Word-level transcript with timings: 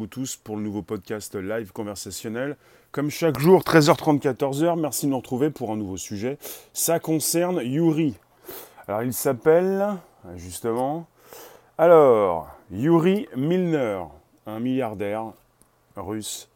vous 0.00 0.06
tous 0.06 0.36
pour 0.36 0.56
le 0.56 0.62
nouveau 0.62 0.80
podcast 0.80 1.34
live 1.34 1.72
conversationnel. 1.72 2.56
Comme 2.90 3.10
chaque 3.10 3.38
jour, 3.38 3.60
13h30, 3.60 4.18
14h, 4.22 4.80
merci 4.80 5.04
de 5.04 5.10
nous 5.10 5.18
retrouver 5.18 5.50
pour 5.50 5.72
un 5.72 5.76
nouveau 5.76 5.98
sujet. 5.98 6.38
Ça 6.72 6.98
concerne 6.98 7.60
Yuri. 7.62 8.14
Alors 8.88 9.02
il 9.02 9.12
s'appelle, 9.12 9.88
justement, 10.36 11.06
alors, 11.76 12.48
Yuri 12.70 13.28
Milner, 13.36 14.04
un 14.46 14.58
milliardaire 14.58 15.34
russe 15.96 16.48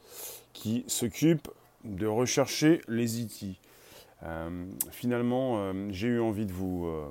qui 0.54 0.82
s'occupe 0.86 1.46
de 1.84 2.06
rechercher 2.06 2.80
les 2.88 3.20
IT. 3.20 3.42
E 3.42 3.46
euh, 4.22 4.64
finalement, 4.90 5.56
euh, 5.58 5.88
j'ai 5.90 6.08
eu 6.08 6.20
envie 6.20 6.46
de 6.46 6.52
vous, 6.52 6.86
euh, 6.86 7.10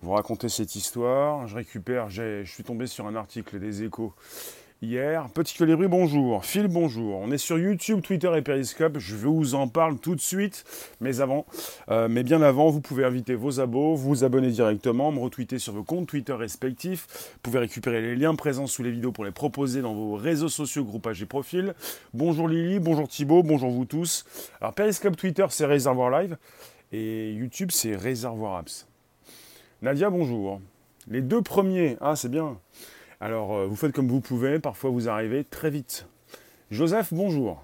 vous 0.00 0.12
raconter 0.12 0.48
cette 0.48 0.76
histoire. 0.76 1.46
Je 1.46 1.56
récupère, 1.56 2.08
je 2.08 2.42
suis 2.44 2.64
tombé 2.64 2.86
sur 2.86 3.06
un 3.06 3.16
article 3.16 3.58
des 3.58 3.82
échos 3.82 4.14
hier. 4.82 5.28
Petit 5.30 5.56
Colibri, 5.56 5.86
bonjour. 5.86 6.44
Phil, 6.44 6.66
bonjour. 6.66 7.18
On 7.20 7.30
est 7.30 7.38
sur 7.38 7.58
YouTube, 7.58 8.02
Twitter 8.02 8.30
et 8.36 8.42
Periscope. 8.42 8.98
Je 8.98 9.14
vous 9.14 9.54
en 9.54 9.68
parle 9.68 9.96
tout 9.98 10.14
de 10.14 10.20
suite. 10.20 10.64
Mais 11.00 11.20
avant, 11.20 11.46
euh, 11.88 12.08
mais 12.08 12.22
bien 12.22 12.42
avant, 12.42 12.68
vous 12.68 12.80
pouvez 12.80 13.04
inviter 13.04 13.34
vos 13.34 13.60
abos, 13.60 13.94
vous 13.94 14.24
abonner 14.24 14.50
directement, 14.50 15.12
me 15.12 15.20
retweeter 15.20 15.58
sur 15.58 15.72
vos 15.72 15.84
comptes 15.84 16.08
Twitter 16.08 16.32
respectifs. 16.32 17.06
Vous 17.34 17.40
pouvez 17.42 17.60
récupérer 17.60 18.02
les 18.02 18.16
liens 18.16 18.34
présents 18.34 18.66
sous 18.66 18.82
les 18.82 18.90
vidéos 18.90 19.12
pour 19.12 19.24
les 19.24 19.30
proposer 19.30 19.80
dans 19.80 19.94
vos 19.94 20.16
réseaux 20.16 20.48
sociaux, 20.48 20.84
groupages 20.84 21.22
et 21.22 21.26
profils. 21.26 21.74
Bonjour 22.12 22.48
Lily, 22.48 22.80
bonjour 22.80 23.08
Thibaut, 23.08 23.42
bonjour 23.42 23.70
vous 23.70 23.84
tous. 23.84 24.24
Alors 24.60 24.74
Periscope, 24.74 25.16
Twitter, 25.16 25.46
c'est 25.50 25.66
Réservoir 25.66 26.10
Live. 26.10 26.36
Et 26.90 27.32
YouTube, 27.32 27.70
c'est 27.70 27.96
Réservoir 27.96 28.56
Apps. 28.56 28.86
Nadia, 29.80 30.10
bonjour. 30.10 30.60
Les 31.08 31.22
deux 31.22 31.42
premiers, 31.42 31.96
ah 32.00 32.16
c'est 32.16 32.28
bien. 32.28 32.58
Alors, 33.22 33.54
euh, 33.54 33.66
vous 33.66 33.76
faites 33.76 33.92
comme 33.92 34.08
vous 34.08 34.20
pouvez, 34.20 34.58
parfois 34.58 34.90
vous 34.90 35.08
arrivez 35.08 35.44
très 35.44 35.70
vite. 35.70 36.08
Joseph, 36.72 37.14
bonjour. 37.14 37.62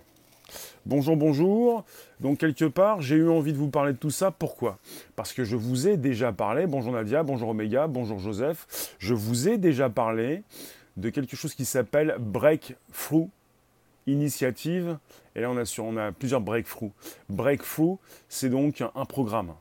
Bonjour, 0.86 1.16
bonjour. 1.16 1.84
Donc, 2.20 2.38
quelque 2.38 2.66
part, 2.66 3.02
j'ai 3.02 3.16
eu 3.16 3.28
envie 3.28 3.52
de 3.52 3.58
vous 3.58 3.68
parler 3.68 3.92
de 3.92 3.98
tout 3.98 4.10
ça. 4.10 4.30
Pourquoi? 4.30 4.78
Parce 5.16 5.32
que 5.32 5.42
je 5.42 5.56
vous 5.56 5.88
ai 5.88 5.96
déjà 5.96 6.32
parlé, 6.32 6.68
bonjour 6.68 6.92
Nadia, 6.92 7.24
bonjour 7.24 7.48
Omega, 7.48 7.88
bonjour 7.88 8.20
Joseph, 8.20 8.94
je 9.00 9.14
vous 9.14 9.48
ai 9.48 9.58
déjà 9.58 9.90
parlé 9.90 10.44
de 10.96 11.10
quelque 11.10 11.34
chose 11.34 11.56
qui 11.56 11.64
s'appelle 11.64 12.14
Breakthrough 12.20 13.28
Initiative. 14.06 14.96
Et 15.34 15.40
là, 15.40 15.50
on 15.50 15.96
a, 15.96 16.12
plusieurs 16.12 16.40
breakthroughs. 16.40 16.92
Breakthrough, 17.30 17.98
c'est 18.28 18.48
donc 18.48 18.80
un 18.80 19.04
programme 19.06 19.54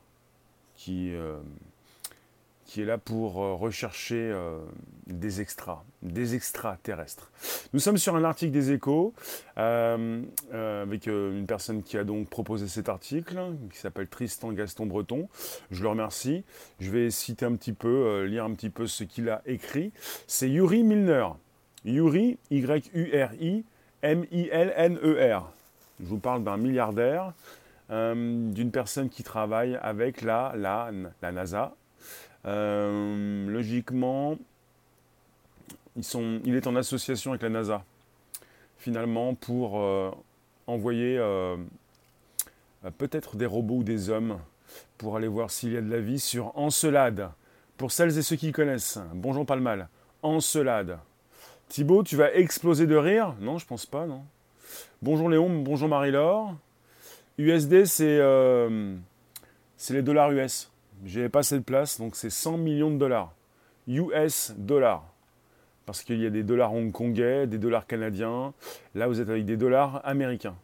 qui, 0.75 1.11
euh, 1.15 1.37
qui 2.77 2.83
est 2.83 2.85
là 2.85 2.99
pour 2.99 3.41
euh, 3.41 3.55
rechercher 3.55 4.29
euh, 4.31 4.59
des 5.07 5.41
extras, 5.41 5.83
des 6.03 6.35
extraterrestres. 6.35 7.31
Nous 7.73 7.79
sommes 7.79 7.97
sur 7.97 8.15
un 8.15 8.23
article 8.23 8.51
des 8.51 8.71
échos 8.71 9.15
euh, 9.57 10.21
avec 10.51 11.07
une 11.07 11.47
personne 11.47 11.81
qui 11.81 11.97
a 11.97 12.03
donc 12.03 12.29
proposé 12.29 12.67
cet 12.67 12.87
article, 12.87 13.39
qui 13.73 13.79
s'appelle 13.79 14.07
Tristan 14.07 14.51
Gaston 14.51 14.85
Breton. 14.85 15.27
Je 15.71 15.81
le 15.81 15.89
remercie. 15.89 16.43
Je 16.79 16.91
vais 16.91 17.09
citer 17.09 17.47
un 17.47 17.55
petit 17.55 17.73
peu, 17.73 18.25
lire 18.25 18.43
un 18.43 18.53
petit 18.53 18.69
peu 18.69 18.85
ce 18.85 19.03
qu'il 19.03 19.27
a 19.29 19.41
écrit. 19.47 19.91
C'est 20.27 20.47
Yuri 20.47 20.83
Milner. 20.83 21.29
Yuri, 21.83 22.37
Y-U-R-I, 22.51 23.65
M-I-L-N-E-R. 24.03 25.51
Je 25.99 26.05
vous 26.05 26.19
parle 26.19 26.43
d'un 26.43 26.57
milliardaire, 26.57 27.33
d'une 27.89 28.69
personne 28.71 29.09
qui 29.09 29.23
travaille 29.23 29.79
avec 29.81 30.21
la, 30.21 30.53
la, 30.55 30.91
la 31.23 31.31
NASA, 31.31 31.73
euh, 32.45 33.47
logiquement, 33.47 34.37
il 35.95 36.55
est 36.55 36.67
en 36.67 36.75
association 36.75 37.31
avec 37.31 37.41
la 37.41 37.49
NASA, 37.49 37.83
finalement, 38.77 39.33
pour 39.33 39.79
euh, 39.79 40.11
envoyer 40.67 41.17
euh, 41.17 41.57
peut-être 42.97 43.35
des 43.35 43.45
robots 43.45 43.77
ou 43.77 43.83
des 43.83 44.09
hommes 44.09 44.39
pour 44.97 45.15
aller 45.17 45.27
voir 45.27 45.49
s'il 45.51 45.73
y 45.73 45.77
a 45.77 45.81
de 45.81 45.89
la 45.89 45.99
vie 45.99 46.19
sur 46.19 46.57
Encelade. 46.57 47.29
Pour 47.77 47.91
celles 47.91 48.17
et 48.17 48.21
ceux 48.21 48.35
qui 48.35 48.51
connaissent, 48.51 48.99
bonjour 49.13 49.45
pas 49.45 49.55
le 49.55 49.61
mal, 49.61 49.89
Encelade. 50.23 50.99
Thibaut, 51.69 52.03
tu 52.03 52.15
vas 52.15 52.33
exploser 52.33 52.87
de 52.87 52.95
rire? 52.95 53.35
Non, 53.39 53.57
je 53.57 53.65
pense 53.65 53.85
pas, 53.85 54.05
non. 54.05 54.23
Bonjour 55.01 55.29
Léon, 55.29 55.61
bonjour 55.61 55.89
Marie-Laure. 55.89 56.55
USD, 57.37 57.85
c'est 57.85 58.19
les 59.89 60.01
dollars 60.01 60.31
US. 60.31 60.71
J'avais 61.05 61.29
pas 61.29 61.39
assez 61.39 61.57
de 61.57 61.63
place, 61.63 61.99
donc 61.99 62.15
c'est 62.15 62.29
100 62.29 62.57
millions 62.57 62.91
de 62.91 62.97
dollars. 62.97 63.33
US 63.87 64.53
dollars. 64.57 65.05
Parce 65.85 66.03
qu'il 66.03 66.21
y 66.21 66.25
a 66.25 66.29
des 66.29 66.43
dollars 66.43 66.73
hongkongais, 66.73 67.47
des 67.47 67.57
dollars 67.57 67.87
canadiens. 67.87 68.53
Là, 68.95 69.07
vous 69.07 69.21
êtes 69.21 69.29
avec 69.29 69.45
des 69.45 69.57
dollars 69.57 70.01
américains. 70.03 70.55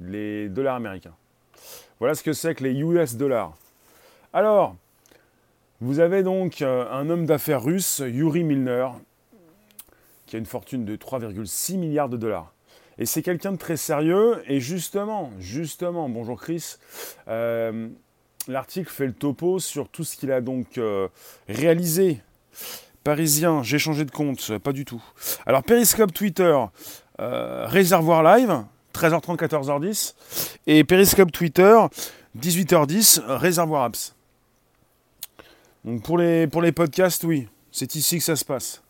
Les 0.00 0.48
dollars 0.48 0.76
américains. 0.76 1.14
Voilà 1.98 2.14
ce 2.14 2.22
que 2.22 2.32
c'est 2.32 2.54
que 2.54 2.64
les 2.64 2.72
US 2.72 3.16
dollars. 3.16 3.56
Alors, 4.32 4.76
vous 5.80 5.98
avez 5.98 6.22
donc 6.22 6.62
euh, 6.62 6.88
un 6.92 7.10
homme 7.10 7.26
d'affaires 7.26 7.62
russe, 7.62 8.02
Yuri 8.06 8.44
Milner, 8.44 8.88
qui 10.26 10.36
a 10.36 10.38
une 10.38 10.46
fortune 10.46 10.84
de 10.84 10.96
3,6 10.96 11.76
milliards 11.76 12.08
de 12.08 12.16
dollars. 12.16 12.52
Et 12.98 13.06
c'est 13.06 13.22
quelqu'un 13.22 13.52
de 13.52 13.56
très 13.56 13.76
sérieux. 13.76 14.42
Et 14.46 14.60
justement, 14.60 15.32
justement, 15.40 16.08
bonjour 16.08 16.40
Chris, 16.40 16.76
euh, 17.26 17.88
l'article 18.48 18.90
fait 18.90 19.06
le 19.06 19.12
topo 19.12 19.58
sur 19.58 19.88
tout 19.88 20.04
ce 20.04 20.16
qu'il 20.16 20.32
a 20.32 20.40
donc 20.40 20.78
euh, 20.78 21.08
réalisé. 21.48 22.20
Parisien, 23.04 23.62
j'ai 23.62 23.78
changé 23.78 24.04
de 24.04 24.10
compte, 24.10 24.58
pas 24.58 24.72
du 24.72 24.84
tout. 24.84 25.02
Alors 25.44 25.64
Periscope 25.64 26.12
Twitter, 26.12 26.56
euh, 27.20 27.66
Réservoir 27.66 28.22
Live, 28.22 28.64
13h30, 28.94 29.36
14h10. 29.36 30.14
Et 30.66 30.84
Periscope 30.84 31.32
Twitter, 31.32 31.76
18h10, 32.38 33.20
Réservoir 33.26 33.84
Apps. 33.84 34.14
Donc 35.84 36.02
pour 36.04 36.16
les, 36.16 36.46
pour 36.46 36.62
les 36.62 36.70
podcasts, 36.70 37.24
oui, 37.24 37.48
c'est 37.72 37.96
ici 37.96 38.18
que 38.18 38.24
ça 38.24 38.36
se 38.36 38.44
passe. 38.44 38.82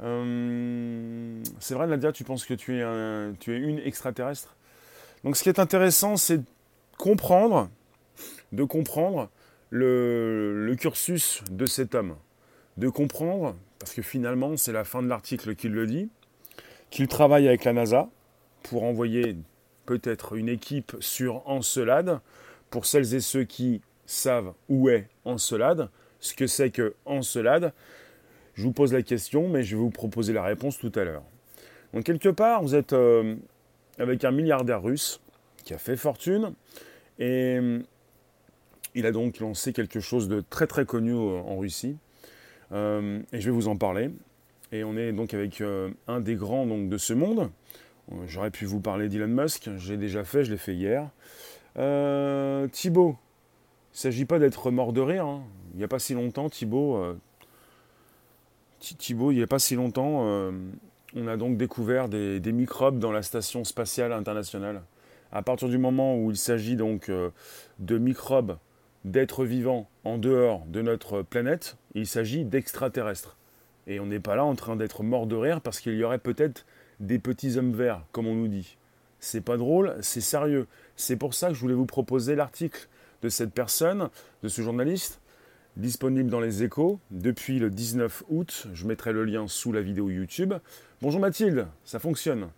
Euh, 0.00 1.40
c'est 1.60 1.74
vrai, 1.74 1.86
Nadia, 1.86 2.10
tu 2.10 2.24
penses 2.24 2.44
que 2.44 2.54
tu 2.54 2.80
es, 2.80 3.34
tu 3.38 3.54
es 3.54 3.58
une 3.58 3.78
extraterrestre? 3.78 4.56
Donc 5.22 5.36
ce 5.36 5.44
qui 5.44 5.48
est 5.48 5.60
intéressant, 5.60 6.16
c'est 6.16 6.38
de 6.38 6.44
comprendre 6.96 7.68
de 8.52 8.64
comprendre 8.64 9.30
le, 9.70 10.74
cursus 10.78 11.42
de 11.50 11.66
cet 11.66 11.94
homme. 11.94 12.16
De 12.76 12.88
comprendre, 12.88 13.56
parce 13.78 13.92
que 13.92 14.02
finalement, 14.02 14.56
c'est 14.56 14.72
la 14.72 14.84
fin 14.84 15.02
de 15.02 15.08
l'article 15.08 15.54
qui 15.54 15.68
le 15.68 15.86
dit, 15.86 16.08
qu'il 16.90 17.08
travaille 17.08 17.48
avec 17.48 17.64
la 17.64 17.72
NASA 17.72 18.08
pour 18.62 18.84
envoyer 18.84 19.36
peut-être 19.86 20.36
une 20.36 20.48
équipe 20.48 20.96
sur 21.00 21.46
Encelade. 21.48 22.20
Pour 22.70 22.84
celles 22.84 23.14
et 23.14 23.20
ceux 23.20 23.44
qui 23.44 23.80
savent 24.04 24.52
où 24.68 24.90
est 24.90 25.08
Encelade, 25.24 25.88
ce 26.20 26.34
que 26.34 26.46
c'est 26.46 26.70
que 26.70 26.94
Encelade, 27.06 27.72
je 28.54 28.62
vous 28.62 28.72
pose 28.72 28.92
la 28.92 29.02
question, 29.02 29.48
mais 29.48 29.62
je 29.62 29.76
vais 29.76 29.82
vous 29.82 29.90
proposer 29.90 30.32
la 30.32 30.42
réponse 30.42 30.78
tout 30.78 30.92
à 30.94 31.04
l'heure. 31.04 31.22
Donc 31.94 32.04
quelque 32.04 32.28
part, 32.28 32.62
vous 32.62 32.74
êtes 32.74 32.92
euh, 32.92 33.36
avec 33.98 34.24
un 34.24 34.30
milliardaire 34.30 34.82
russe 34.82 35.20
qui 35.64 35.74
a 35.74 35.78
fait 35.78 35.96
fortune, 35.96 36.52
et 37.18 37.58
il 38.98 39.06
a 39.06 39.12
donc 39.12 39.38
lancé 39.38 39.72
quelque 39.72 40.00
chose 40.00 40.28
de 40.28 40.40
très 40.40 40.66
très 40.66 40.84
connu 40.84 41.12
euh, 41.12 41.40
en 41.46 41.56
Russie. 41.56 41.96
Euh, 42.72 43.20
et 43.32 43.40
je 43.40 43.46
vais 43.46 43.54
vous 43.54 43.68
en 43.68 43.76
parler. 43.76 44.10
Et 44.72 44.82
on 44.82 44.96
est 44.96 45.12
donc 45.12 45.34
avec 45.34 45.60
euh, 45.60 45.90
un 46.08 46.20
des 46.20 46.34
grands 46.34 46.66
donc, 46.66 46.88
de 46.88 46.98
ce 46.98 47.12
monde. 47.12 47.50
J'aurais 48.26 48.50
pu 48.50 48.64
vous 48.64 48.80
parler 48.80 49.08
d'Elon 49.08 49.28
Musk, 49.28 49.68
j'ai 49.76 49.98
déjà 49.98 50.24
fait, 50.24 50.42
je 50.42 50.50
l'ai 50.50 50.56
fait 50.56 50.74
hier. 50.74 51.10
Thibaut, 52.72 53.16
il 53.92 53.96
ne 53.96 53.98
s'agit 53.98 54.24
pas 54.24 54.38
d'être 54.38 54.70
mort 54.70 54.94
de 54.94 55.02
rire. 55.02 55.26
Hein. 55.26 55.42
Il 55.74 55.78
n'y 55.78 55.84
a 55.84 55.88
pas 55.88 55.98
si 55.98 56.14
longtemps, 56.14 56.48
Thibaut, 56.48 56.98
Thibaut, 58.80 59.30
il 59.30 59.36
n'y 59.36 59.42
a 59.42 59.46
pas 59.46 59.58
si 59.58 59.74
longtemps, 59.74 60.22
on 61.14 61.26
a 61.26 61.36
donc 61.36 61.58
découvert 61.58 62.08
des, 62.08 62.40
des, 62.40 62.52
microbes 62.52 62.98
dans 62.98 63.12
la 63.12 63.20
station 63.20 63.62
spatiale 63.64 64.14
internationale. 64.14 64.80
À 65.30 65.42
partir 65.42 65.68
du 65.68 65.76
moment 65.76 66.16
où 66.16 66.30
il 66.30 66.38
s'agit 66.38 66.76
donc 66.76 67.10
de 67.10 67.98
microbes 67.98 68.56
d'êtres 69.04 69.44
vivants 69.44 69.88
en 70.04 70.18
dehors 70.18 70.64
de 70.66 70.82
notre 70.82 71.22
planète, 71.22 71.76
il 71.94 72.06
s'agit 72.06 72.44
d'extraterrestres. 72.44 73.36
Et 73.86 74.00
on 74.00 74.06
n'est 74.06 74.20
pas 74.20 74.36
là 74.36 74.44
en 74.44 74.54
train 74.54 74.76
d'être 74.76 75.02
mort 75.02 75.26
de 75.26 75.36
rire 75.36 75.60
parce 75.60 75.80
qu'il 75.80 75.94
y 75.94 76.04
aurait 76.04 76.18
peut-être 76.18 76.66
des 77.00 77.18
petits 77.18 77.56
hommes 77.56 77.72
verts, 77.72 78.02
comme 78.12 78.26
on 78.26 78.34
nous 78.34 78.48
dit. 78.48 78.76
C'est 79.20 79.40
pas 79.40 79.56
drôle, 79.56 79.96
c'est 80.00 80.20
sérieux. 80.20 80.66
C'est 80.96 81.16
pour 81.16 81.34
ça 81.34 81.48
que 81.48 81.54
je 81.54 81.60
voulais 81.60 81.74
vous 81.74 81.86
proposer 81.86 82.34
l'article 82.34 82.88
de 83.22 83.28
cette 83.28 83.52
personne, 83.52 84.10
de 84.42 84.48
ce 84.48 84.62
journaliste, 84.62 85.20
disponible 85.78 86.28
dans 86.28 86.40
les 86.40 86.64
échos 86.64 86.98
depuis 87.10 87.58
le 87.58 87.70
19 87.70 88.24
août. 88.28 88.66
Je 88.74 88.86
mettrai 88.86 89.12
le 89.12 89.24
lien 89.24 89.46
sous 89.46 89.72
la 89.72 89.80
vidéo 89.80 90.10
YouTube. 90.10 90.54
Bonjour 91.00 91.20
Mathilde, 91.20 91.68
ça 91.84 92.00
fonctionne. 92.00 92.48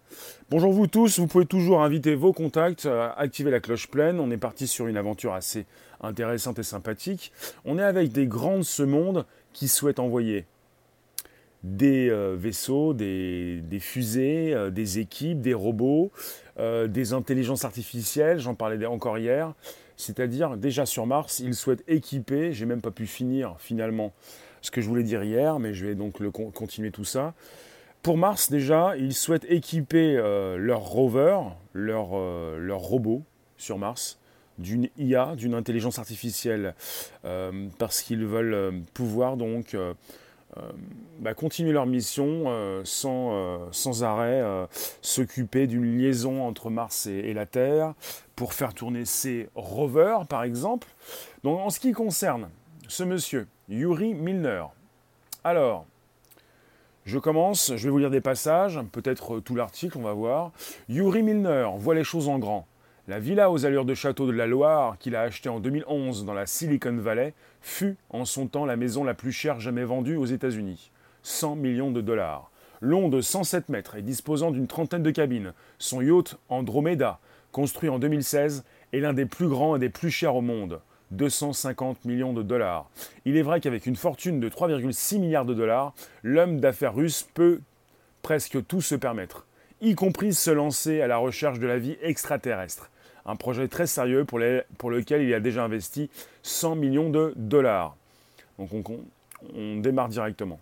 Bonjour 0.49 0.72
vous 0.72 0.87
tous, 0.87 1.19
vous 1.19 1.26
pouvez 1.26 1.44
toujours 1.44 1.82
inviter 1.82 2.14
vos 2.14 2.32
contacts, 2.32 2.88
activer 3.17 3.50
la 3.50 3.61
cloche 3.61 3.88
pleine. 3.88 4.19
On 4.19 4.31
est 4.31 4.38
parti 4.38 4.67
sur 4.67 4.87
une 4.87 4.96
aventure 4.96 5.34
assez 5.34 5.67
intéressante 6.00 6.58
et 6.58 6.62
sympathique. 6.62 7.32
On 7.67 7.78
est 7.78 7.82
avec 7.82 8.11
des 8.11 8.26
grands 8.26 8.58
de 8.58 8.62
ce 8.62 8.82
monde 8.82 9.26
qui 9.52 9.69
souhaitent 9.69 10.00
envoyer 10.00 10.46
des 11.62 12.08
euh, 12.08 12.37
vaisseaux, 12.38 12.94
des, 12.94 13.62
fusées, 13.81 14.55
euh, 14.55 14.70
des 14.70 14.99
équipes, 14.99 15.40
des 15.40 15.55
robots, 15.55 16.11
euh, 16.58 16.87
des 16.87 17.12
intelligences 17.12 17.64
artificielles, 17.64 18.38
j'en 18.38 18.55
parlais 18.55 18.84
encore 18.87 19.19
hier. 19.19 19.52
C'est-à-dire, 20.00 20.56
déjà 20.56 20.87
sur 20.87 21.06
Mars, 21.06 21.41
il 21.41 21.55
souhaite 21.55 21.85
équiper, 21.88 22.52
j'ai 22.52 22.67
même 22.67 22.81
pas 22.81 22.91
pu 22.91 23.06
finir 23.06 23.56
finalement 23.58 24.12
ce 24.62 24.70
que 24.70 24.81
je 24.81 24.88
voulais 24.88 25.02
dire 25.02 25.23
hier, 25.23 25.58
mais 25.58 25.75
je 25.75 25.87
vais 25.87 25.94
donc 25.94 26.23
continuer 26.52 26.91
tout 26.91 27.05
ça. 27.05 27.35
Pour 28.02 28.17
Mars, 28.17 28.50
déjà, 28.50 28.97
ils 28.97 29.14
souhaitent 29.14 29.47
équiper 29.49 30.14
leur 30.14 30.81
rover, 30.81 31.38
leur, 31.75 32.19
leur 32.58 32.81
robot 32.81 33.23
sur 33.56 33.79
Mars, 33.79 34.19
d'une 34.58 34.88
IA, 34.99 35.35
d'une 35.37 35.55
intelligence 35.55 35.99
artificielle, 35.99 36.75
parce 37.79 38.03
qu'ils 38.03 38.25
veulent 38.25 38.82
pouvoir 38.94 39.37
donc 39.37 39.75
euh, 39.75 39.94
bah, 41.20 41.35
continuer 41.35 41.73
leur 41.73 41.85
mission 41.85 42.44
euh, 42.47 42.81
sans, 42.85 43.32
euh, 43.32 43.58
sans, 43.73 44.05
arrêt, 44.05 44.43
s'occuper 45.02 45.67
d'une 45.67 45.99
liaison 45.99 46.47
entre 46.47 46.70
Mars 46.70 47.06
et, 47.06 47.35
la 47.35 47.47
Terre 47.47 47.94
pour 48.37 48.55
faire 48.55 48.73
tourner 48.73 49.05
ces 49.05 49.49
rovers, 49.55 50.26
par 50.26 50.43
exemple. 50.43 50.88
Donc, 51.44 51.61
en 51.61 51.69
ce 51.70 51.79
qui 51.79 51.93
concerne 51.93 52.49
ce 52.88 53.05
monsieur, 53.05 53.47
Yuri 53.69 54.14
Milner, 54.14 54.64
alors, 55.44 55.85
je 57.05 57.19
commence, 57.19 57.76
je 57.76 57.85
vais 57.85 57.91
vous 57.91 57.99
lire 57.99 58.11
des 58.11 58.20
passages, 58.20 58.81
peut-être 58.93 59.41
tout 59.41 59.55
l'article, 59.55 59.99
on 59.99 60.03
va 60.03 60.12
voir. 60.12 60.53
Yuri 60.88 61.23
Milner 61.23 61.69
voit 61.76 61.94
les 61.94 62.05
choses 62.05 62.29
en 62.29 62.38
grand. 62.38 62.67
La 63.11 63.19
villa 63.19 63.51
aux 63.51 63.67
allures 63.67 63.85
de 63.85 63.95
château 63.95 64.29
de 64.29 64.31
la 64.31 64.47
Loire 64.47 64.97
qu'il 64.97 65.17
a 65.17 65.23
achetée 65.23 65.49
en 65.49 65.59
2011 65.59 66.25
dans 66.25 66.33
la 66.33 66.47
Silicon 66.47 66.97
Valley 66.97 67.35
fut 67.61 67.97
en 68.11 68.25
son 68.25 68.47
temps 68.47 68.67
la 68.67 68.77
maison 68.77 69.03
la 69.03 69.15
plus 69.15 69.33
chère 69.33 69.59
jamais 69.59 69.83
vendue 69.83 70.15
aux 70.15 70.27
États-Unis. 70.27 70.93
100 71.25 71.57
millions 71.57 71.91
de 71.91 72.03
dollars. 72.03 72.53
Long 72.81 73.09
de 73.09 73.21
107 73.21 73.69
mètres 73.69 73.97
et 73.97 74.03
disposant 74.03 74.53
d'une 74.53 74.69
trentaine 74.69 75.03
de 75.03 75.11
cabines, 75.11 75.55
son 75.81 76.03
yacht 76.03 76.39
Andromeda, 76.49 77.19
construit 77.51 77.89
en 77.89 77.99
2016, 77.99 78.65
est 78.93 79.01
l'un 79.01 79.13
des 79.13 79.27
plus 79.27 79.49
grands 79.49 79.75
et 79.75 79.81
des 79.81 79.89
plus 79.89 80.13
chers 80.13 80.37
au 80.37 80.41
monde. 80.41 80.81
250 81.11 82.05
millions 82.05 82.33
de 82.33 82.45
dollars. 82.45 82.89
Il 83.25 83.37
est 83.37 83.43
vrai 83.43 83.61
qu'avec 83.61 83.87
une 83.87 83.97
fortune 83.97 84.39
de 84.39 84.49
3,6 84.49 85.19
milliards 85.19 85.47
de 85.47 85.55
dollars, 85.55 85.95
l'homme 86.23 86.61
d'affaires 86.61 86.95
russe 86.95 87.27
peut 87.35 87.61
presque 88.23 88.65
tout 88.69 88.81
se 88.81 88.95
permettre, 88.95 89.49
y 89.81 89.97
compris 89.97 90.33
se 90.33 90.53
lancer 90.53 91.03
à 91.03 91.09
la 91.09 91.17
recherche 91.17 91.59
de 91.59 91.67
la 91.67 91.79
vie 91.79 91.97
extraterrestre 92.03 92.89
un 93.26 93.37
projet 93.37 93.69
très 93.69 93.87
sérieux 93.87 94.25
pour, 94.25 94.38
lequel 94.38 95.22
il 95.22 95.34
a 95.34 95.40
déjà 95.40 95.64
investi 95.64 96.11
100 96.43 96.76
millions 96.76 97.11
de 97.11 97.32
dollars. 97.37 97.96
Donc 98.58 98.90
on, 98.90 99.00
démarre 99.81 100.08
directement. 100.08 100.61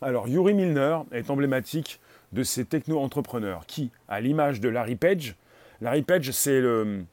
Alors 0.00 0.26
Yuri 0.26 0.54
Milner 0.54 1.00
est 1.12 1.28
emblématique 1.28 2.00
de 2.32 2.42
ces 2.42 2.64
techno-entrepreneurs 2.64 3.66
qui, 3.66 3.90
à 4.08 4.20
l'image 4.20 4.60
de 4.60 4.68
Larry 4.70 4.96
Page, 4.96 5.36
Larry 5.82 6.02
Page 6.02 6.30
c'est 6.30 6.60
le, 6.60 7.04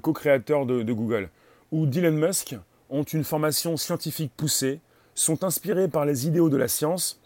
co-créateur 0.00 0.66
de, 0.66 0.82
de 0.82 0.92
Google, 0.92 1.28
ou 1.70 1.86
Dylan 1.86 2.16
Musk, 2.16 2.56
ont 2.90 3.04
une 3.04 3.24
formation 3.24 3.76
scientifique 3.76 4.32
poussée, 4.36 4.80
sont 5.14 5.44
inspirés 5.44 5.88
par 5.88 6.04
les 6.04 6.26
idéaux 6.26 6.48
de 6.48 6.56
la 6.56 6.68
science 6.68 7.20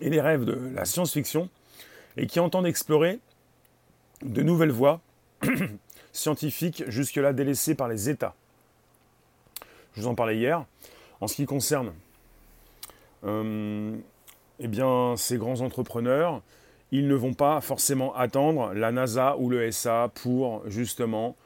et 0.00 0.10
les 0.10 0.20
rêves 0.20 0.44
de 0.44 0.72
la 0.74 0.84
science-fiction, 0.84 1.48
et 2.16 2.26
qui 2.26 2.40
entendent 2.40 2.66
explorer 2.66 3.20
de 4.22 4.42
nouvelles 4.42 4.72
voies 4.72 5.00
scientifiques 6.16 6.84
jusque-là 6.88 7.32
délaissés 7.32 7.74
par 7.74 7.88
les 7.88 8.08
États. 8.08 8.34
Je 9.94 10.00
vous 10.00 10.08
en 10.08 10.14
parlais 10.14 10.36
hier. 10.36 10.64
En 11.20 11.26
ce 11.26 11.36
qui 11.36 11.46
concerne 11.46 11.92
euh, 13.24 13.96
eh 14.58 14.68
bien, 14.68 15.14
ces 15.16 15.38
grands 15.38 15.60
entrepreneurs, 15.60 16.42
ils 16.92 17.08
ne 17.08 17.14
vont 17.14 17.34
pas 17.34 17.60
forcément 17.60 18.14
attendre 18.14 18.72
la 18.74 18.92
NASA 18.92 19.36
ou 19.38 19.50
le 19.50 19.70
SA 19.70 20.10
pour 20.14 20.62
justement 20.68 21.36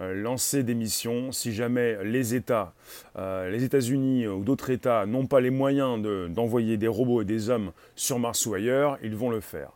euh, 0.00 0.14
lancer 0.14 0.62
des 0.62 0.74
missions. 0.74 1.32
Si 1.32 1.52
jamais 1.52 2.02
les 2.04 2.34
États, 2.34 2.72
euh, 3.16 3.50
les 3.50 3.64
États-Unis 3.64 4.26
ou 4.26 4.42
d'autres 4.44 4.70
États 4.70 5.06
n'ont 5.06 5.26
pas 5.26 5.40
les 5.40 5.50
moyens 5.50 6.00
d'envoyer 6.30 6.76
des 6.76 6.88
robots 6.88 7.22
et 7.22 7.26
des 7.26 7.50
hommes 7.50 7.72
sur 7.94 8.18
Mars 8.18 8.44
ou 8.46 8.54
ailleurs, 8.54 8.98
ils 9.02 9.16
vont 9.16 9.30
le 9.30 9.40
faire. 9.40 9.70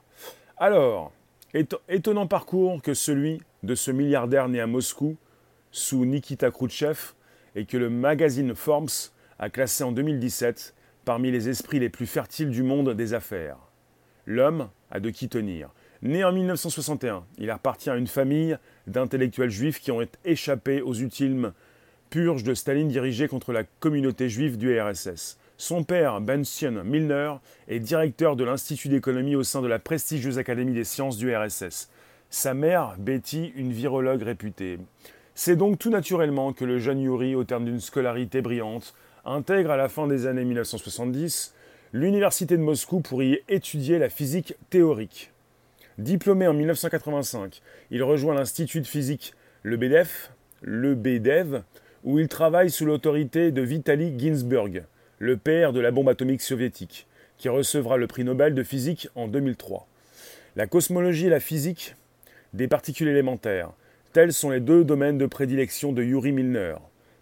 Alors, 0.57 1.13
étonnant 1.89 2.27
parcours 2.27 2.81
que 2.83 2.95
celui 2.95 3.43
de 3.63 3.75
ce 3.75 3.91
milliardaire 3.91 4.49
né 4.49 4.61
à 4.61 4.67
Moscou 4.67 5.17
sous 5.71 6.05
Nikita 6.05 6.51
Khrouchtchev 6.51 7.15
et 7.55 7.65
que 7.65 7.77
le 7.77 7.91
magazine 7.91 8.55
Forbes 8.55 9.11
a 9.39 9.51
classé 9.51 9.85
en 9.85 9.93
2017 9.93 10.75
parmi 11.05 11.31
les 11.31 11.49
esprits 11.49 11.81
les 11.81 11.89
plus 11.89 12.07
fertiles 12.07 12.51
du 12.51 12.63
monde 12.63 12.95
des 12.95 13.15
affaires. 13.15 13.59
L'homme 14.27 14.69
a 14.91 15.01
de 15.01 15.11
qui 15.11 15.29
tenir. 15.29 15.71
Né 16.03 16.25
en 16.25 16.33
1961, 16.33 17.25
il 17.39 17.51
appartient 17.51 17.91
à 17.91 17.97
une 17.97 18.07
famille 18.07 18.59
d'intellectuels 18.87 19.51
juifs 19.51 19.81
qui 19.81 19.91
ont 19.91 20.07
échappé 20.25 20.81
aux 20.81 20.95
ultimes 20.95 21.53
purges 22.11 22.45
de 22.45 22.55
Staline 22.55 22.89
dirigées 22.89 23.29
contre 23.29 23.53
la 23.53 23.65
communauté 23.65 24.29
juive 24.29 24.59
du 24.59 24.79
RSS. 24.79 25.39
Son 25.57 25.85
père, 25.85 26.21
Bension 26.21 26.83
Milner, 26.85 27.35
est 27.69 27.79
directeur 27.79 28.35
de 28.35 28.43
l'Institut 28.43 28.89
d'économie 28.89 29.37
au 29.37 29.45
sein 29.45 29.63
de 29.63 29.69
la 29.69 29.79
prestigieuse 29.79 30.39
Académie 30.39 30.75
des 30.75 30.85
sciences 30.85 31.17
du 31.17 31.35
RSS. 31.35 31.89
Sa 32.35 32.55
mère, 32.55 32.95
Betty, 32.99 33.53
une 33.57 33.75
virologue 33.75 34.23
réputée. 34.23 34.79
C'est 35.35 35.55
donc 35.55 35.79
tout 35.79 35.91
naturellement 35.91 36.55
que 36.55 36.65
le 36.65 36.79
jeune 36.79 36.99
Yuri, 36.99 37.35
au 37.35 37.45
terme 37.45 37.67
d'une 37.67 37.79
scolarité 37.79 38.41
brillante, 38.41 38.95
intègre 39.27 39.71
à 39.71 39.77
la 39.77 39.91
fin 39.91 40.07
des 40.07 40.27
années 40.27 40.47
1970 40.47 41.55
l'université 41.93 42.57
de 42.57 42.63
Moscou 42.63 43.01
pour 43.01 43.23
y 43.23 43.43
étudier 43.51 43.99
la 43.99 44.09
physique 44.09 44.55
théorique. 44.71 45.31
Diplômé 45.99 46.47
en 46.47 46.55
1985, 46.55 47.61
il 47.91 48.03
rejoint 48.03 48.35
l'Institut 48.35 48.81
de 48.81 48.87
physique, 48.87 49.35
le 49.63 49.77
BDEF, 49.77 50.33
le 50.63 50.95
BDEV, 50.95 51.65
où 52.03 52.19
il 52.19 52.29
travaille 52.29 52.71
sous 52.71 52.87
l'autorité 52.87 53.53
de 53.53 53.61
Vitaly 53.61 54.19
Ginzburg, 54.19 54.85
le 55.19 55.37
père 55.37 55.75
de 55.75 55.81
la 55.81 55.91
bombe 55.91 56.09
atomique 56.09 56.41
soviétique, 56.41 57.07
qui 57.37 57.51
recevra 57.51 57.99
le 57.99 58.07
prix 58.07 58.25
Nobel 58.25 58.55
de 58.55 58.63
physique 58.63 59.09
en 59.17 59.29
2003. 59.29 59.87
La 60.57 60.67
cosmologie 60.67 61.27
et 61.27 61.31
la 61.31 61.39
physique 61.39 61.95
des 62.53 62.69
particules 62.69 63.09
élémentaires. 63.09 63.71
Tels 64.13 64.33
sont 64.33 64.51
les 64.51 64.61
deux 64.61 64.85
domaines 64.85 65.19
de 65.19 65.27
prédilection 65.27 65.93
de 65.93 66.03
Yuri 66.03 66.33
Milner. 66.33 66.75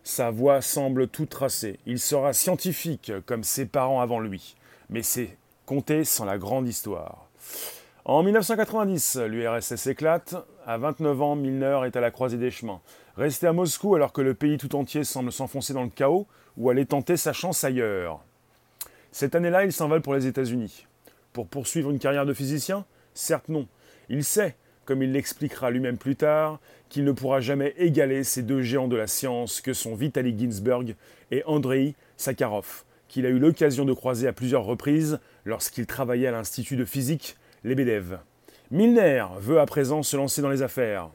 Sa 0.03 0.31
voie 0.31 0.61
semble 0.61 1.09
tout 1.09 1.27
tracée. 1.27 1.79
Il 1.87 2.01
sera 2.01 2.33
scientifique 2.33 3.13
comme 3.27 3.45
ses 3.45 3.67
parents 3.67 4.01
avant 4.01 4.19
lui. 4.19 4.57
Mais 4.89 5.03
c'est 5.03 5.37
compter 5.67 6.05
sans 6.05 6.25
la 6.25 6.39
grande 6.39 6.67
histoire. 6.67 7.29
En 8.05 8.23
1990, 8.23 9.21
l'URSS 9.29 9.87
éclate. 9.87 10.35
À 10.67 10.79
29 10.79 11.23
ans, 11.23 11.37
Milner 11.37 11.81
est 11.87 11.97
à 11.97 12.01
la 12.01 12.11
croisée 12.11 12.39
des 12.39 12.51
chemins. 12.51 12.81
Resté 13.17 13.47
à 13.47 13.53
Moscou 13.53 13.95
alors 13.95 14.13
que 14.13 14.23
le 14.23 14.35
pays 14.35 14.59
tout 14.59 14.75
entier 14.75 15.05
semble 15.05 15.31
s'enfoncer 15.31 15.75
dans 15.75 15.85
le 15.85 15.91
chaos 15.91 16.27
ou 16.57 16.71
aller 16.71 16.87
tenter 16.87 17.17
sa 17.17 17.33
chance 17.33 17.63
ailleurs. 17.63 18.25
Cette 19.13 19.35
année-là, 19.35 19.65
il 19.65 19.73
s'envole 19.73 20.01
pour 20.01 20.15
les 20.15 20.27
États-Unis. 20.27 20.87
Pour 21.33 21.47
poursuivre 21.47 21.91
une 21.91 21.99
carrière 21.99 22.27
de 22.27 22.35
physicien? 22.35 22.85
Certes 23.15 23.49
non. 23.49 23.69
Il 24.09 24.25
sait 24.25 24.57
comme 24.85 25.03
il 25.03 25.13
l'expliquera 25.13 25.71
lui-même 25.71 25.99
plus 25.99 26.17
tard, 26.17 26.59
qu'il 26.89 27.05
ne 27.05 27.13
pourra 27.13 27.41
jamais 27.41 27.75
égaler 27.77 28.25
ces 28.25 28.43
deux 28.43 28.63
géants 28.63 28.89
de 28.89 28.97
la 28.97 29.07
science 29.07 29.61
que 29.61 29.73
sont 29.73 29.95
Vitaly 29.95 30.37
Ginzburg 30.37 30.95
et 31.31 31.43
Andrei 31.47 31.95
Sakharov, 32.17 32.85
qu'il 33.09 33.27
a 33.27 33.29
eu 33.29 33.39
l'occasion 33.39 33.85
de 33.85 33.93
croiser 33.93 34.27
à 34.27 34.33
plusieurs 34.33 34.65
reprises 34.65 35.21
lorsqu'il 35.45 35.87
travaillait 35.87 36.29
à 36.29 36.33
l'Institut 36.33 36.77
de 36.77 36.85
physique 36.85 37.37
Lebedev. 37.65 38.19
Milner 38.71 39.27
veut 39.39 39.61
à 39.61 39.67
présent 39.67 40.03
se 40.03 40.17
lancer 40.17 40.43
dans 40.43 40.51
les 40.51 40.63
affaires. 40.63 41.11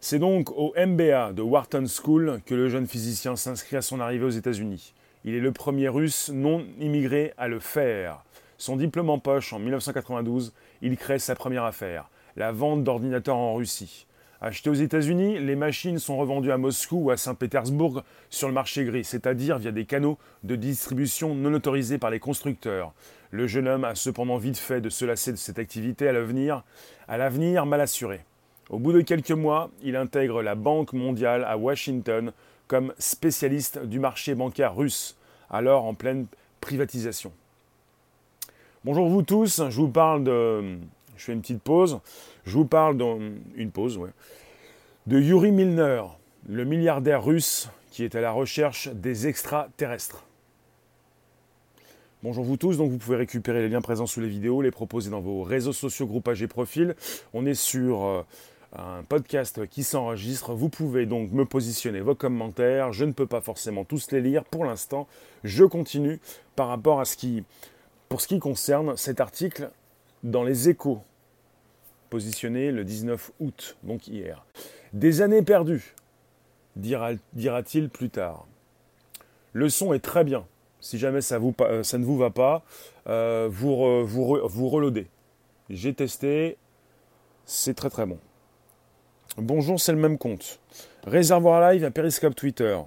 C'est 0.00 0.20
donc 0.20 0.50
au 0.52 0.72
MBA 0.76 1.32
de 1.32 1.42
Wharton 1.42 1.84
School 1.86 2.40
que 2.46 2.54
le 2.54 2.68
jeune 2.68 2.86
physicien 2.86 3.34
s'inscrit 3.34 3.76
à 3.76 3.82
son 3.82 3.98
arrivée 3.98 4.24
aux 4.24 4.30
États-Unis. 4.30 4.94
Il 5.24 5.34
est 5.34 5.40
le 5.40 5.50
premier 5.52 5.88
russe 5.88 6.30
non 6.32 6.64
immigré 6.78 7.34
à 7.36 7.48
le 7.48 7.58
faire. 7.58 8.24
Son 8.60 8.74
diplôme 8.74 9.08
en 9.08 9.20
poche 9.20 9.52
en 9.52 9.60
1992, 9.60 10.52
il 10.82 10.96
crée 10.96 11.20
sa 11.20 11.36
première 11.36 11.62
affaire, 11.62 12.10
la 12.34 12.50
vente 12.50 12.82
d'ordinateurs 12.82 13.36
en 13.36 13.54
Russie. 13.54 14.08
Achetées 14.40 14.68
aux 14.68 14.74
États-Unis, 14.74 15.38
les 15.38 15.54
machines 15.54 16.00
sont 16.00 16.16
revendues 16.16 16.50
à 16.50 16.58
Moscou 16.58 17.04
ou 17.04 17.10
à 17.12 17.16
Saint-Pétersbourg 17.16 18.02
sur 18.30 18.48
le 18.48 18.54
marché 18.54 18.84
gris, 18.84 19.04
c'est-à-dire 19.04 19.58
via 19.58 19.70
des 19.70 19.84
canaux 19.84 20.18
de 20.42 20.56
distribution 20.56 21.36
non 21.36 21.54
autorisés 21.54 21.98
par 21.98 22.10
les 22.10 22.18
constructeurs. 22.18 22.94
Le 23.30 23.46
jeune 23.46 23.68
homme 23.68 23.84
a 23.84 23.94
cependant 23.94 24.38
vite 24.38 24.58
fait 24.58 24.80
de 24.80 24.88
se 24.88 25.04
lasser 25.04 25.30
de 25.30 25.36
cette 25.36 25.60
activité 25.60 26.08
à 26.08 26.12
l'avenir, 26.12 26.64
à 27.06 27.16
l'avenir 27.16 27.64
mal 27.64 27.80
assuré. 27.80 28.24
Au 28.70 28.80
bout 28.80 28.92
de 28.92 29.02
quelques 29.02 29.30
mois, 29.30 29.70
il 29.84 29.94
intègre 29.94 30.42
la 30.42 30.56
Banque 30.56 30.94
mondiale 30.94 31.44
à 31.44 31.56
Washington 31.56 32.32
comme 32.66 32.92
spécialiste 32.98 33.78
du 33.86 34.00
marché 34.00 34.34
bancaire 34.34 34.74
russe, 34.74 35.16
alors 35.48 35.84
en 35.84 35.94
pleine 35.94 36.26
privatisation. 36.60 37.32
Bonjour 38.90 39.06
vous 39.10 39.20
tous, 39.20 39.60
je 39.68 39.76
vous 39.82 39.90
parle 39.90 40.24
de... 40.24 40.78
Je 41.18 41.22
fais 41.22 41.34
une 41.34 41.42
petite 41.42 41.60
pause. 41.60 42.00
Je 42.46 42.52
vous 42.52 42.64
parle 42.64 42.96
d'une 42.96 43.70
pause, 43.70 43.98
ouais. 43.98 44.08
De 45.06 45.20
Yuri 45.20 45.52
Milner, 45.52 46.04
le 46.48 46.64
milliardaire 46.64 47.22
russe 47.22 47.68
qui 47.90 48.02
est 48.02 48.14
à 48.14 48.22
la 48.22 48.30
recherche 48.30 48.88
des 48.88 49.26
extraterrestres. 49.26 50.24
Bonjour 52.22 52.42
vous 52.44 52.56
tous, 52.56 52.78
donc 52.78 52.90
vous 52.90 52.96
pouvez 52.96 53.18
récupérer 53.18 53.60
les 53.60 53.68
liens 53.68 53.82
présents 53.82 54.06
sous 54.06 54.22
les 54.22 54.28
vidéos, 54.28 54.62
les 54.62 54.70
proposer 54.70 55.10
dans 55.10 55.20
vos 55.20 55.42
réseaux 55.42 55.74
sociaux, 55.74 56.06
groupages 56.06 56.42
et 56.42 56.48
profils. 56.48 56.96
On 57.34 57.44
est 57.44 57.52
sur 57.52 58.06
euh, 58.06 58.22
un 58.74 59.02
podcast 59.06 59.66
qui 59.68 59.84
s'enregistre. 59.84 60.54
Vous 60.54 60.70
pouvez 60.70 61.04
donc 61.04 61.30
me 61.32 61.44
positionner 61.44 62.00
vos 62.00 62.14
commentaires. 62.14 62.94
Je 62.94 63.04
ne 63.04 63.12
peux 63.12 63.26
pas 63.26 63.42
forcément 63.42 63.84
tous 63.84 64.12
les 64.12 64.22
lire 64.22 64.44
pour 64.44 64.64
l'instant. 64.64 65.06
Je 65.44 65.64
continue 65.64 66.20
par 66.56 66.68
rapport 66.68 67.00
à 67.00 67.04
ce 67.04 67.18
qui, 67.18 67.44
pour 68.08 68.20
ce 68.20 68.28
qui 68.28 68.38
concerne 68.38 68.96
cet 68.96 69.20
article 69.20 69.70
dans 70.22 70.42
les 70.42 70.68
échos, 70.68 71.02
positionné 72.10 72.70
le 72.70 72.84
19 72.84 73.32
août, 73.40 73.76
donc 73.82 74.08
hier. 74.08 74.44
Des 74.92 75.20
années 75.20 75.42
perdues, 75.42 75.94
dira-t-il 76.76 77.90
plus 77.90 78.10
tard. 78.10 78.46
Le 79.52 79.68
son 79.68 79.92
est 79.92 80.00
très 80.00 80.24
bien. 80.24 80.46
Si 80.80 80.98
jamais 80.98 81.20
ça, 81.20 81.36
euh, 81.36 81.82
ne 81.98 82.04
vous 82.04 82.16
va 82.16 82.30
pas, 82.30 82.64
euh, 83.08 83.48
vous 83.50 84.68
reloadez. 84.68 85.06
J'ai 85.70 85.92
testé, 85.92 86.56
c'est 87.44 87.74
très 87.74 87.90
très 87.90 88.06
bon. 88.06 88.18
Bonjour, 89.36 89.78
c'est 89.80 89.92
le 89.92 89.98
même 89.98 90.18
compte. 90.18 90.60
Réservoir 91.04 91.70
Live 91.70 91.84
à 91.84 91.90
Periscope 91.90 92.34
Twitter. 92.34 92.78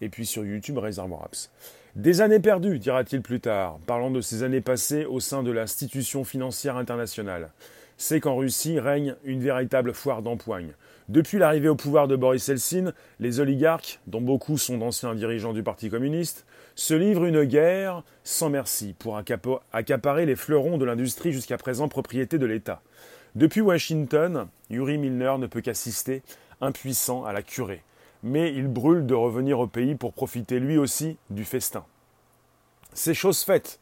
Et 0.00 0.08
puis 0.08 0.26
sur 0.26 0.44
YouTube, 0.44 0.78
Réservoir 0.78 1.24
Apps. 1.24 1.50
Des 1.96 2.20
années 2.20 2.40
perdues, 2.40 2.78
dira-t-il 2.78 3.22
plus 3.22 3.40
tard, 3.40 3.78
parlant 3.86 4.10
de 4.10 4.20
ces 4.20 4.42
années 4.42 4.60
passées 4.60 5.06
au 5.06 5.18
sein 5.18 5.42
de 5.42 5.50
l'institution 5.50 6.24
financière 6.24 6.76
internationale. 6.76 7.52
C'est 7.96 8.20
qu'en 8.20 8.36
Russie 8.36 8.78
règne 8.78 9.14
une 9.24 9.40
véritable 9.40 9.94
foire 9.94 10.20
d'empoigne. 10.20 10.74
Depuis 11.08 11.38
l'arrivée 11.38 11.70
au 11.70 11.74
pouvoir 11.74 12.06
de 12.06 12.14
Boris 12.14 12.50
Eltsine, 12.50 12.92
les 13.18 13.40
oligarques, 13.40 13.98
dont 14.08 14.20
beaucoup 14.20 14.58
sont 14.58 14.76
d'anciens 14.76 15.14
dirigeants 15.14 15.54
du 15.54 15.62
Parti 15.62 15.88
communiste, 15.88 16.44
se 16.74 16.92
livrent 16.92 17.24
une 17.24 17.44
guerre 17.44 18.02
sans 18.24 18.50
merci 18.50 18.94
pour 18.98 19.16
accaparer 19.16 20.26
les 20.26 20.36
fleurons 20.36 20.76
de 20.76 20.84
l'industrie 20.84 21.32
jusqu'à 21.32 21.56
présent 21.56 21.88
propriété 21.88 22.36
de 22.36 22.44
l'État. 22.44 22.82
Depuis 23.36 23.62
Washington, 23.62 24.48
Yuri 24.68 24.98
Milner 24.98 25.36
ne 25.38 25.46
peut 25.46 25.62
qu'assister, 25.62 26.22
impuissant, 26.60 27.24
à 27.24 27.32
la 27.32 27.40
curée. 27.40 27.82
Mais 28.22 28.52
il 28.52 28.68
brûle 28.68 29.06
de 29.06 29.14
revenir 29.14 29.60
au 29.60 29.66
pays 29.66 29.94
pour 29.94 30.12
profiter 30.12 30.58
lui 30.58 30.78
aussi 30.78 31.16
du 31.30 31.44
festin. 31.44 31.84
C'est 32.92 33.14
chose 33.14 33.42
faite. 33.42 33.78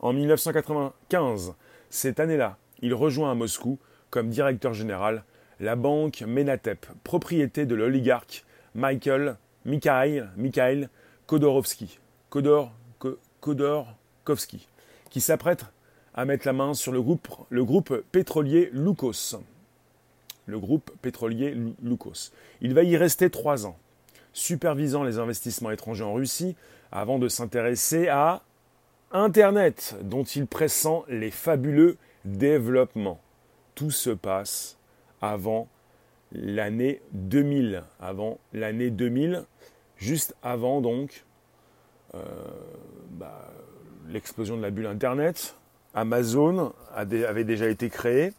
En 0.00 0.12
1995, 0.12 1.54
cette 1.90 2.20
année-là, 2.20 2.56
il 2.80 2.94
rejoint 2.94 3.30
à 3.30 3.34
Moscou, 3.34 3.78
comme 4.10 4.30
directeur 4.30 4.74
général, 4.74 5.24
la 5.60 5.76
banque 5.76 6.22
Menatep, 6.26 6.86
propriété 7.04 7.66
de 7.66 7.74
l'oligarque 7.74 8.44
Michael 8.74 9.36
Mikhail, 9.64 10.28
Mikhail 10.36 10.88
Khodorovsky, 11.26 11.98
Kodor, 12.28 12.72
Khodorkovsky, 13.40 14.68
qui 15.10 15.20
s'apprête 15.20 15.64
à 16.14 16.24
mettre 16.24 16.46
la 16.46 16.52
main 16.52 16.74
sur 16.74 16.92
le 16.92 17.64
groupe 17.64 18.04
pétrolier 18.12 18.70
Lukos. 18.72 19.36
Le 20.46 20.58
groupe 20.58 20.90
pétrolier 21.00 21.56
Lukos. 21.82 22.32
Il 22.60 22.74
va 22.74 22.82
y 22.82 22.96
rester 22.96 23.30
trois 23.30 23.66
ans, 23.66 23.76
supervisant 24.32 25.02
les 25.02 25.18
investissements 25.18 25.70
étrangers 25.70 26.04
en 26.04 26.14
Russie, 26.14 26.56
avant 26.92 27.18
de 27.18 27.28
s'intéresser 27.28 28.08
à 28.08 28.42
Internet, 29.10 29.96
dont 30.02 30.24
il 30.24 30.46
pressent 30.46 31.04
les 31.08 31.30
fabuleux 31.30 31.96
développements. 32.24 33.20
Tout 33.74 33.90
se 33.90 34.10
passe 34.10 34.76
avant 35.20 35.68
l'année 36.32 37.00
2000. 37.12 37.84
Avant 38.00 38.38
l'année 38.52 38.90
2000, 38.90 39.44
juste 39.96 40.34
avant 40.42 40.80
donc 40.80 41.24
euh, 42.14 42.20
bah, 43.10 43.50
l'explosion 44.08 44.56
de 44.56 44.62
la 44.62 44.70
bulle 44.70 44.86
Internet. 44.86 45.56
Amazon 45.94 46.72
avait 46.92 47.44
déjà 47.44 47.68
été 47.68 47.88
créé. 47.88 48.32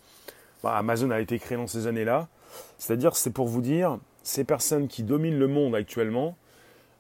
Bah, 0.65 0.77
Amazon 0.77 1.11
a 1.11 1.21
été 1.21 1.37
créé 1.37 1.59
dans 1.59 1.67
ces 1.67 1.85
années-là. 1.85 2.27
C'est-à-dire, 2.79 3.15
c'est 3.15 3.29
pour 3.29 3.47
vous 3.47 3.61
dire, 3.61 3.99
ces 4.23 4.43
personnes 4.43 4.87
qui 4.87 5.03
dominent 5.03 5.37
le 5.37 5.45
monde 5.47 5.75
actuellement, 5.75 6.35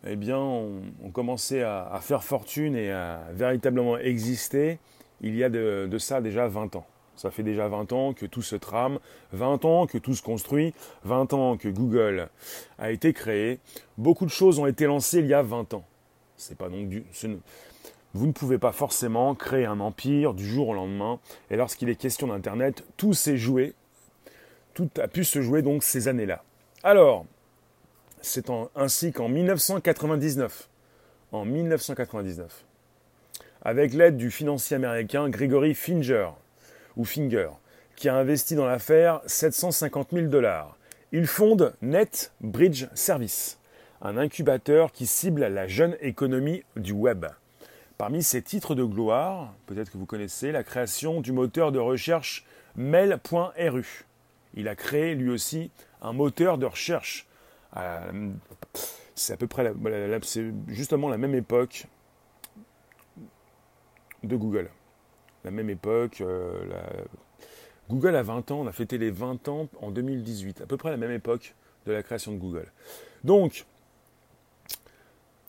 eh 0.05 0.15
bien, 0.15 0.37
ont, 0.37 0.83
commencé 1.11 1.63
à, 1.63 1.97
faire 1.99 2.23
fortune 2.23 2.75
et 2.75 2.91
à 2.91 3.21
véritablement 3.33 3.97
exister 3.97 4.77
il 5.21 5.35
y 5.35 5.43
a 5.43 5.49
de, 5.49 5.97
ça 5.97 6.21
déjà 6.21 6.47
20 6.47 6.75
ans. 6.75 6.85
Ça 7.15 7.31
fait 7.31 7.41
déjà 7.41 7.67
20 7.67 7.91
ans 7.91 8.13
que 8.13 8.27
tout 8.27 8.43
se 8.43 8.55
trame, 8.55 8.99
20 9.33 9.65
ans 9.65 9.87
que 9.87 9.97
tout 9.97 10.13
se 10.13 10.21
construit, 10.21 10.75
20 11.03 11.33
ans 11.33 11.57
que 11.57 11.67
Google 11.67 12.29
a 12.77 12.91
été 12.91 13.13
créé. 13.13 13.57
Beaucoup 13.97 14.25
de 14.25 14.31
choses 14.31 14.59
ont 14.59 14.67
été 14.67 14.85
lancées 14.85 15.21
il 15.21 15.25
y 15.25 15.33
a 15.33 15.41
20 15.41 15.73
ans. 15.73 15.85
C'est 16.37 16.55
pas 16.55 16.69
donc 16.69 16.87
du, 16.87 17.03
vous 18.15 18.27
ne 18.27 18.31
pouvez 18.31 18.57
pas 18.57 18.71
forcément 18.71 19.35
créer 19.35 19.65
un 19.65 19.81
empire 19.81 20.33
du 20.33 20.47
jour 20.47 20.69
au 20.69 20.73
lendemain. 20.73 21.19
Et 21.51 21.57
lorsqu'il 21.57 21.89
est 21.89 21.95
question 21.95 22.27
d'Internet, 22.27 22.85
tout 22.95 23.13
s'est 23.13 23.35
joué, 23.35 23.73
tout 24.73 24.89
a 25.01 25.09
pu 25.09 25.25
se 25.25 25.41
jouer 25.41 25.61
donc 25.61 25.83
ces 25.83 26.07
années-là. 26.07 26.41
Alors, 26.81 27.25
c'est 28.21 28.49
ainsi 28.73 29.11
qu'en 29.11 29.27
1999, 29.27 30.69
en 31.33 31.43
1999, 31.43 32.63
avec 33.63 33.93
l'aide 33.93 34.15
du 34.15 34.31
financier 34.31 34.77
américain 34.77 35.27
Gregory 35.29 35.73
Finger, 35.73 36.29
ou 36.95 37.03
Finger, 37.03 37.49
qui 37.97 38.07
a 38.07 38.15
investi 38.15 38.55
dans 38.55 38.65
l'affaire 38.65 39.19
750 39.25 40.11
000 40.13 40.27
dollars. 40.27 40.77
Il 41.11 41.27
fonde 41.27 41.73
Net 41.81 42.31
Bridge 42.39 42.85
Service, 42.93 43.59
un 44.01 44.15
incubateur 44.15 44.93
qui 44.93 45.05
cible 45.05 45.45
la 45.47 45.67
jeune 45.67 45.97
économie 45.99 46.63
du 46.77 46.93
web. 46.93 47.25
Parmi 47.97 48.23
ses 48.23 48.41
titres 48.41 48.75
de 48.75 48.83
gloire, 48.83 49.53
peut-être 49.67 49.91
que 49.91 49.97
vous 49.97 50.05
connaissez 50.05 50.51
la 50.51 50.63
création 50.63 51.21
du 51.21 51.31
moteur 51.31 51.71
de 51.71 51.79
recherche 51.79 52.45
mail.ru. 52.75 54.05
Il 54.53 54.67
a 54.67 54.75
créé 54.75 55.15
lui 55.15 55.29
aussi 55.29 55.71
un 56.01 56.13
moteur 56.13 56.57
de 56.57 56.65
recherche. 56.65 57.27
Euh, 57.77 58.31
c'est 59.15 59.33
à 59.33 59.37
peu 59.37 59.47
près 59.47 59.73
justement 60.67 61.09
la 61.09 61.17
même 61.17 61.35
époque 61.35 61.85
de 64.23 64.35
Google 64.35 64.69
la 65.45 65.51
même 65.51 65.69
époque. 65.69 66.21
Euh, 66.21 66.65
Google 67.89 68.15
a 68.15 68.23
20 68.23 68.51
ans, 68.51 68.61
on 68.61 68.67
a 68.67 68.71
fêté 68.71 68.97
les 68.97 69.11
20 69.11 69.47
ans 69.47 69.69
en 69.79 69.91
2018, 69.91 70.61
à 70.61 70.65
peu 70.65 70.75
près 70.75 70.89
la 70.89 70.97
même 70.97 71.11
époque 71.11 71.55
de 71.85 71.93
la 71.93 72.03
création 72.03 72.33
de 72.33 72.37
Google. 72.37 72.71
Donc, 73.23 73.65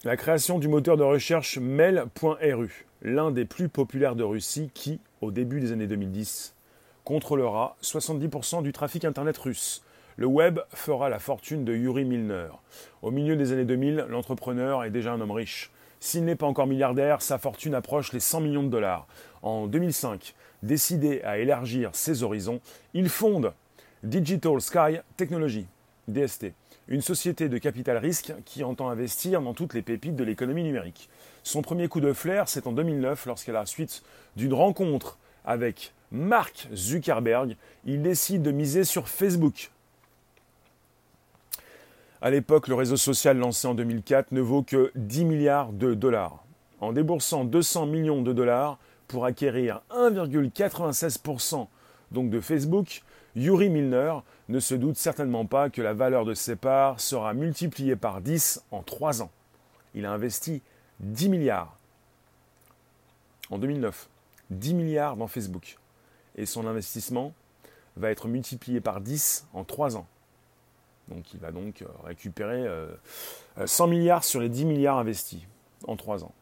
la 0.06 0.16
création 0.16 0.60
du 0.60 0.68
moteur 0.68 0.96
de 0.96 1.02
recherche 1.02 1.58
mail.ru, 1.58 2.86
l'un 3.02 3.32
des 3.32 3.44
plus 3.44 3.68
populaires 3.68 4.14
de 4.14 4.22
Russie 4.22 4.70
qui, 4.72 5.00
au 5.20 5.32
début 5.32 5.58
des 5.58 5.72
années 5.72 5.88
2010, 5.88 6.54
contrôlera 7.02 7.76
70% 7.82 8.62
du 8.62 8.70
trafic 8.72 9.04
Internet 9.04 9.36
russe. 9.36 9.82
Le 10.16 10.26
web 10.26 10.60
fera 10.72 11.08
la 11.08 11.18
fortune 11.18 11.64
de 11.64 11.74
Yuri 11.74 12.04
Milner. 12.04 12.50
Au 13.02 13.10
milieu 13.10 13.34
des 13.34 13.50
années 13.50 13.64
2000, 13.64 14.06
l'entrepreneur 14.08 14.84
est 14.84 14.90
déjà 14.90 15.12
un 15.12 15.20
homme 15.20 15.32
riche. 15.32 15.72
S'il 15.98 16.24
n'est 16.24 16.36
pas 16.36 16.46
encore 16.46 16.68
milliardaire, 16.68 17.20
sa 17.20 17.38
fortune 17.38 17.74
approche 17.74 18.12
les 18.12 18.20
100 18.20 18.42
millions 18.42 18.62
de 18.62 18.68
dollars. 18.68 19.08
En 19.42 19.66
2005, 19.66 20.36
décidé 20.62 21.20
à 21.22 21.38
élargir 21.38 21.90
ses 21.94 22.22
horizons, 22.22 22.60
il 22.94 23.08
fonde 23.08 23.54
Digital 24.04 24.60
Sky 24.60 25.00
Technology, 25.16 25.66
DST, 26.06 26.52
une 26.88 27.00
société 27.00 27.48
de 27.48 27.58
capital 27.58 27.96
risque 27.96 28.32
qui 28.44 28.64
entend 28.64 28.88
investir 28.88 29.42
dans 29.42 29.54
toutes 29.54 29.74
les 29.74 29.82
pépites 29.82 30.16
de 30.16 30.24
l'économie 30.24 30.62
numérique. 30.62 31.08
Son 31.42 31.62
premier 31.62 31.88
coup 31.88 32.00
de 32.00 32.12
flair, 32.12 32.48
c'est 32.48 32.66
en 32.66 32.72
2009, 32.72 33.26
lorsqu'à 33.26 33.52
la 33.52 33.66
suite 33.66 34.02
d'une 34.36 34.54
rencontre 34.54 35.18
avec 35.44 35.92
Mark 36.12 36.68
Zuckerberg, 36.74 37.56
il 37.84 38.02
décide 38.02 38.42
de 38.42 38.50
miser 38.50 38.84
sur 38.84 39.08
Facebook 39.08 39.70
à 42.22 42.30
l'époque, 42.30 42.66
le 42.68 42.74
réseau 42.74 42.96
social 42.96 43.36
lancé 43.36 43.68
en 43.68 43.74
2004 43.74 44.32
ne 44.32 44.40
vaut 44.40 44.62
que 44.62 44.90
10 44.94 45.26
milliards 45.26 45.72
de 45.72 45.92
dollars. 45.94 46.42
En 46.80 46.92
déboursant 46.92 47.44
200 47.44 47.86
millions 47.86 48.22
de 48.22 48.32
dollars 48.32 48.78
pour 49.06 49.26
acquérir 49.26 49.82
1,96% 49.90 51.68
donc 52.12 52.30
de 52.30 52.40
Facebook, 52.40 53.02
Yuri 53.36 53.68
Milner 53.68 54.14
ne 54.48 54.58
se 54.58 54.74
doute 54.74 54.96
certainement 54.96 55.44
pas 55.44 55.68
que 55.68 55.82
la 55.82 55.92
valeur 55.92 56.24
de 56.24 56.34
ses 56.34 56.56
parts 56.56 57.00
sera 57.00 57.34
multipliée 57.34 57.94
par 57.94 58.22
10 58.22 58.62
en 58.70 58.82
3 58.82 59.22
ans. 59.22 59.30
Il 59.94 60.06
a 60.06 60.12
investi 60.12 60.62
10 61.00 61.28
milliards 61.28 61.76
en 63.50 63.58
2009, 63.58 64.08
10 64.50 64.74
milliards 64.74 65.16
dans 65.16 65.26
Facebook. 65.26 65.78
Et 66.36 66.46
son 66.46 66.66
investissement 66.66 67.32
va 67.96 68.10
être 68.10 68.26
multiplié 68.26 68.80
par 68.80 69.00
10 69.00 69.46
en 69.52 69.64
3 69.64 69.96
ans. 69.96 70.06
Donc 71.08 71.32
il 71.34 71.40
va 71.40 71.52
donc 71.52 71.82
euh, 71.82 71.86
récupérer 72.04 72.66
100 73.64 73.84
euh, 73.84 73.90
milliards 73.90 74.24
sur 74.24 74.40
les 74.40 74.48
10 74.48 74.64
milliards 74.64 74.98
investis 74.98 75.42
en 75.86 75.96
3 75.96 76.24
ans. 76.24 76.32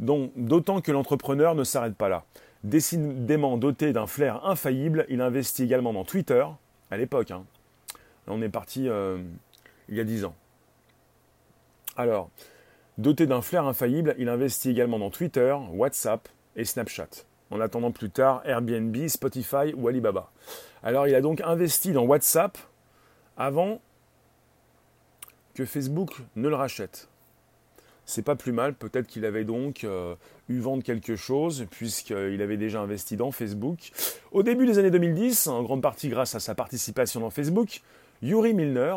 D'autant 0.00 0.80
que 0.80 0.90
l'entrepreneur 0.90 1.54
ne 1.54 1.62
s'arrête 1.62 1.94
pas 1.94 2.08
là. 2.08 2.24
Décidément 2.64 3.56
doté 3.56 3.92
d'un 3.92 4.06
flair 4.06 4.44
infaillible, 4.46 5.06
il 5.08 5.20
investit 5.20 5.64
également 5.64 5.92
dans 5.92 6.04
Twitter, 6.04 6.46
à 6.90 6.96
l'époque. 6.96 7.30
Hein. 7.30 7.44
On 8.26 8.40
est 8.40 8.48
parti 8.48 8.88
euh, 8.88 9.22
il 9.88 9.96
y 9.96 10.00
a 10.00 10.04
10 10.04 10.24
ans. 10.24 10.34
Alors, 11.96 12.30
Doté 12.98 13.26
d'un 13.26 13.40
flair 13.40 13.66
infaillible, 13.66 14.14
il 14.18 14.28
investit 14.28 14.68
également 14.68 14.98
dans 14.98 15.08
Twitter, 15.08 15.56
WhatsApp 15.72 16.28
et 16.56 16.64
Snapchat. 16.64 17.08
En 17.50 17.58
attendant 17.60 17.90
plus 17.90 18.10
tard 18.10 18.42
Airbnb, 18.44 18.96
Spotify 19.08 19.72
ou 19.74 19.88
Alibaba. 19.88 20.30
Alors 20.82 21.08
il 21.08 21.14
a 21.14 21.22
donc 21.22 21.40
investi 21.40 21.92
dans 21.92 22.04
WhatsApp 22.04 22.58
avant 23.36 23.80
que 25.54 25.64
Facebook 25.64 26.18
ne 26.36 26.48
le 26.48 26.54
rachète. 26.54 27.08
C'est 28.04 28.22
pas 28.22 28.34
plus 28.34 28.52
mal, 28.52 28.74
peut-être 28.74 29.06
qu'il 29.06 29.24
avait 29.24 29.44
donc 29.44 29.84
euh, 29.84 30.14
eu 30.48 30.58
vendre 30.58 30.82
quelque 30.82 31.16
chose, 31.16 31.66
puisqu'il 31.70 32.42
avait 32.42 32.56
déjà 32.56 32.80
investi 32.80 33.16
dans 33.16 33.30
Facebook. 33.30 33.92
Au 34.32 34.42
début 34.42 34.66
des 34.66 34.78
années 34.78 34.90
2010, 34.90 35.46
en 35.46 35.62
grande 35.62 35.82
partie 35.82 36.08
grâce 36.08 36.34
à 36.34 36.40
sa 36.40 36.54
participation 36.54 37.20
dans 37.20 37.30
Facebook, 37.30 37.80
Yuri 38.20 38.54
Milner 38.54 38.96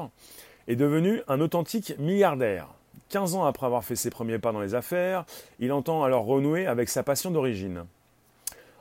est 0.67 0.75
devenu 0.75 1.21
un 1.27 1.39
authentique 1.39 1.97
milliardaire. 1.99 2.67
15 3.09 3.35
ans 3.35 3.45
après 3.45 3.67
avoir 3.67 3.83
fait 3.83 3.95
ses 3.95 4.09
premiers 4.09 4.39
pas 4.39 4.51
dans 4.51 4.59
les 4.59 4.73
affaires, 4.73 5.25
il 5.59 5.71
entend 5.71 6.03
alors 6.03 6.25
renouer 6.25 6.65
avec 6.65 6.89
sa 6.89 7.03
passion 7.03 7.31
d'origine. 7.31 7.85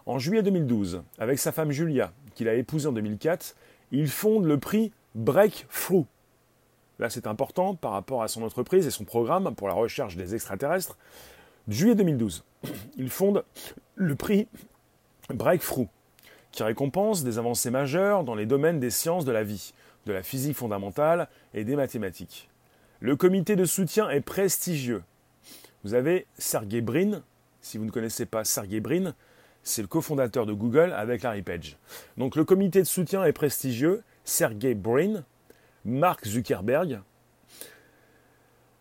En 0.06 0.18
juillet 0.18 0.42
2012, 0.42 1.02
avec 1.18 1.38
sa 1.38 1.52
femme 1.52 1.70
Julia, 1.70 2.12
qu'il 2.34 2.48
a 2.48 2.54
épousée 2.54 2.88
en 2.88 2.92
2004, 2.92 3.54
il 3.92 4.08
fonde 4.08 4.44
le 4.44 4.58
prix 4.58 4.92
Breakthrough. 5.14 6.06
Là, 6.98 7.10
c'est 7.10 7.26
important 7.26 7.74
par 7.74 7.92
rapport 7.92 8.22
à 8.22 8.28
son 8.28 8.42
entreprise 8.42 8.86
et 8.86 8.90
son 8.90 9.04
programme 9.04 9.54
pour 9.54 9.68
la 9.68 9.74
recherche 9.74 10.16
des 10.16 10.34
extraterrestres. 10.34 10.96
Juillet 11.68 11.94
2012, 11.94 12.44
il 12.96 13.10
fonde 13.10 13.44
le 13.96 14.14
prix 14.14 14.46
Breakthrough, 15.28 15.88
qui 16.52 16.62
récompense 16.62 17.24
des 17.24 17.38
avancées 17.38 17.70
majeures 17.70 18.24
dans 18.24 18.34
les 18.34 18.46
domaines 18.46 18.78
des 18.78 18.90
sciences 18.90 19.24
de 19.24 19.32
la 19.32 19.42
vie, 19.42 19.72
de 20.06 20.12
la 20.12 20.22
physique 20.22 20.56
fondamentale 20.56 21.28
et 21.52 21.64
des 21.64 21.76
mathématiques. 21.76 22.48
Le 23.00 23.16
comité 23.16 23.56
de 23.56 23.64
soutien 23.64 24.08
est 24.10 24.20
prestigieux. 24.20 25.02
Vous 25.82 25.94
avez 25.94 26.26
Sergey 26.38 26.80
Brin, 26.80 27.22
si 27.60 27.78
vous 27.78 27.84
ne 27.84 27.90
connaissez 27.90 28.26
pas 28.26 28.44
Sergey 28.44 28.80
Brin, 28.80 29.14
c'est 29.62 29.82
le 29.82 29.88
cofondateur 29.88 30.46
de 30.46 30.52
Google 30.52 30.92
avec 30.92 31.22
Larry 31.22 31.42
Page. 31.42 31.76
Donc 32.18 32.36
le 32.36 32.44
comité 32.44 32.80
de 32.80 32.86
soutien 32.86 33.24
est 33.24 33.32
prestigieux, 33.32 34.02
Sergey 34.24 34.74
Brin, 34.74 35.24
Mark 35.84 36.26
Zuckerberg 36.26 37.00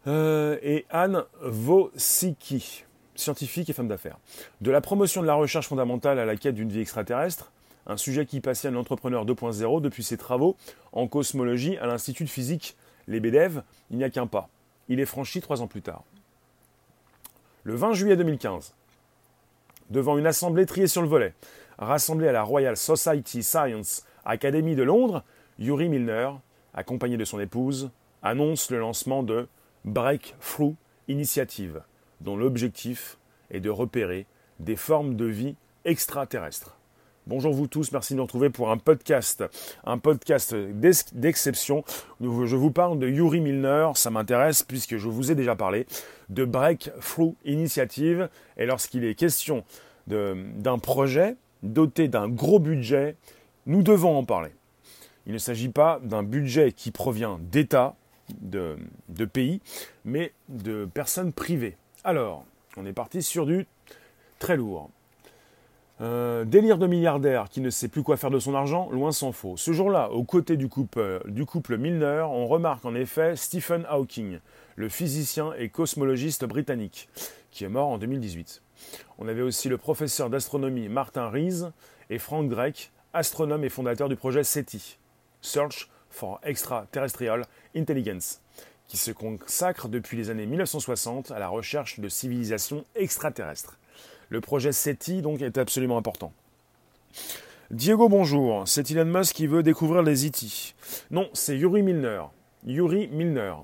euh, 0.07 0.57
et 0.61 0.85
Anne 0.89 1.23
Vosicki, 1.41 2.83
scientifique 3.15 3.69
et 3.69 3.73
femme 3.73 3.87
d'affaires. 3.87 4.17
De 4.61 4.71
la 4.71 4.81
promotion 4.81 5.21
de 5.21 5.27
la 5.27 5.35
recherche 5.35 5.67
fondamentale 5.67 6.19
à 6.19 6.25
la 6.25 6.35
quête 6.35 6.55
d'une 6.55 6.69
vie 6.69 6.81
extraterrestre, 6.81 7.51
un 7.85 7.97
sujet 7.97 8.25
qui 8.25 8.39
passionne 8.39 8.73
l'entrepreneur 8.73 9.25
2.0 9.25 9.81
depuis 9.81 10.03
ses 10.03 10.17
travaux 10.17 10.55
en 10.91 11.07
cosmologie 11.07 11.77
à 11.77 11.87
l'Institut 11.87 12.23
de 12.23 12.29
physique 12.29 12.77
Les 13.07 13.19
BDEV, 13.19 13.61
il 13.91 13.97
n'y 13.97 14.03
a 14.03 14.09
qu'un 14.09 14.27
pas. 14.27 14.49
Il 14.89 14.99
est 14.99 15.05
franchi 15.05 15.41
trois 15.41 15.61
ans 15.61 15.67
plus 15.67 15.81
tard. 15.81 16.03
Le 17.63 17.75
20 17.75 17.93
juillet 17.93 18.17
2015, 18.17 18.73
devant 19.89 20.17
une 20.17 20.27
assemblée 20.27 20.65
triée 20.65 20.87
sur 20.87 21.01
le 21.01 21.07
volet, 21.07 21.33
rassemblée 21.77 22.27
à 22.27 22.33
la 22.33 22.43
Royal 22.43 22.75
Society 22.75 23.43
Science 23.43 24.05
Academy 24.25 24.75
de 24.75 24.83
Londres, 24.83 25.23
Yuri 25.59 25.87
Milner, 25.87 26.31
accompagné 26.73 27.17
de 27.17 27.25
son 27.25 27.39
épouse, 27.39 27.91
annonce 28.21 28.71
le 28.71 28.79
lancement 28.79 29.23
de 29.23 29.47
Breakthrough 29.85 30.75
Initiative, 31.07 31.81
dont 32.21 32.37
l'objectif 32.37 33.17
est 33.51 33.59
de 33.59 33.69
repérer 33.69 34.25
des 34.59 34.75
formes 34.75 35.15
de 35.15 35.25
vie 35.25 35.55
extraterrestres. 35.85 36.77
Bonjour 37.25 37.53
vous 37.53 37.67
tous, 37.67 37.91
merci 37.93 38.13
de 38.13 38.17
nous 38.17 38.23
retrouver 38.23 38.49
pour 38.49 38.69
un 38.69 38.77
podcast, 38.77 39.45
un 39.85 39.97
podcast 39.97 40.53
d'exception. 40.55 41.85
Je 42.19 42.55
vous 42.55 42.71
parle 42.71 42.99
de 42.99 43.07
Yuri 43.07 43.39
Milner, 43.39 43.91
ça 43.95 44.09
m'intéresse 44.09 44.61
puisque 44.63 44.97
je 44.97 45.07
vous 45.07 45.31
ai 45.31 45.35
déjà 45.35 45.55
parlé 45.55 45.85
de 46.29 46.43
Breakthrough 46.43 47.35
Initiative. 47.45 48.29
Et 48.57 48.65
lorsqu'il 48.65 49.05
est 49.05 49.15
question 49.15 49.63
d'un 50.07 50.79
projet 50.79 51.37
doté 51.61 52.09
d'un 52.09 52.27
gros 52.27 52.59
budget, 52.59 53.15
nous 53.67 53.83
devons 53.83 54.17
en 54.17 54.25
parler. 54.25 54.51
Il 55.25 55.33
ne 55.33 55.37
s'agit 55.37 55.69
pas 55.69 55.99
d'un 56.03 56.23
budget 56.23 56.71
qui 56.71 56.91
provient 56.91 57.39
d'États, 57.39 57.95
de, 58.41 58.77
pays, 59.25 59.61
mais 60.05 60.33
de 60.49 60.85
personnes 60.85 61.33
privées. 61.33 61.77
Alors, 62.03 62.45
on 62.77 62.85
est 62.85 62.93
parti 62.93 63.21
sur 63.21 63.45
du 63.45 63.67
très 64.39 64.57
lourd. 64.57 64.89
Délire 65.99 66.77
de 66.77 66.87
milliardaire 66.87 67.47
qui 67.47 67.61
ne 67.61 67.69
sait 67.69 67.87
plus 67.87 68.03
quoi 68.03 68.17
faire 68.17 68.31
de 68.31 68.39
son 68.39 68.55
argent, 68.55 68.89
loin 68.89 69.13
s'en 69.13 69.31
faut. 69.31 69.55
Ce 69.55 69.71
jour-là, 69.71 70.11
aux 70.11 70.25
côtés 70.25 70.57
du 70.57 70.67
couple, 70.67 71.21
du 71.27 71.45
couple 71.45 71.77
Milner, 71.77 72.25
on 72.29 72.45
remarque 72.45 72.83
en 72.83 72.93
effet 72.93 73.37
Stephen 73.37 73.85
Hawking, 73.87 74.39
le 74.75 74.89
physicien 74.89 75.53
et 75.57 75.69
cosmologiste 75.69 76.43
britannique, 76.43 77.07
qui 77.51 77.63
est 77.63 77.69
mort 77.69 77.87
en 77.87 77.97
2018. 77.97 78.61
On 79.17 79.29
avait 79.29 79.43
aussi 79.43 79.69
le 79.69 79.77
professeur 79.77 80.29
d'astronomie 80.29 80.89
Martin 80.89 81.29
Rees 81.29 81.71
et 82.09 82.19
Frank 82.19 82.49
Drake, 82.49 82.91
astronome 83.13 83.63
et 83.63 83.69
fondateur 83.69 84.09
du 84.09 84.17
projet 84.17 84.43
SETI, 84.43 84.97
Search 85.43 85.89
for 86.09 86.39
Extraterrestrial 86.43 87.45
Intelligence, 87.75 88.41
qui 88.87 88.97
se 88.97 89.11
consacre 89.11 89.89
depuis 89.89 90.17
les 90.17 90.29
années 90.29 90.47
1960 90.47 91.31
à 91.31 91.37
la 91.37 91.49
recherche 91.49 91.99
de 91.99 92.09
civilisations 92.09 92.85
extraterrestres. 92.95 93.77
Le 94.29 94.41
projet 94.41 94.71
SETI 94.71 95.21
donc 95.21 95.41
est 95.41 95.59
absolument 95.59 95.97
important. 95.97 96.31
Diego, 97.69 98.09
bonjour. 98.09 98.67
C'est 98.67 98.89
Elon 98.89 99.05
Musk 99.05 99.35
qui 99.35 99.47
veut 99.47 99.63
découvrir 99.63 100.01
les 100.01 100.25
IT. 100.25 100.43
E 100.43 100.73
non, 101.11 101.29
c'est 101.33 101.57
Yuri 101.57 101.83
Milner. 101.83 102.23
Yuri 102.65 103.09
Milner, 103.09 103.55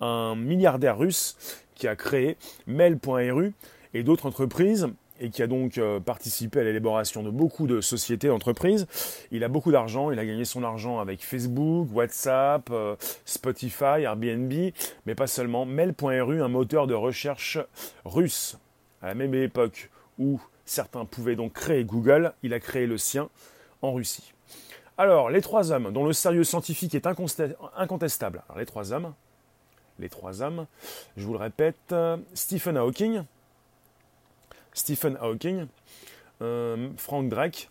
un 0.00 0.34
milliardaire 0.34 0.98
russe 0.98 1.36
qui 1.74 1.86
a 1.86 1.96
créé 1.96 2.36
Mail.ru 2.66 3.52
et 3.92 4.02
d'autres 4.02 4.26
entreprises 4.26 4.88
et 5.20 5.30
qui 5.30 5.42
a 5.42 5.46
donc 5.46 5.78
euh, 5.78 6.00
participé 6.00 6.60
à 6.60 6.64
l'élaboration 6.64 7.22
de 7.22 7.30
beaucoup 7.30 7.66
de 7.66 7.80
sociétés, 7.80 8.28
d'entreprises. 8.28 8.86
Il 9.30 9.44
a 9.44 9.48
beaucoup 9.48 9.70
d'argent, 9.70 10.10
il 10.10 10.18
a 10.18 10.26
gagné 10.26 10.44
son 10.44 10.64
argent 10.64 10.98
avec 10.98 11.24
Facebook, 11.24 11.88
WhatsApp, 11.92 12.68
euh, 12.70 12.96
Spotify, 13.24 14.02
Airbnb, 14.02 14.52
mais 15.06 15.14
pas 15.14 15.26
seulement. 15.26 15.66
Mail.ru, 15.66 16.42
un 16.42 16.48
moteur 16.48 16.86
de 16.86 16.94
recherche 16.94 17.58
russe 18.04 18.58
à 19.02 19.08
la 19.08 19.14
même 19.14 19.34
époque 19.34 19.90
où 20.18 20.40
certains 20.64 21.04
pouvaient 21.04 21.36
donc 21.36 21.52
créer 21.52 21.84
Google, 21.84 22.32
il 22.42 22.54
a 22.54 22.60
créé 22.60 22.86
le 22.86 22.98
sien 22.98 23.28
en 23.82 23.92
Russie. 23.92 24.32
Alors, 24.96 25.28
les 25.28 25.42
trois 25.42 25.72
hommes 25.72 25.92
dont 25.92 26.04
le 26.04 26.12
sérieux 26.12 26.44
scientifique 26.44 26.94
est 26.94 27.06
incontestable. 27.06 28.42
Alors, 28.48 28.58
les 28.58 28.66
trois 28.66 28.92
hommes, 28.92 29.12
les 29.98 30.08
trois 30.08 30.40
hommes, 30.40 30.66
je 31.16 31.26
vous 31.26 31.32
le 31.32 31.38
répète, 31.38 31.94
Stephen 32.32 32.76
Hawking, 32.76 33.24
Stephen 34.74 35.16
Hawking, 35.20 35.66
euh, 36.42 36.90
Frank 36.96 37.28
Drake, 37.28 37.70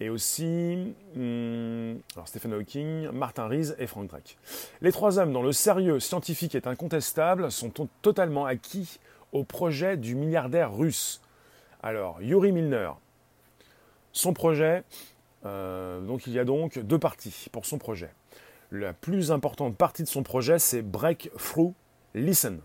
et 0.00 0.10
aussi 0.10 0.94
hum, 1.16 1.98
alors 2.14 2.28
Stephen 2.28 2.52
Hawking, 2.52 3.08
Martin 3.10 3.46
Rees 3.48 3.74
et 3.78 3.86
Frank 3.86 4.08
Drake. 4.08 4.36
Les 4.80 4.92
trois 4.92 5.18
hommes 5.18 5.32
dont 5.32 5.42
le 5.42 5.52
sérieux 5.52 6.00
scientifique 6.00 6.54
est 6.54 6.66
incontestable 6.66 7.50
sont 7.50 7.72
totalement 8.02 8.44
acquis 8.46 8.98
au 9.32 9.44
projet 9.44 9.96
du 9.96 10.14
milliardaire 10.14 10.74
russe. 10.74 11.20
Alors, 11.82 12.22
Yuri 12.22 12.52
Milner, 12.52 12.90
son 14.12 14.32
projet, 14.32 14.84
euh, 15.44 16.00
donc 16.00 16.26
il 16.26 16.32
y 16.32 16.38
a 16.38 16.44
donc 16.44 16.78
deux 16.78 16.98
parties 16.98 17.48
pour 17.52 17.66
son 17.66 17.78
projet. 17.78 18.10
La 18.70 18.92
plus 18.92 19.30
importante 19.30 19.76
partie 19.76 20.02
de 20.02 20.08
son 20.08 20.22
projet, 20.22 20.58
c'est 20.58 20.82
Breakthrough 20.82 21.74
Listen. 22.14 22.60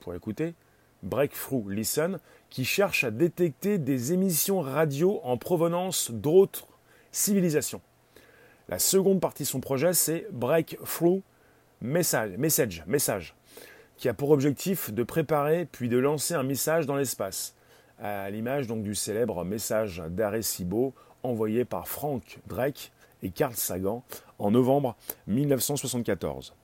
Pour 0.00 0.14
écouter, 0.14 0.54
Breakthrough 1.06 1.68
Listen, 1.70 2.18
qui 2.50 2.64
cherche 2.64 3.04
à 3.04 3.10
détecter 3.10 3.78
des 3.78 4.12
émissions 4.12 4.60
radio 4.60 5.20
en 5.24 5.36
provenance 5.36 6.10
d'autres 6.10 6.66
civilisations. 7.12 7.80
La 8.68 8.78
seconde 8.78 9.20
partie 9.20 9.44
de 9.44 9.48
son 9.48 9.60
projet, 9.60 9.92
c'est 9.92 10.26
Breakthrough 10.32 11.22
Message, 11.80 12.36
message, 12.38 12.84
message 12.86 13.34
qui 13.96 14.08
a 14.08 14.14
pour 14.14 14.30
objectif 14.30 14.92
de 14.92 15.02
préparer 15.02 15.66
puis 15.70 15.88
de 15.88 15.98
lancer 15.98 16.34
un 16.34 16.42
message 16.42 16.86
dans 16.86 16.96
l'espace, 16.96 17.54
à 17.98 18.30
l'image 18.30 18.66
donc 18.66 18.82
du 18.82 18.94
célèbre 18.94 19.44
message 19.44 20.02
d'Arecibo 20.10 20.94
envoyé 21.22 21.64
par 21.64 21.88
Frank 21.88 22.40
Drake 22.46 22.92
et 23.22 23.30
Carl 23.30 23.54
Sagan 23.54 24.04
en 24.38 24.50
novembre 24.50 24.96
1974. 25.26 26.55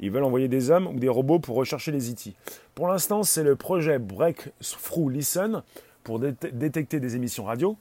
Ils 0.00 0.10
veulent 0.10 0.24
envoyer 0.24 0.48
des 0.48 0.70
hommes 0.70 0.88
ou 0.88 0.98
des 0.98 1.08
robots 1.08 1.38
pour 1.38 1.56
rechercher 1.56 1.92
les 1.92 2.10
IT. 2.10 2.28
E 2.28 2.32
pour 2.74 2.88
l'instant, 2.88 3.22
c'est 3.22 3.42
le 3.42 3.56
projet 3.56 3.98
Breakthrough 3.98 5.10
Listen 5.10 5.62
pour 6.04 6.18
détecter 6.18 7.00
des 7.00 7.16
émissions 7.16 7.44
radio 7.44 7.76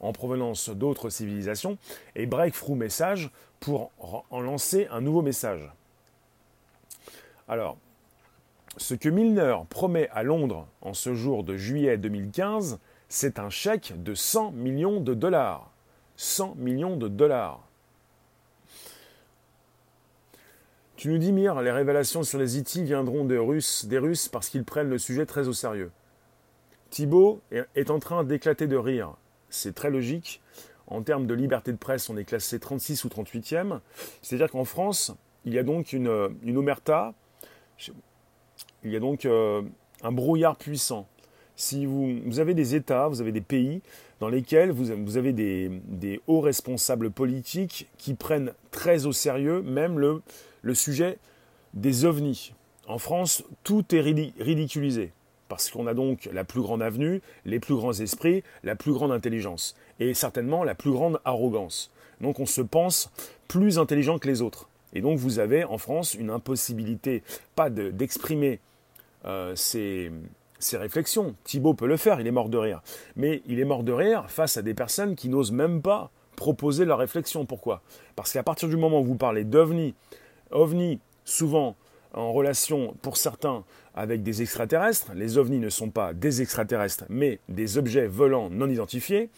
en 0.00 0.12
provenance 0.12 0.68
d'autres 0.70 1.10
civilisations 1.10 1.78
et 2.14 2.26
Breakthrough 2.26 2.76
Message 2.76 3.30
pour 3.60 3.90
en 4.30 4.40
lancer 4.40 4.86
un 4.90 5.00
nouveau 5.00 5.22
message. 5.22 5.70
Alors, 7.48 7.78
ce 8.76 8.94
que 8.94 9.08
Milner 9.08 9.56
promet 9.70 10.08
à 10.10 10.22
Londres 10.22 10.66
en 10.82 10.94
ce 10.94 11.14
jour 11.14 11.44
de 11.44 11.56
juillet 11.56 11.96
2015, 11.96 12.78
c'est 13.08 13.38
un 13.38 13.50
chèque 13.50 13.94
de 14.02 14.14
100 14.14 14.52
millions 14.52 15.00
de 15.00 15.14
dollars. 15.14 15.70
100 16.16 16.56
millions 16.56 16.96
de 16.96 17.08
dollars. 17.08 17.65
Tu 20.96 21.08
nous 21.08 21.18
dis, 21.18 21.32
Mire, 21.32 21.60
les 21.60 21.70
révélations 21.70 22.22
sur 22.22 22.38
les 22.38 22.58
IT 22.58 22.78
viendront 22.78 23.24
des 23.24 23.36
Russes, 23.36 23.84
des 23.84 23.98
Russes 23.98 24.28
parce 24.28 24.48
qu'ils 24.48 24.64
prennent 24.64 24.88
le 24.88 24.98
sujet 24.98 25.26
très 25.26 25.46
au 25.46 25.52
sérieux. 25.52 25.90
Thibault 26.88 27.42
est 27.74 27.90
en 27.90 27.98
train 27.98 28.24
d'éclater 28.24 28.66
de 28.66 28.76
rire. 28.76 29.14
C'est 29.50 29.74
très 29.74 29.90
logique. 29.90 30.40
En 30.86 31.02
termes 31.02 31.26
de 31.26 31.34
liberté 31.34 31.72
de 31.72 31.76
presse, 31.76 32.08
on 32.08 32.16
est 32.16 32.24
classé 32.24 32.58
36 32.58 33.04
ou 33.04 33.08
38e. 33.08 33.80
C'est-à-dire 34.22 34.50
qu'en 34.50 34.64
France, 34.64 35.12
il 35.44 35.52
y 35.52 35.58
a 35.58 35.62
donc 35.62 35.92
une, 35.92 36.08
omerta, 36.56 37.12
il 38.82 38.90
y 38.90 38.96
a 38.96 39.00
donc 39.00 39.26
euh, 39.26 39.62
un 40.02 40.12
brouillard 40.12 40.56
puissant. 40.56 41.06
Si 41.56 41.86
vous, 41.86 42.38
avez 42.38 42.54
des 42.54 42.74
États, 42.74 43.08
vous 43.08 43.20
avez 43.20 43.32
des 43.32 43.40
pays 43.40 43.80
dans 44.20 44.28
lesquels 44.28 44.70
vous, 44.70 45.16
avez 45.16 45.32
des, 45.32 46.20
hauts 46.26 46.40
responsables 46.40 47.10
politiques 47.10 47.88
qui 47.98 48.14
prennent 48.14 48.52
très 48.70 49.06
au 49.06 49.12
sérieux 49.12 49.62
même 49.62 49.98
le, 49.98 50.22
le 50.66 50.74
sujet 50.74 51.18
des 51.74 52.04
ovnis. 52.04 52.52
En 52.88 52.98
France, 52.98 53.44
tout 53.62 53.94
est 53.94 54.00
ridiculisé 54.00 55.12
parce 55.48 55.70
qu'on 55.70 55.86
a 55.86 55.94
donc 55.94 56.28
la 56.32 56.42
plus 56.42 56.60
grande 56.60 56.82
avenue, 56.82 57.22
les 57.44 57.60
plus 57.60 57.76
grands 57.76 57.92
esprits, 57.92 58.42
la 58.64 58.74
plus 58.74 58.92
grande 58.92 59.12
intelligence, 59.12 59.76
et 60.00 60.12
certainement 60.12 60.64
la 60.64 60.74
plus 60.74 60.90
grande 60.90 61.20
arrogance. 61.24 61.92
Donc 62.20 62.40
on 62.40 62.46
se 62.46 62.60
pense 62.60 63.12
plus 63.46 63.78
intelligent 63.78 64.18
que 64.18 64.26
les 64.26 64.42
autres. 64.42 64.68
Et 64.92 65.02
donc 65.02 65.18
vous 65.18 65.38
avez 65.38 65.62
en 65.62 65.78
France 65.78 66.14
une 66.14 66.30
impossibilité, 66.30 67.22
pas 67.54 67.70
d'exprimer 67.70 68.58
euh, 69.24 69.54
ses, 69.54 70.10
réflexions. 70.72 71.36
Thibault 71.44 71.74
peut 71.74 71.86
le 71.86 71.96
faire, 71.96 72.20
il 72.20 72.26
est 72.26 72.32
mort 72.32 72.48
de 72.48 72.58
rire. 72.58 72.82
Mais 73.14 73.42
il 73.46 73.60
est 73.60 73.64
mort 73.64 73.84
de 73.84 73.92
rire 73.92 74.28
face 74.28 74.56
à 74.56 74.62
des 74.62 74.74
personnes 74.74 75.14
qui 75.14 75.28
n'osent 75.28 75.52
même 75.52 75.80
pas 75.80 76.10
proposer 76.34 76.84
leur 76.84 76.98
réflexion. 76.98 77.46
Pourquoi? 77.46 77.82
Parce 78.16 78.32
qu'à 78.32 78.42
partir 78.42 78.68
du 78.68 78.76
moment 78.76 79.00
où 79.00 79.04
vous 79.04 79.16
parlez 79.16 79.44
d'OVNI, 79.44 79.94
OVNI, 80.50 81.00
souvent 81.24 81.76
en 82.12 82.32
relation 82.32 82.94
pour 83.02 83.16
certains 83.16 83.64
avec 83.94 84.22
des 84.22 84.42
extraterrestres. 84.42 85.12
Les 85.14 85.38
ovnis 85.38 85.58
ne 85.58 85.70
sont 85.70 85.90
pas 85.90 86.12
des 86.12 86.42
extraterrestres, 86.42 87.04
mais 87.08 87.40
des 87.48 87.78
objets 87.78 88.06
volants 88.06 88.50
non 88.50 88.68
identifiés. 88.68 89.30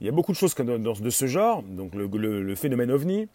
Il 0.00 0.06
y 0.06 0.08
a 0.08 0.12
beaucoup 0.12 0.32
de 0.32 0.36
choses 0.36 0.54
de 0.54 1.10
ce 1.10 1.26
genre, 1.26 1.62
donc 1.62 1.94
le, 1.94 2.54
phénomène 2.54 2.90
ovni. 2.90 3.28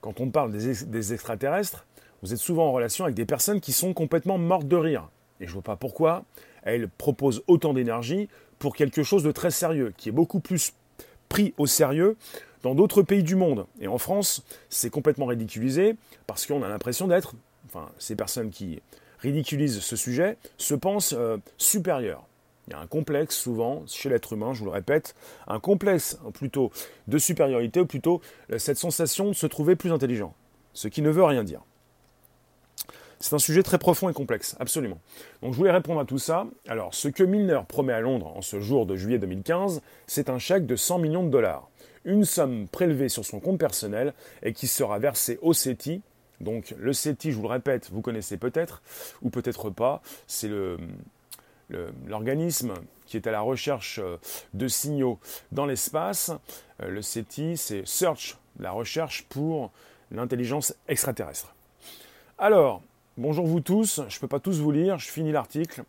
Quand 0.00 0.20
on 0.20 0.30
parle 0.30 0.52
des, 0.52 1.12
extraterrestres, 1.12 1.86
vous 2.22 2.32
êtes 2.32 2.38
souvent 2.38 2.68
en 2.68 2.72
relation 2.72 3.04
avec 3.04 3.16
des 3.16 3.26
personnes 3.26 3.60
qui 3.60 3.72
sont 3.72 3.94
complètement 3.94 4.38
mortes 4.38 4.68
de 4.68 4.76
rire. 4.76 5.08
Et 5.40 5.44
je 5.44 5.50
ne 5.50 5.54
vois 5.54 5.62
pas 5.62 5.76
pourquoi 5.76 6.24
elles 6.62 6.88
proposent 6.88 7.42
autant 7.46 7.72
d'énergie 7.72 8.28
pour 8.58 8.74
quelque 8.74 9.02
chose 9.02 9.22
de 9.22 9.32
très 9.32 9.50
sérieux, 9.50 9.92
qui 9.96 10.08
est 10.08 10.12
beaucoup 10.12 10.40
plus 10.40 10.72
pris 11.28 11.54
au 11.58 11.66
sérieux 11.66 12.16
dans 12.62 12.74
d'autres 12.74 13.02
pays 13.02 13.22
du 13.22 13.36
monde. 13.36 13.66
Et 13.80 13.88
en 13.88 13.98
France, 13.98 14.42
c'est 14.68 14.90
complètement 14.90 15.26
ridiculisé 15.26 15.96
parce 16.26 16.46
qu'on 16.46 16.62
a 16.62 16.68
l'impression 16.68 17.06
d'être 17.06 17.34
enfin 17.68 17.90
ces 17.98 18.16
personnes 18.16 18.50
qui 18.50 18.80
ridiculisent 19.20 19.80
ce 19.80 19.96
sujet, 19.96 20.36
se 20.56 20.74
pensent 20.74 21.14
euh, 21.16 21.38
supérieures. 21.56 22.24
Il 22.66 22.72
y 22.72 22.74
a 22.74 22.80
un 22.80 22.86
complexe 22.86 23.36
souvent 23.36 23.82
chez 23.86 24.08
l'être 24.08 24.34
humain, 24.34 24.52
je 24.54 24.60
vous 24.60 24.66
le 24.66 24.70
répète, 24.70 25.14
un 25.46 25.58
complexe 25.58 26.18
plutôt 26.34 26.70
de 27.08 27.18
supériorité 27.18 27.80
ou 27.80 27.86
plutôt 27.86 28.20
euh, 28.52 28.58
cette 28.58 28.78
sensation 28.78 29.28
de 29.28 29.32
se 29.32 29.46
trouver 29.46 29.74
plus 29.74 29.92
intelligent, 29.92 30.34
ce 30.72 30.88
qui 30.88 31.02
ne 31.02 31.10
veut 31.10 31.24
rien 31.24 31.44
dire. 31.44 31.62
C'est 33.20 33.34
un 33.34 33.38
sujet 33.38 33.62
très 33.62 33.78
profond 33.78 34.08
et 34.08 34.12
complexe, 34.12 34.56
absolument. 34.60 35.00
Donc 35.42 35.52
je 35.52 35.58
voulais 35.58 35.72
répondre 35.72 36.00
à 36.00 36.04
tout 36.04 36.18
ça. 36.18 36.46
Alors, 36.68 36.94
ce 36.94 37.08
que 37.08 37.24
Milner 37.24 37.60
promet 37.66 37.92
à 37.92 38.00
Londres 38.00 38.32
en 38.36 38.42
ce 38.42 38.60
jour 38.60 38.86
de 38.86 38.94
juillet 38.94 39.18
2015, 39.18 39.82
c'est 40.06 40.30
un 40.30 40.38
chèque 40.38 40.66
de 40.66 40.76
100 40.76 40.98
millions 40.98 41.24
de 41.24 41.30
dollars. 41.30 41.68
Une 42.04 42.24
somme 42.24 42.68
prélevée 42.68 43.08
sur 43.08 43.24
son 43.24 43.40
compte 43.40 43.58
personnel 43.58 44.14
et 44.42 44.52
qui 44.52 44.68
sera 44.68 44.98
versée 44.98 45.38
au 45.42 45.52
CETI, 45.52 46.00
donc 46.40 46.74
le 46.78 46.92
CETI, 46.92 47.32
je 47.32 47.36
vous 47.36 47.42
le 47.42 47.48
répète, 47.48 47.90
vous 47.90 48.00
connaissez 48.00 48.36
peut-être 48.36 48.82
ou 49.22 49.30
peut-être 49.30 49.70
pas, 49.70 50.02
c'est 50.26 50.50
l'organisme 52.06 52.74
qui 53.06 53.16
est 53.16 53.26
à 53.26 53.32
la 53.32 53.40
recherche 53.40 54.00
euh, 54.02 54.18
de 54.52 54.68
signaux 54.68 55.18
dans 55.50 55.66
l'espace. 55.66 56.30
Euh, 56.82 56.90
le 56.90 57.02
CETI, 57.02 57.56
c'est 57.56 57.86
Search, 57.86 58.36
la 58.58 58.70
recherche 58.70 59.24
pour 59.28 59.70
l'intelligence 60.10 60.74
extraterrestre. 60.88 61.54
Alors, 62.36 62.82
bonjour 63.18 63.46
vous 63.46 63.60
tous, 63.60 64.00
je 64.08 64.16
ne 64.16 64.20
peux 64.20 64.28
pas 64.28 64.38
tous 64.38 64.60
vous 64.60 64.70
lire, 64.70 64.98
je 64.98 65.08
finis 65.08 65.32
l'article. 65.32 65.82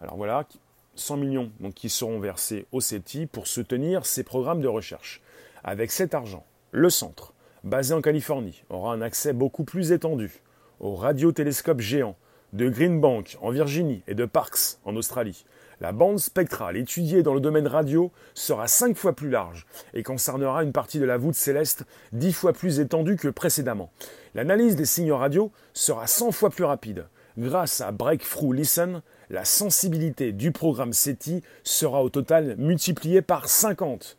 Alors 0.00 0.16
voilà, 0.16 0.46
100 0.94 1.18
millions 1.18 1.52
qui 1.74 1.90
seront 1.90 2.18
versés 2.18 2.66
au 2.72 2.80
CETI 2.80 3.26
pour 3.26 3.46
soutenir 3.46 4.06
ces 4.06 4.24
programmes 4.24 4.62
de 4.62 4.68
recherche. 4.68 5.20
Avec 5.62 5.92
cet 5.92 6.14
argent, 6.14 6.44
le 6.72 6.88
centre 6.88 7.34
basé 7.62 7.94
en 7.94 8.00
Californie, 8.00 8.62
aura 8.70 8.92
un 8.94 9.02
accès 9.02 9.32
beaucoup 9.32 9.64
plus 9.64 9.92
étendu 9.92 10.40
aux 10.80 10.94
radiotélescopes 10.94 11.80
géants 11.80 12.16
de 12.52 12.68
Green 12.68 13.00
Bank 13.00 13.36
en 13.42 13.50
Virginie 13.50 14.02
et 14.06 14.14
de 14.14 14.24
Parkes 14.24 14.78
en 14.84 14.96
Australie. 14.96 15.44
La 15.80 15.92
bande 15.92 16.18
spectrale 16.18 16.78
étudiée 16.78 17.22
dans 17.22 17.34
le 17.34 17.40
domaine 17.40 17.66
radio 17.66 18.10
sera 18.32 18.66
cinq 18.66 18.96
fois 18.96 19.14
plus 19.14 19.28
large 19.28 19.66
et 19.92 20.02
concernera 20.02 20.62
une 20.62 20.72
partie 20.72 20.98
de 20.98 21.04
la 21.04 21.18
voûte 21.18 21.34
céleste 21.34 21.84
dix 22.12 22.32
fois 22.32 22.54
plus 22.54 22.80
étendue 22.80 23.16
que 23.16 23.28
précédemment. 23.28 23.90
L'analyse 24.34 24.74
des 24.74 24.86
signaux 24.86 25.18
radio 25.18 25.52
sera 25.74 26.06
100 26.06 26.32
fois 26.32 26.48
plus 26.48 26.64
rapide. 26.64 27.06
Grâce 27.36 27.82
à 27.82 27.92
Breakthrough 27.92 28.54
Listen, 28.54 29.02
la 29.28 29.44
sensibilité 29.44 30.32
du 30.32 30.50
programme 30.50 30.94
SETI 30.94 31.42
sera 31.62 32.02
au 32.02 32.08
total 32.08 32.56
multipliée 32.56 33.20
par 33.20 33.46
50 33.46 34.16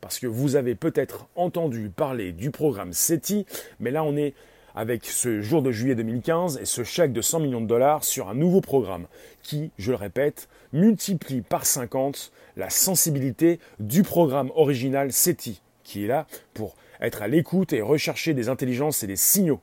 parce 0.00 0.18
que 0.18 0.26
vous 0.26 0.56
avez 0.56 0.74
peut-être 0.74 1.28
entendu 1.36 1.90
parler 1.90 2.32
du 2.32 2.50
programme 2.50 2.92
SETI, 2.92 3.46
mais 3.80 3.90
là 3.90 4.02
on 4.02 4.16
est 4.16 4.34
avec 4.74 5.04
ce 5.06 5.40
jour 5.40 5.62
de 5.62 5.72
juillet 5.72 5.94
2015 5.94 6.58
et 6.60 6.64
ce 6.64 6.84
chèque 6.84 7.12
de 7.12 7.22
100 7.22 7.40
millions 7.40 7.60
de 7.60 7.66
dollars 7.66 8.04
sur 8.04 8.28
un 8.28 8.34
nouveau 8.34 8.60
programme 8.60 9.06
qui, 9.42 9.70
je 9.78 9.90
le 9.90 9.96
répète, 9.96 10.48
multiplie 10.72 11.42
par 11.42 11.66
50 11.66 12.32
la 12.56 12.70
sensibilité 12.70 13.60
du 13.78 14.02
programme 14.02 14.50
original 14.54 15.12
SETI, 15.12 15.60
qui 15.84 16.04
est 16.04 16.08
là 16.08 16.26
pour 16.54 16.76
être 17.00 17.22
à 17.22 17.28
l'écoute 17.28 17.72
et 17.72 17.82
rechercher 17.82 18.34
des 18.34 18.48
intelligences 18.48 19.02
et 19.02 19.06
des 19.06 19.16
signaux. 19.16 19.60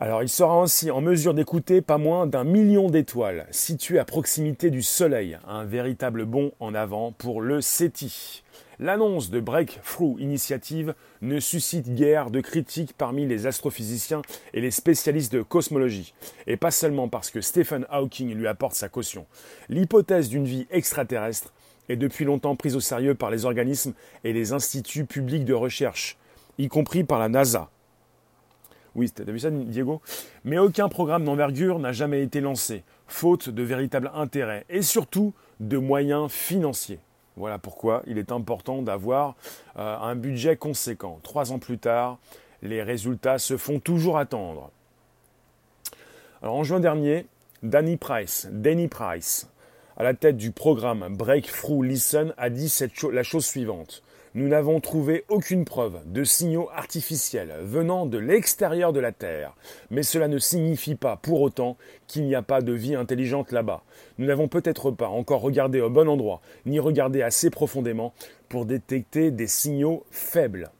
Alors 0.00 0.22
il 0.22 0.28
sera 0.28 0.62
ainsi 0.62 0.92
en 0.92 1.00
mesure 1.00 1.34
d'écouter 1.34 1.80
pas 1.80 1.98
moins 1.98 2.28
d'un 2.28 2.44
million 2.44 2.88
d'étoiles 2.88 3.48
situées 3.50 3.98
à 3.98 4.04
proximité 4.04 4.70
du 4.70 4.80
Soleil, 4.80 5.38
un 5.46 5.64
véritable 5.64 6.24
bond 6.24 6.52
en 6.60 6.72
avant 6.72 7.10
pour 7.10 7.40
le 7.40 7.60
SETI. 7.60 8.44
L'annonce 8.80 9.30
de 9.30 9.40
Breakthrough 9.40 10.20
Initiative 10.20 10.94
ne 11.20 11.40
suscite 11.40 11.92
guère 11.96 12.30
de 12.30 12.40
critiques 12.40 12.92
parmi 12.96 13.26
les 13.26 13.48
astrophysiciens 13.48 14.22
et 14.54 14.60
les 14.60 14.70
spécialistes 14.70 15.32
de 15.32 15.42
cosmologie, 15.42 16.14
et 16.46 16.56
pas 16.56 16.70
seulement 16.70 17.08
parce 17.08 17.32
que 17.32 17.40
Stephen 17.40 17.86
Hawking 17.90 18.32
lui 18.34 18.46
apporte 18.46 18.76
sa 18.76 18.88
caution. 18.88 19.26
L'hypothèse 19.68 20.28
d'une 20.28 20.44
vie 20.44 20.68
extraterrestre 20.70 21.52
est 21.88 21.96
depuis 21.96 22.24
longtemps 22.24 22.54
prise 22.54 22.76
au 22.76 22.80
sérieux 22.80 23.16
par 23.16 23.32
les 23.32 23.46
organismes 23.46 23.94
et 24.22 24.32
les 24.32 24.52
instituts 24.52 25.06
publics 25.06 25.44
de 25.44 25.54
recherche, 25.54 26.16
y 26.56 26.68
compris 26.68 27.02
par 27.02 27.18
la 27.18 27.28
NASA. 27.28 27.70
Oui, 28.94 29.10
t'as 29.10 29.24
vu 29.24 29.40
ça, 29.40 29.50
Diego? 29.50 30.00
Mais 30.44 30.58
aucun 30.58 30.88
programme 30.88 31.24
d'envergure 31.24 31.80
n'a 31.80 31.92
jamais 31.92 32.22
été 32.22 32.40
lancé, 32.40 32.84
faute 33.08 33.48
de 33.48 33.62
véritable 33.64 34.12
intérêt 34.14 34.64
et 34.68 34.82
surtout 34.82 35.34
de 35.58 35.78
moyens 35.78 36.30
financiers. 36.30 37.00
Voilà 37.38 37.58
pourquoi 37.58 38.02
il 38.06 38.18
est 38.18 38.32
important 38.32 38.82
d'avoir 38.82 39.36
euh, 39.78 39.96
un 39.98 40.16
budget 40.16 40.56
conséquent. 40.56 41.20
Trois 41.22 41.52
ans 41.52 41.58
plus 41.58 41.78
tard, 41.78 42.18
les 42.62 42.82
résultats 42.82 43.38
se 43.38 43.56
font 43.56 43.78
toujours 43.78 44.18
attendre. 44.18 44.70
En 46.42 46.64
juin 46.64 46.80
dernier, 46.80 47.26
Danny 47.62 47.96
Price, 47.96 48.48
à 49.96 50.02
la 50.02 50.14
tête 50.14 50.36
du 50.36 50.52
programme 50.52 51.16
Breakthrough 51.16 51.82
Listen, 51.82 52.34
a 52.36 52.50
dit 52.50 52.72
la 53.12 53.22
chose 53.22 53.46
suivante. 53.46 54.02
Nous 54.38 54.46
n'avons 54.46 54.78
trouvé 54.78 55.24
aucune 55.28 55.64
preuve 55.64 55.98
de 56.06 56.22
signaux 56.22 56.70
artificiels 56.72 57.56
venant 57.62 58.06
de 58.06 58.18
l'extérieur 58.18 58.92
de 58.92 59.00
la 59.00 59.10
Terre, 59.10 59.56
mais 59.90 60.04
cela 60.04 60.28
ne 60.28 60.38
signifie 60.38 60.94
pas 60.94 61.16
pour 61.16 61.40
autant 61.40 61.76
qu'il 62.06 62.24
n'y 62.24 62.36
a 62.36 62.42
pas 62.42 62.60
de 62.60 62.72
vie 62.72 62.94
intelligente 62.94 63.50
là-bas. 63.50 63.82
Nous 64.16 64.26
n'avons 64.26 64.46
peut-être 64.46 64.92
pas 64.92 65.08
encore 65.08 65.40
regardé 65.40 65.80
au 65.80 65.90
bon 65.90 66.08
endroit, 66.08 66.40
ni 66.66 66.78
regardé 66.78 67.20
assez 67.20 67.50
profondément 67.50 68.14
pour 68.48 68.64
détecter 68.64 69.32
des 69.32 69.48
signaux 69.48 70.04
faibles. 70.12 70.70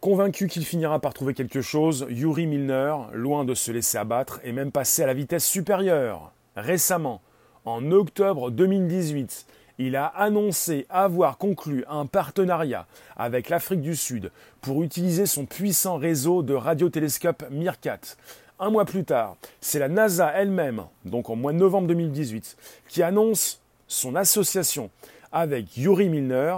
Convaincu 0.00 0.46
qu'il 0.46 0.64
finira 0.64 1.00
par 1.00 1.14
trouver 1.14 1.34
quelque 1.34 1.62
chose, 1.62 2.06
Yuri 2.08 2.46
Milner, 2.46 2.94
loin 3.12 3.44
de 3.44 3.54
se 3.54 3.72
laisser 3.72 3.98
abattre, 3.98 4.38
est 4.44 4.52
même 4.52 4.70
passé 4.70 5.02
à 5.02 5.06
la 5.06 5.14
vitesse 5.14 5.44
supérieure. 5.44 6.30
Récemment, 6.54 7.22
en 7.64 7.90
octobre 7.90 8.52
2018, 8.52 9.46
il 9.78 9.96
a 9.96 10.06
annoncé 10.06 10.86
avoir 10.88 11.38
conclu 11.38 11.84
un 11.88 12.06
partenariat 12.06 12.86
avec 13.16 13.48
l'Afrique 13.48 13.82
du 13.82 13.94
Sud 13.94 14.30
pour 14.60 14.82
utiliser 14.82 15.26
son 15.26 15.46
puissant 15.46 15.96
réseau 15.96 16.42
de 16.42 16.54
radiotélescopes 16.54 17.44
MIRCAT. 17.50 18.16
Un 18.58 18.70
mois 18.70 18.86
plus 18.86 19.04
tard, 19.04 19.36
c'est 19.60 19.78
la 19.78 19.88
NASA 19.88 20.32
elle-même, 20.34 20.84
donc 21.04 21.28
en 21.28 21.36
mois 21.36 21.52
de 21.52 21.58
novembre 21.58 21.88
2018, 21.88 22.56
qui 22.88 23.02
annonce 23.02 23.60
son 23.86 24.14
association 24.14 24.90
avec 25.30 25.76
Yuri 25.76 26.08
Milner 26.08 26.56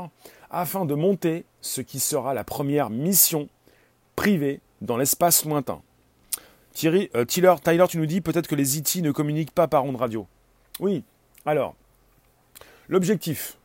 afin 0.51 0.85
de 0.85 0.95
monter 0.95 1.45
ce 1.61 1.81
qui 1.81 1.99
sera 1.99 2.35
la 2.35 2.45
première 2.45 2.89
mission 2.89 3.49
privée 4.15 4.61
dans 4.81 4.97
l'espace 4.97 5.45
lointain. 5.45 5.83
Thierry, 6.73 7.11
euh, 7.17 7.25
Tyler, 7.25 7.57
tu 7.89 7.99
nous 7.99 8.07
dis 8.07 8.21
peut-être 8.21 8.47
que 8.47 8.55
les 8.55 8.79
IT 8.79 9.03
ne 9.03 9.11
communiquent 9.11 9.51
pas 9.51 9.67
par 9.67 9.85
ondes 9.85 9.97
radio. 9.97 10.29
Oui, 10.79 11.03
alors, 11.45 11.75
l'objectif, 12.89 13.59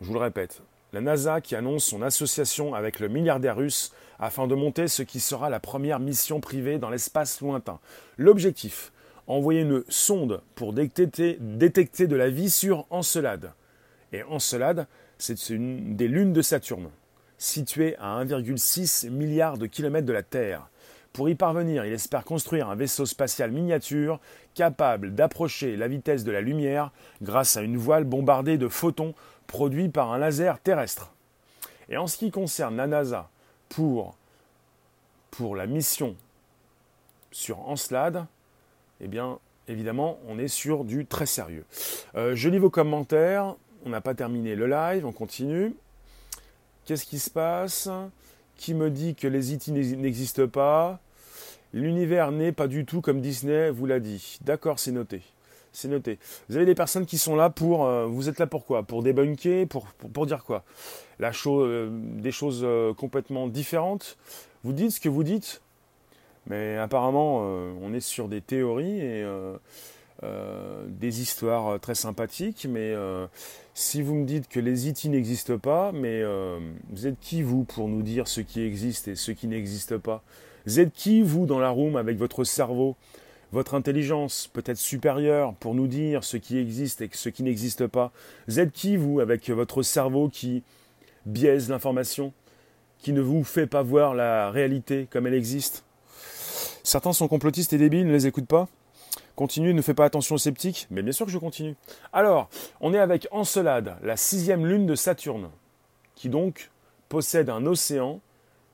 je 0.00 0.06
vous 0.06 0.14
le 0.14 0.20
répète, 0.20 0.62
la 0.92 1.00
NASA 1.00 1.40
qui 1.40 1.56
annonce 1.56 1.84
son 1.84 2.02
association 2.02 2.74
avec 2.74 3.00
le 3.00 3.08
milliardaire 3.08 3.56
russe 3.56 3.92
afin 4.18 4.46
de 4.46 4.54
monter 4.54 4.86
ce 4.86 5.02
qui 5.02 5.18
sera 5.20 5.50
la 5.50 5.60
première 5.60 5.98
mission 5.98 6.40
privée 6.40 6.78
dans 6.78 6.90
l'espace 6.90 7.40
lointain. 7.40 7.80
L'objectif, 8.16 8.92
envoyer 9.26 9.62
une 9.62 9.82
sonde 9.88 10.40
pour 10.54 10.72
détecter, 10.72 11.38
de 11.40 12.16
la 12.16 12.30
vie 12.30 12.50
sur 12.50 12.86
Encelade. 12.90 13.52
Et 14.12 14.22
Encelade, 14.22 14.86
c'est 15.18 15.50
une 15.50 15.96
des 15.96 16.08
lunes 16.08 16.32
de 16.32 16.42
Saturne, 16.42 16.90
située 17.38 17.96
à 17.98 18.22
1,6 18.22 19.10
milliard 19.10 19.58
de 19.58 19.66
kilomètres 19.66 20.06
de 20.06 20.12
la 20.12 20.22
Terre. 20.22 20.68
Pour 21.14 21.28
y 21.28 21.36
parvenir, 21.36 21.84
il 21.84 21.92
espère 21.92 22.24
construire 22.24 22.68
un 22.68 22.74
vaisseau 22.74 23.06
spatial 23.06 23.52
miniature 23.52 24.18
capable 24.54 25.14
d'approcher 25.14 25.76
la 25.76 25.86
vitesse 25.86 26.24
de 26.24 26.32
la 26.32 26.40
lumière 26.40 26.90
grâce 27.22 27.56
à 27.56 27.62
une 27.62 27.76
voile 27.76 28.02
bombardée 28.02 28.58
de 28.58 28.66
photons 28.66 29.14
produits 29.46 29.88
par 29.88 30.12
un 30.12 30.18
laser 30.18 30.58
terrestre. 30.58 31.14
Et 31.88 31.96
en 31.96 32.08
ce 32.08 32.16
qui 32.16 32.32
concerne 32.32 32.76
la 32.76 32.88
NASA 32.88 33.30
pour, 33.68 34.16
pour 35.30 35.54
la 35.54 35.68
mission 35.68 36.16
sur 37.30 37.60
Encelade, 37.60 38.26
eh 39.00 39.06
bien, 39.06 39.38
évidemment, 39.68 40.18
on 40.26 40.36
est 40.36 40.48
sur 40.48 40.82
du 40.82 41.06
très 41.06 41.26
sérieux. 41.26 41.64
Euh, 42.16 42.34
je 42.34 42.48
lis 42.48 42.58
vos 42.58 42.70
commentaires. 42.70 43.54
On 43.86 43.90
n'a 43.90 44.00
pas 44.00 44.14
terminé 44.14 44.56
le 44.56 44.66
live, 44.66 45.06
on 45.06 45.12
continue. 45.12 45.76
Qu'est-ce 46.86 47.06
qui 47.06 47.20
se 47.20 47.30
passe? 47.30 47.88
Qui 48.56 48.74
me 48.74 48.90
dit 48.90 49.14
que 49.14 49.28
les 49.28 49.52
IT 49.52 49.68
n'existent 49.68 50.48
pas? 50.48 50.98
L'univers 51.74 52.30
n'est 52.30 52.52
pas 52.52 52.68
du 52.68 52.84
tout 52.84 53.00
comme 53.00 53.20
Disney 53.20 53.68
vous 53.68 53.84
l'a 53.84 53.98
dit. 53.98 54.38
D'accord, 54.42 54.78
c'est 54.78 54.92
noté. 54.92 55.22
C'est 55.72 55.88
noté. 55.88 56.20
Vous 56.48 56.54
avez 56.54 56.66
des 56.66 56.76
personnes 56.76 57.04
qui 57.04 57.18
sont 57.18 57.34
là 57.34 57.50
pour. 57.50 57.84
Euh, 57.84 58.06
vous 58.06 58.28
êtes 58.28 58.38
là 58.38 58.46
pour 58.46 58.64
quoi? 58.64 58.84
Pour 58.84 59.02
débunker? 59.02 59.66
Pour, 59.66 60.24
dire 60.24 60.44
quoi? 60.44 60.62
Euh, 61.20 61.88
Des 61.90 62.30
choses 62.30 62.60
euh, 62.62 62.94
complètement 62.94 63.48
différentes? 63.48 64.16
Vous 64.62 64.72
dites 64.72 64.92
ce 64.92 65.00
que 65.00 65.08
vous 65.08 65.24
dites, 65.24 65.62
mais 66.46 66.76
apparemment, 66.78 67.40
on 67.82 67.92
est 67.92 68.00
sur 68.00 68.28
des 68.28 68.40
théories 68.40 69.00
et 69.00 69.26
des 70.22 71.20
histoires 71.20 71.78
très 71.80 71.94
sympathiques. 71.94 72.66
Mais 72.70 72.94
si 73.74 74.00
vous 74.00 74.14
me 74.14 74.24
dites 74.24 74.48
que 74.48 74.60
les 74.60 74.88
IT 74.88 75.04
e 75.04 75.08
n'existent 75.08 75.58
pas, 75.58 75.92
mais 75.92 76.22
vous 76.88 77.06
êtes 77.06 77.20
qui, 77.20 77.42
vous, 77.42 77.64
pour 77.64 77.88
nous 77.88 78.00
dire 78.00 78.26
ce 78.26 78.40
qui 78.40 78.62
existe 78.62 79.08
et 79.08 79.16
ce 79.16 79.32
qui 79.32 79.48
n'existe 79.48 79.98
pas? 79.98 80.22
Êtes 80.66 80.92
qui, 80.92 81.22
vous, 81.22 81.46
dans 81.46 81.58
la 81.58 81.70
room, 81.70 81.96
avec 81.96 82.16
votre 82.18 82.44
cerveau, 82.44 82.96
votre 83.52 83.74
intelligence 83.74 84.48
peut-être 84.52 84.78
supérieure 84.78 85.54
pour 85.54 85.74
nous 85.74 85.86
dire 85.86 86.24
ce 86.24 86.36
qui 86.36 86.58
existe 86.58 87.00
et 87.02 87.10
ce 87.12 87.28
qui 87.28 87.42
n'existe 87.42 87.86
pas? 87.86 88.12
Vous 88.48 88.66
qui, 88.72 88.96
vous, 88.96 89.20
avec 89.20 89.48
votre 89.50 89.82
cerveau 89.82 90.28
qui 90.28 90.62
biaise 91.26 91.68
l'information, 91.68 92.32
qui 92.98 93.12
ne 93.12 93.20
vous 93.20 93.44
fait 93.44 93.66
pas 93.66 93.82
voir 93.82 94.14
la 94.14 94.50
réalité 94.50 95.06
comme 95.10 95.26
elle 95.26 95.34
existe? 95.34 95.84
Certains 96.82 97.12
sont 97.12 97.28
complotistes 97.28 97.72
et 97.72 97.78
débiles, 97.78 98.06
ne 98.06 98.12
les 98.12 98.26
écoute 98.26 98.46
pas. 98.46 98.68
Continue, 99.36 99.74
ne 99.74 99.82
fais 99.82 99.94
pas 99.94 100.04
attention 100.04 100.34
aux 100.34 100.38
sceptiques. 100.38 100.86
Mais 100.90 101.02
bien 101.02 101.12
sûr 101.12 101.26
que 101.26 101.32
je 101.32 101.38
continue. 101.38 101.76
Alors, 102.12 102.48
on 102.80 102.92
est 102.92 102.98
avec 102.98 103.26
Encelade, 103.30 103.96
la 104.02 104.16
sixième 104.16 104.66
lune 104.66 104.86
de 104.86 104.94
Saturne, 104.94 105.50
qui 106.14 106.28
donc 106.28 106.70
possède 107.08 107.50
un 107.50 107.66
océan 107.66 108.20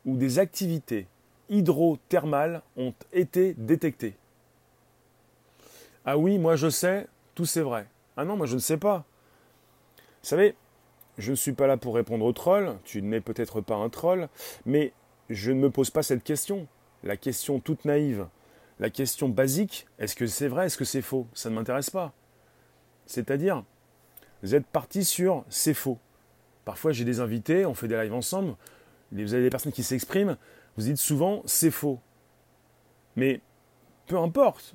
où 0.06 0.16
des 0.16 0.38
activités 0.38 1.06
hydrothermales 1.50 2.62
ont 2.76 2.94
été 3.12 3.54
détectées. 3.58 4.16
Ah 6.06 6.16
oui, 6.16 6.38
moi 6.38 6.56
je 6.56 6.70
sais, 6.70 7.06
tout 7.34 7.44
c'est 7.44 7.60
vrai. 7.60 7.86
Ah 8.16 8.24
non, 8.24 8.36
moi 8.36 8.46
je 8.46 8.54
ne 8.54 8.60
sais 8.60 8.78
pas. 8.78 9.04
Vous 10.22 10.28
savez, 10.28 10.54
je 11.18 11.32
ne 11.32 11.36
suis 11.36 11.52
pas 11.52 11.66
là 11.66 11.76
pour 11.76 11.94
répondre 11.94 12.24
au 12.24 12.32
troll, 12.32 12.78
tu 12.84 13.02
n'es 13.02 13.20
peut-être 13.20 13.60
pas 13.60 13.76
un 13.76 13.88
troll, 13.88 14.28
mais 14.64 14.92
je 15.28 15.52
ne 15.52 15.60
me 15.60 15.70
pose 15.70 15.90
pas 15.90 16.02
cette 16.02 16.24
question. 16.24 16.66
La 17.02 17.16
question 17.16 17.60
toute 17.60 17.84
naïve, 17.84 18.26
la 18.78 18.90
question 18.90 19.28
basique, 19.28 19.86
est-ce 19.98 20.16
que 20.16 20.26
c'est 20.26 20.48
vrai, 20.48 20.66
est-ce 20.66 20.78
que 20.78 20.84
c'est 20.84 21.02
faux? 21.02 21.26
Ça 21.34 21.50
ne 21.50 21.54
m'intéresse 21.54 21.90
pas. 21.90 22.12
C'est-à-dire, 23.06 23.64
vous 24.42 24.54
êtes 24.54 24.66
parti 24.66 25.04
sur 25.04 25.44
c'est 25.48 25.74
faux. 25.74 25.98
Parfois 26.64 26.92
j'ai 26.92 27.04
des 27.04 27.20
invités, 27.20 27.66
on 27.66 27.74
fait 27.74 27.88
des 27.88 28.00
lives 28.02 28.14
ensemble, 28.14 28.54
vous 29.12 29.34
avez 29.34 29.42
des 29.42 29.50
personnes 29.50 29.72
qui 29.72 29.82
s'expriment, 29.82 30.36
vous 30.80 30.86
dites 30.86 30.98
souvent 30.98 31.42
c'est 31.44 31.70
faux. 31.70 32.00
Mais 33.16 33.40
peu 34.06 34.16
importe, 34.18 34.74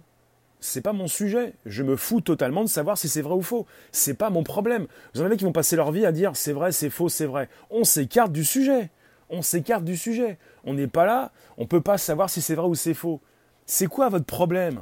c'est 0.59 0.81
pas 0.81 0.93
mon 0.93 1.07
sujet. 1.07 1.53
Je 1.65 1.83
me 1.83 1.95
fous 1.95 2.21
totalement 2.21 2.63
de 2.63 2.69
savoir 2.69 2.97
si 2.97 3.09
c'est 3.09 3.21
vrai 3.21 3.33
ou 3.33 3.41
faux. 3.41 3.65
C'est 3.91 4.13
pas 4.13 4.29
mon 4.29 4.43
problème. 4.43 4.87
Vous 5.13 5.21
en 5.21 5.25
avez 5.25 5.37
qui 5.37 5.45
vont 5.45 5.51
passer 5.51 5.75
leur 5.75 5.91
vie 5.91 6.05
à 6.05 6.11
dire 6.11 6.35
c'est 6.35 6.53
vrai, 6.53 6.71
c'est 6.71 6.89
faux, 6.89 7.09
c'est 7.09 7.25
vrai. 7.25 7.49
On 7.71 7.83
s'écarte 7.83 8.31
du 8.31 8.45
sujet. 8.45 8.91
On 9.29 9.41
s'écarte 9.41 9.83
du 9.83 9.97
sujet. 9.97 10.37
On 10.63 10.75
n'est 10.75 10.87
pas 10.87 11.05
là. 11.05 11.31
On 11.57 11.65
peut 11.65 11.81
pas 11.81 11.97
savoir 11.97 12.29
si 12.29 12.41
c'est 12.41 12.55
vrai 12.55 12.67
ou 12.67 12.75
c'est 12.75 12.93
faux. 12.93 13.19
C'est 13.65 13.87
quoi 13.87 14.09
votre 14.09 14.25
problème? 14.25 14.81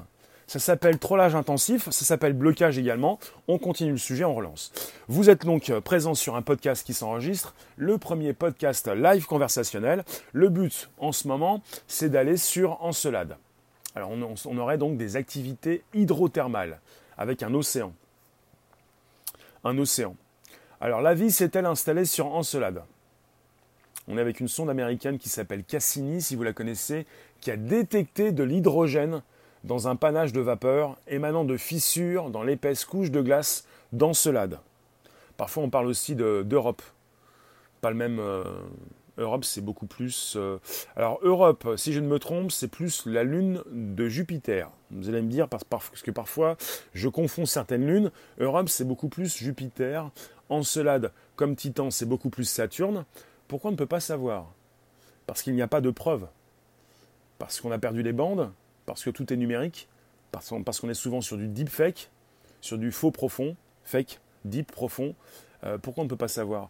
Ça 0.54 0.60
s'appelle 0.60 1.00
trollage 1.00 1.34
intensif, 1.34 1.89
ça 1.89 2.06
s'appelle 2.06 2.34
blocage 2.34 2.78
également. 2.78 3.18
On 3.48 3.58
continue 3.58 3.94
le 3.94 3.98
sujet, 3.98 4.24
on 4.24 4.36
relance. 4.36 4.72
Vous 5.08 5.32
êtes 5.32 5.46
donc 5.46 5.72
euh, 5.72 5.82
présent 5.82 6.13
sur 6.13 6.36
un 6.36 6.44
podcast 6.44 6.86
qui 6.86 6.94
s'enregistre, 6.94 7.56
le 7.76 7.98
premier 7.98 8.34
podcast 8.34 8.88
live 8.88 9.26
conversationnel. 9.26 10.04
Le 10.32 10.50
but 10.50 10.92
en 11.00 11.12
ce 11.12 11.28
moment, 11.28 11.63
c'est 11.88 12.10
d'aller 12.10 12.38
sur 12.38 12.84
Encelade. 12.84 13.36
Alors 13.96 14.12
on, 14.12 14.58
aurait 14.60 14.78
donc 14.78 14.96
des 14.96 15.16
activités 15.16 15.82
hydrothermales 15.96 16.80
avec 17.18 17.42
un 17.42 17.56
océan. 17.56 17.92
Un 19.63 19.76
océan. 19.80 20.16
Alors 20.80 21.02
la 21.02 21.16
vie 21.16 21.32
s'est-elle 21.32 21.66
installée 21.66 22.06
sur 22.06 22.28
Encelade? 22.28 22.84
On 24.08 24.20
est 24.20 24.22
avec 24.22 24.39
une 24.39 24.48
sonde 24.48 24.70
américaine 24.70 25.18
qui 25.18 25.30
s'appelle 25.30 25.63
Cassini, 25.63 26.22
si 26.22 26.36
vous 26.36 26.44
la 26.44 26.54
connaissez, 26.54 27.08
qui 27.42 27.50
a 27.50 27.58
détecté 27.58 28.32
de 28.32 28.44
l'hydrogène 28.44 29.24
dans 29.63 29.88
un 29.88 29.95
panache 29.95 30.34
de 30.34 30.41
vapeur 30.41 30.97
émanant 31.08 31.45
de 31.45 31.58
fissures 31.58 32.30
dans 32.30 32.43
l'épaisse 32.43 32.86
couche 32.86 33.12
de 33.12 33.21
glace 33.21 33.65
d'Encelade. 33.91 34.60
Parfois 35.38 35.63
on 35.63 35.69
parle 35.69 35.88
aussi 35.88 36.15
d'Europe. 36.15 36.82
Pas 37.82 37.89
le 37.89 37.95
même. 37.95 38.19
Euh, 38.19 38.43
Europe, 39.17 39.45
c'est 39.45 39.62
beaucoup 39.62 39.86
plus. 39.86 40.34
Euh, 40.38 40.58
alors 40.95 41.19
Europe, 41.21 41.76
si 41.78 41.93
je 41.93 41.99
ne 41.99 42.08
me 42.08 42.17
trompe, 42.17 42.52
c'est 42.52 42.67
plus 42.67 43.06
la 43.06 43.23
lune 43.23 43.62
de 43.71 44.08
Jupiter. 44.08 44.71
Vous 44.89 45.10
allez 45.10 45.21
me 45.21 45.30
dire 45.30 45.47
parce, 45.47 45.63
que 46.02 46.12
parfois 46.12 46.58
je 46.93 47.10
confonds 47.10 47.45
certaines 47.45 47.86
lunes. 47.86 48.12
Europe, 48.39 48.69
c'est 48.69 48.86
beaucoup 48.86 49.10
plus 49.10 49.36
Jupiter. 49.38 50.10
Encelade, 50.49 51.12
comme 51.36 51.56
Titan, 51.56 51.91
c'est 51.91 52.06
beaucoup 52.06 52.30
plus 52.30 52.45
Saturne. 52.45 53.06
Pourquoi 53.47 53.69
on 53.69 53.73
ne 53.73 53.78
peut 53.78 53.86
pas 53.86 53.99
savoir? 53.99 54.52
Parce 55.28 55.41
qu'il 55.41 55.54
n'y 55.56 55.62
a 55.62 55.67
pas 55.67 55.82
de 55.82 55.91
preuves. 55.91 56.28
Parce 57.38 57.62
qu'on 57.62 57.71
a 57.71 57.80
perdu 57.80 58.04
les 58.04 58.13
bandes 58.13 58.52
parce 58.86 59.04
que 59.04 59.10
tout 59.10 59.32
est 59.32 59.38
numérique, 59.38 59.88
parce 60.32 60.80
qu'on 60.80 60.89
est 60.89 60.93
souvent 60.93 61.22
sur 61.22 61.38
du 61.38 61.48
deep 61.48 61.69
fake, 61.69 62.10
sur 62.62 62.78
du 62.78 62.91
faux 62.91 63.12
profond, 63.12 63.56
fake, 63.84 64.19
deep 64.46 64.72
profond. 64.72 65.15
Euh, 65.63 65.78
pourquoi 65.78 66.02
on 66.02 66.06
ne 66.06 66.10
peut 66.10 66.15
pas 66.15 66.28
savoir? 66.28 66.69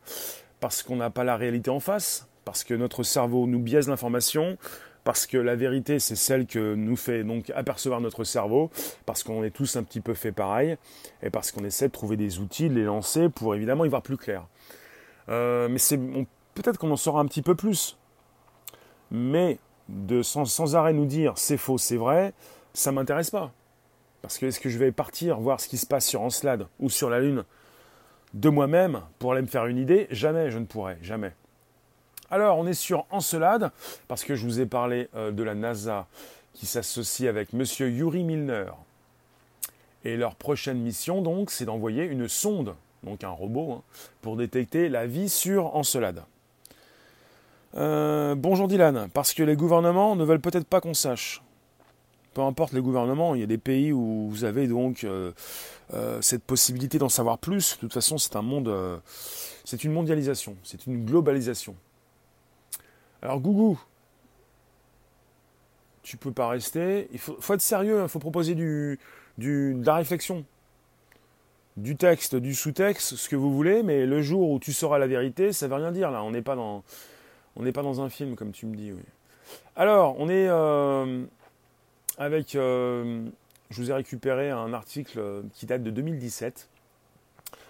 Parce 0.60 0.84
qu'on 0.84 0.98
n'a 0.98 1.10
pas 1.10 1.24
la 1.24 1.38
réalité 1.38 1.70
en 1.70 1.80
face, 1.80 2.28
parce 2.46 2.64
que 2.64 2.74
notre 2.74 3.04
cerveau 3.04 3.48
nous 3.48 3.60
biaise 3.60 3.88
l'information, 3.88 4.58
parce 5.04 5.28
que 5.28 5.38
la 5.38 5.56
vérité 5.56 6.00
c'est 6.00 6.16
celle 6.16 6.46
que 6.46 6.76
nous 6.76 6.96
fait 6.96 7.24
donc 7.24 7.52
apercevoir 7.56 8.02
notre 8.02 8.24
cerveau, 8.24 8.70
parce 9.06 9.24
qu'on 9.24 9.44
est 9.44 9.52
tous 9.52 9.76
un 9.76 9.84
petit 9.84 10.02
peu 10.02 10.14
fait 10.14 10.32
pareil, 10.32 10.78
et 11.22 11.30
parce 11.30 11.52
qu'on 11.52 11.64
essaie 11.64 11.88
de 11.88 11.94
trouver 11.94 12.18
des 12.18 12.40
outils, 12.40 12.70
de 12.70 12.76
les 12.76 12.84
lancer 12.84 13.30
pour 13.30 13.56
évidemment 13.56 13.86
y 13.86 13.90
voir 13.90 14.02
plus 14.02 14.18
clair. 14.18 14.46
Euh, 15.30 15.68
mais 15.70 15.80
c'est 15.80 15.98
peut-être 16.54 16.78
qu'on 16.78 16.92
en 16.92 16.98
saura 16.98 17.22
un 17.22 17.26
petit 17.26 17.42
peu 17.42 17.56
plus. 17.56 17.98
Mais 19.12 19.60
de 19.90 20.22
sans, 20.22 20.76
arrêt 20.76 20.94
nous 20.94 21.06
dire 21.06 21.34
c'est 21.36 21.58
faux, 21.58 21.78
c'est 21.78 21.98
vrai, 21.98 22.34
ça 22.74 22.92
m'intéresse 22.92 23.30
pas. 23.30 23.52
Parce 24.22 24.38
que 24.38 24.46
est-ce 24.46 24.60
que 24.60 24.70
je 24.70 24.78
vais 24.78 24.92
partir 24.92 25.40
voir 25.40 25.60
ce 25.60 25.68
qui 25.68 25.78
se 25.78 25.86
passe 25.86 26.06
sur 26.06 26.22
Encelade 26.22 26.68
ou 26.80 26.90
sur 26.90 27.10
la 27.10 27.20
Lune 27.20 27.44
de 28.34 28.50
moi-même 28.50 29.02
pour 29.20 29.34
aller 29.34 29.42
me 29.42 29.48
faire 29.48 29.66
une 29.66 29.78
idée? 29.78 30.08
Jamais, 30.12 30.50
je 30.50 30.60
ne 30.60 30.66
pourrai, 30.66 30.98
jamais. 31.02 31.34
Alors, 32.32 32.58
on 32.58 32.66
est 32.66 32.74
sur 32.74 33.06
Encelade, 33.12 33.72
parce 34.08 34.24
que 34.24 34.36
je 34.36 34.46
vous 34.46 34.60
ai 34.60 34.66
parlé 34.66 35.10
euh, 35.14 35.32
de 35.32 35.44
la 35.44 35.54
NASA 35.54 36.08
qui 36.54 36.66
s'associe 36.66 37.30
avec 37.30 37.54
Monsieur 37.54 37.90
Yuri 37.90 38.24
Milner. 38.24 38.72
Et 40.04 40.18
leur 40.18 40.36
prochaine 40.36 40.80
mission, 40.80 41.22
donc, 41.22 41.52
c'est 41.52 41.66
d'envoyer 41.66 42.06
une 42.06 42.28
sonde, 42.28 42.76
donc 43.04 43.24
un 43.24 43.30
robot, 43.30 43.74
hein, 43.74 43.82
pour 44.22 44.36
détecter 44.36 44.90
la 44.90 45.06
vie 45.06 45.30
sur 45.30 45.76
Encelade. 45.76 46.24
Euh, 47.76 48.36
bonjour 48.36 48.68
Dylan, 48.68 49.10
parce 49.14 49.34
que 49.34 49.42
les 49.42 49.56
gouvernements 49.56 50.16
ne 50.16 50.24
veulent 50.24 50.42
peut-être 50.42 50.68
pas 50.68 50.80
qu'on 50.80 50.94
sache. 50.94 51.42
Peu 52.36 52.42
importe 52.42 52.74
les 52.74 52.82
gouvernements, 52.82 53.34
il 53.34 53.42
y 53.42 53.44
a 53.44 53.48
des 53.48 53.58
pays 53.58 53.92
où 53.92 54.30
vous 54.30 54.44
avez 54.44 54.68
donc 54.68 55.04
euh, 55.04 55.32
euh, 55.94 56.22
cette 56.22 56.44
possibilité 56.44 57.00
d'en 57.00 57.10
savoir 57.10 57.40
plus. 57.40 57.76
De 57.76 57.80
toute 57.80 57.94
façon, 57.94 58.18
c'est 58.18 58.36
un 58.36 58.42
monde, 58.44 59.02
c'est 59.66 59.84
une 59.84 59.92
mondialisation, 59.92 60.56
c'est 60.64 60.86
une 60.86 61.06
globalisation. 61.06 61.76
Alors 63.22 63.40
Gougou, 63.40 63.80
tu 66.04 66.18
peux 66.18 66.32
pas 66.32 66.50
rester. 66.50 67.08
Il 67.12 67.20
faut, 67.20 67.54
être 67.54 67.62
sérieux, 67.62 68.02
il 68.04 68.10
faut 68.10 68.20
proposer 68.20 68.54
du, 68.54 69.00
de 69.38 69.84
la 69.84 69.96
réflexion, 69.96 70.46
du 71.78 71.96
texte, 71.96 72.36
du 72.36 72.54
sous-texte, 72.54 73.16
ce 73.16 73.30
que 73.30 73.36
vous 73.36 73.52
voulez, 73.52 73.82
mais 73.82 74.06
le 74.06 74.22
jour 74.22 74.52
où 74.52 74.60
tu 74.60 74.74
sauras 74.74 75.00
la 75.00 75.08
vérité, 75.08 75.54
ça 75.54 75.68
veut 75.68 75.76
rien 75.76 75.92
dire 75.92 76.12
là. 76.12 76.24
On 76.24 76.32
n'est 76.32 76.42
pas 76.42 76.56
dans, 76.56 76.84
on 77.56 77.64
n'est 77.64 77.72
pas 77.72 77.84
dans 77.84 78.02
un 78.02 78.10
film 78.10 78.36
comme 78.36 78.52
tu 78.52 78.66
me 78.66 78.76
dis. 78.76 78.92
Alors, 79.76 80.16
on 80.20 80.30
est 80.30 80.48
euh, 80.48 81.24
avec, 82.18 82.56
euh, 82.56 83.26
je 83.70 83.82
vous 83.82 83.92
ai 83.92 83.94
récupéré 83.94 84.50
un 84.50 84.74
article 84.74 85.44
qui 85.54 85.66
date 85.66 85.84
de 85.84 85.92
2017, 85.92 86.70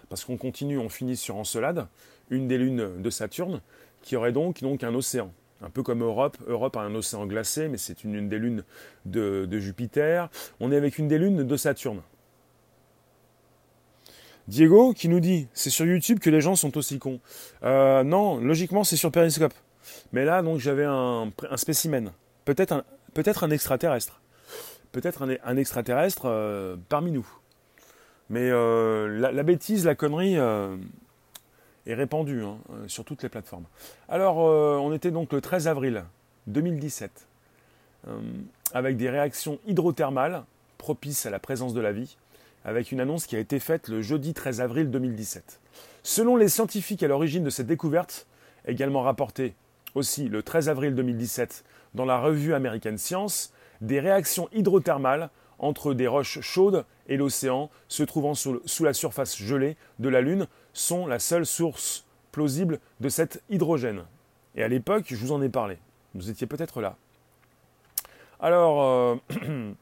parce 0.10 0.26
qu'on 0.26 0.38
continue, 0.38 0.78
on 0.78 0.90
finit 0.90 1.18
sur 1.18 1.38
Encelade, 1.38 1.88
une 2.30 2.48
des 2.48 2.58
lunes 2.58 3.02
de 3.02 3.10
Saturne, 3.10 3.62
qui 4.02 4.16
aurait 4.16 4.32
donc, 4.32 4.62
donc 4.62 4.84
un 4.84 4.94
océan 4.94 5.32
un 5.64 5.70
peu 5.70 5.82
comme 5.82 6.04
Europe. 6.04 6.38
Europe 6.48 6.76
a 6.78 6.82
un 6.82 6.94
océan 6.94 7.26
glacé, 7.26 7.68
mais 7.70 7.78
c'est 7.78 8.04
une, 8.04 8.30
des 8.30 8.38
lunes 8.38 8.64
de, 9.06 9.48
Jupiter. 9.60 10.30
On 10.60 10.72
est 10.72 10.76
avec 10.76 11.00
une 11.00 11.08
des 11.08 11.18
lunes 11.18 11.44
de 11.44 11.58
Saturne. 11.58 12.02
Diego 14.50 14.94
qui 14.94 15.08
nous 15.08 15.22
dit 15.22 15.48
c'est 15.54 15.70
sur 15.70 15.86
YouTube 15.86 16.20
que 16.20 16.30
les 16.30 16.42
gens 16.42 16.58
sont 16.58 16.78
aussi 16.78 17.00
cons. 17.00 17.22
Euh, 17.64 18.04
non, 18.04 18.40
logiquement 18.40 18.84
c'est 18.84 18.98
sur 18.98 19.10
Periscope. 19.10 19.54
Mais 20.14 20.26
là 20.26 20.42
donc 20.42 20.60
j'avais 20.60 20.86
un, 20.86 21.32
spécimen, 21.58 22.12
peut-être 22.46 22.72
un, 23.44 23.50
extraterrestre, 23.50 24.22
peut-être 24.92 25.24
un, 25.44 25.58
extraterrestre 25.58 26.24
euh, 26.26 26.78
parmi 26.88 27.12
nous. 27.12 27.28
Mais 28.30 28.50
euh, 28.50 29.20
la, 29.20 29.44
bêtise, 29.44 29.86
la 29.86 29.96
connerie, 29.96 30.38
est 31.86 31.94
répandu 31.94 32.44
hein, 32.44 32.58
euh, 32.72 32.88
sur 32.88 33.06
toutes 33.06 33.24
les 33.24 33.30
plateformes. 33.30 33.66
Alors, 34.10 34.40
euh, 34.40 34.78
on 34.78 34.94
était 34.94 35.12
donc 35.12 35.34
le 35.34 35.42
13 35.42 35.68
avril 35.68 36.04
2017, 36.48 37.28
euh, 38.08 38.20
avec 38.74 38.98
des 38.98 39.10
réactions 39.10 39.60
hydrothermales 39.68 40.44
propices 40.78 41.26
à 41.26 41.30
la 41.30 41.40
présence 41.40 41.74
de 41.74 41.82
la 41.82 41.92
vie, 41.92 42.18
avec 42.66 42.92
une 42.92 43.02
annonce 43.02 43.26
qui 43.26 43.36
a 43.36 43.40
été 43.40 43.60
faite 43.60 43.90
le 43.90 44.02
jeudi 44.02 44.34
13 44.34 44.62
avril 44.62 44.90
2017. 44.92 45.60
Selon 46.04 46.36
les 46.36 46.50
scientifiques 46.50 47.04
à 47.04 47.08
l'origine 47.08 47.44
de 47.44 47.50
cette 47.50 47.68
découverte, 47.68 48.28
également 48.66 49.02
rapportée 49.02 49.54
aussi 49.96 50.30
le 50.30 50.44
13 50.44 50.70
avril 50.70 50.96
2017 50.96 51.64
dans 51.94 52.06
la 52.06 52.20
revue 52.20 52.54
américaine 52.54 52.98
Science, 52.98 53.54
des 53.82 54.00
réactions 54.00 54.50
hydrothermales 54.54 55.30
entre 55.60 55.94
des 55.94 56.08
roches 56.08 56.42
chaudes 56.42 56.86
et 57.08 57.18
l'océan 57.18 57.70
se 57.88 58.04
trouvant 58.04 58.34
sous, 58.34 58.62
la 58.82 58.94
surface 58.94 59.38
gelée 59.38 59.78
de 60.00 60.10
la 60.10 60.22
Lune 60.22 60.48
sont 60.74 61.06
la 61.06 61.20
seule 61.20 61.46
source 61.46 62.06
plausible 62.32 62.80
de 63.00 63.10
cet 63.10 63.44
hydrogène. 63.50 64.04
Et 64.56 64.64
à 64.64 64.68
l'époque, 64.68 65.06
je 65.08 65.16
vous 65.16 65.32
en 65.32 65.42
ai 65.42 65.50
parlé. 65.50 65.78
Vous 66.16 66.30
étiez 66.30 66.48
peut-être 66.48 66.82
là. 66.82 66.98
Alors, 68.40 68.84
euh, 68.84 69.16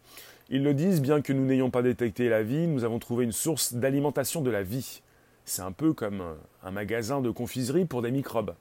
ils 0.50 0.64
le 0.64 0.74
disent, 0.74 1.02
bien 1.02 1.22
que 1.22 1.34
nous 1.34 1.46
n'ayons 1.46 1.70
pas 1.70 1.82
détecté 1.82 2.30
la 2.30 2.44
vie, 2.44 2.68
nous 2.68 2.84
avons 2.84 3.00
trouvé 3.00 3.26
une 3.26 3.32
source 3.32 3.74
d'alimentation 3.74 4.42
de 4.42 4.52
la 4.52 4.64
vie. 4.64 5.02
C'est 5.46 5.62
un 5.62 5.72
peu 5.72 5.94
comme 5.94 6.22
euh, 6.22 6.34
un 6.64 6.72
magasin 6.72 7.22
de 7.22 7.32
confiserie 7.32 7.86
pour 7.86 8.02
des 8.02 8.12
microbes. 8.12 8.54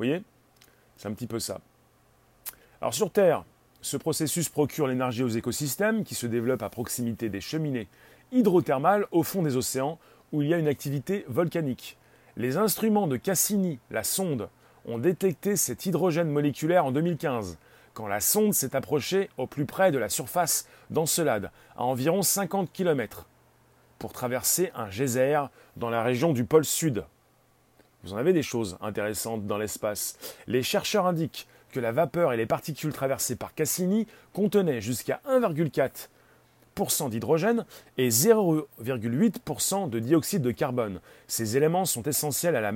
Voyez 0.00 0.22
C'est 0.96 1.08
un 1.08 1.12
petit 1.12 1.26
peu 1.26 1.38
ça. 1.38 1.60
Alors 2.80 2.94
sur 2.94 3.10
Terre, 3.10 3.44
ce 3.82 3.98
processus 3.98 4.48
procure 4.48 4.86
l'énergie 4.86 5.22
aux 5.22 5.28
écosystèmes 5.28 6.04
qui 6.04 6.14
se 6.14 6.26
développent 6.26 6.62
à 6.62 6.70
proximité 6.70 7.28
des 7.28 7.42
cheminées 7.42 7.86
hydrothermales 8.32 9.06
au 9.10 9.22
fond 9.22 9.42
des 9.42 9.58
océans 9.58 9.98
où 10.32 10.40
il 10.40 10.48
y 10.48 10.54
a 10.54 10.56
une 10.56 10.68
activité 10.68 11.26
volcanique. 11.28 11.98
Les 12.38 12.56
instruments 12.56 13.08
de 13.08 13.18
Cassini, 13.18 13.78
la 13.90 14.02
sonde, 14.02 14.48
ont 14.86 14.96
détecté 14.96 15.54
cet 15.54 15.84
hydrogène 15.84 16.30
moléculaire 16.30 16.86
en 16.86 16.92
2015, 16.92 17.58
quand 17.92 18.06
la 18.06 18.20
sonde 18.20 18.54
s'est 18.54 18.74
approchée 18.74 19.28
au 19.36 19.46
plus 19.46 19.66
près 19.66 19.92
de 19.92 19.98
la 19.98 20.08
surface 20.08 20.66
d'Encelade, 20.88 21.50
à 21.76 21.84
environ 21.84 22.22
50 22.22 22.72
km, 22.72 23.26
pour 23.98 24.14
traverser 24.14 24.70
un 24.74 24.88
geyser 24.88 25.42
dans 25.76 25.90
la 25.90 26.02
région 26.02 26.32
du 26.32 26.46
pôle 26.46 26.64
sud. 26.64 27.04
Vous 28.02 28.14
en 28.14 28.16
avez 28.16 28.32
des 28.32 28.42
choses 28.42 28.78
intéressantes 28.80 29.46
dans 29.46 29.58
l'espace. 29.58 30.16
Les 30.46 30.62
chercheurs 30.62 31.06
indiquent 31.06 31.46
que 31.70 31.80
la 31.80 31.92
vapeur 31.92 32.32
et 32.32 32.36
les 32.36 32.46
particules 32.46 32.92
traversées 32.92 33.36
par 33.36 33.54
Cassini 33.54 34.06
contenaient 34.32 34.80
jusqu'à 34.80 35.20
1,4% 35.28 37.10
d'hydrogène 37.10 37.64
et 37.98 38.08
0,8% 38.08 39.90
de 39.90 39.98
dioxyde 39.98 40.42
de 40.42 40.50
carbone. 40.50 41.00
Ces 41.26 41.56
éléments 41.56 41.84
sont 41.84 42.02
essentiels 42.02 42.56
à 42.56 42.60
la, 42.60 42.72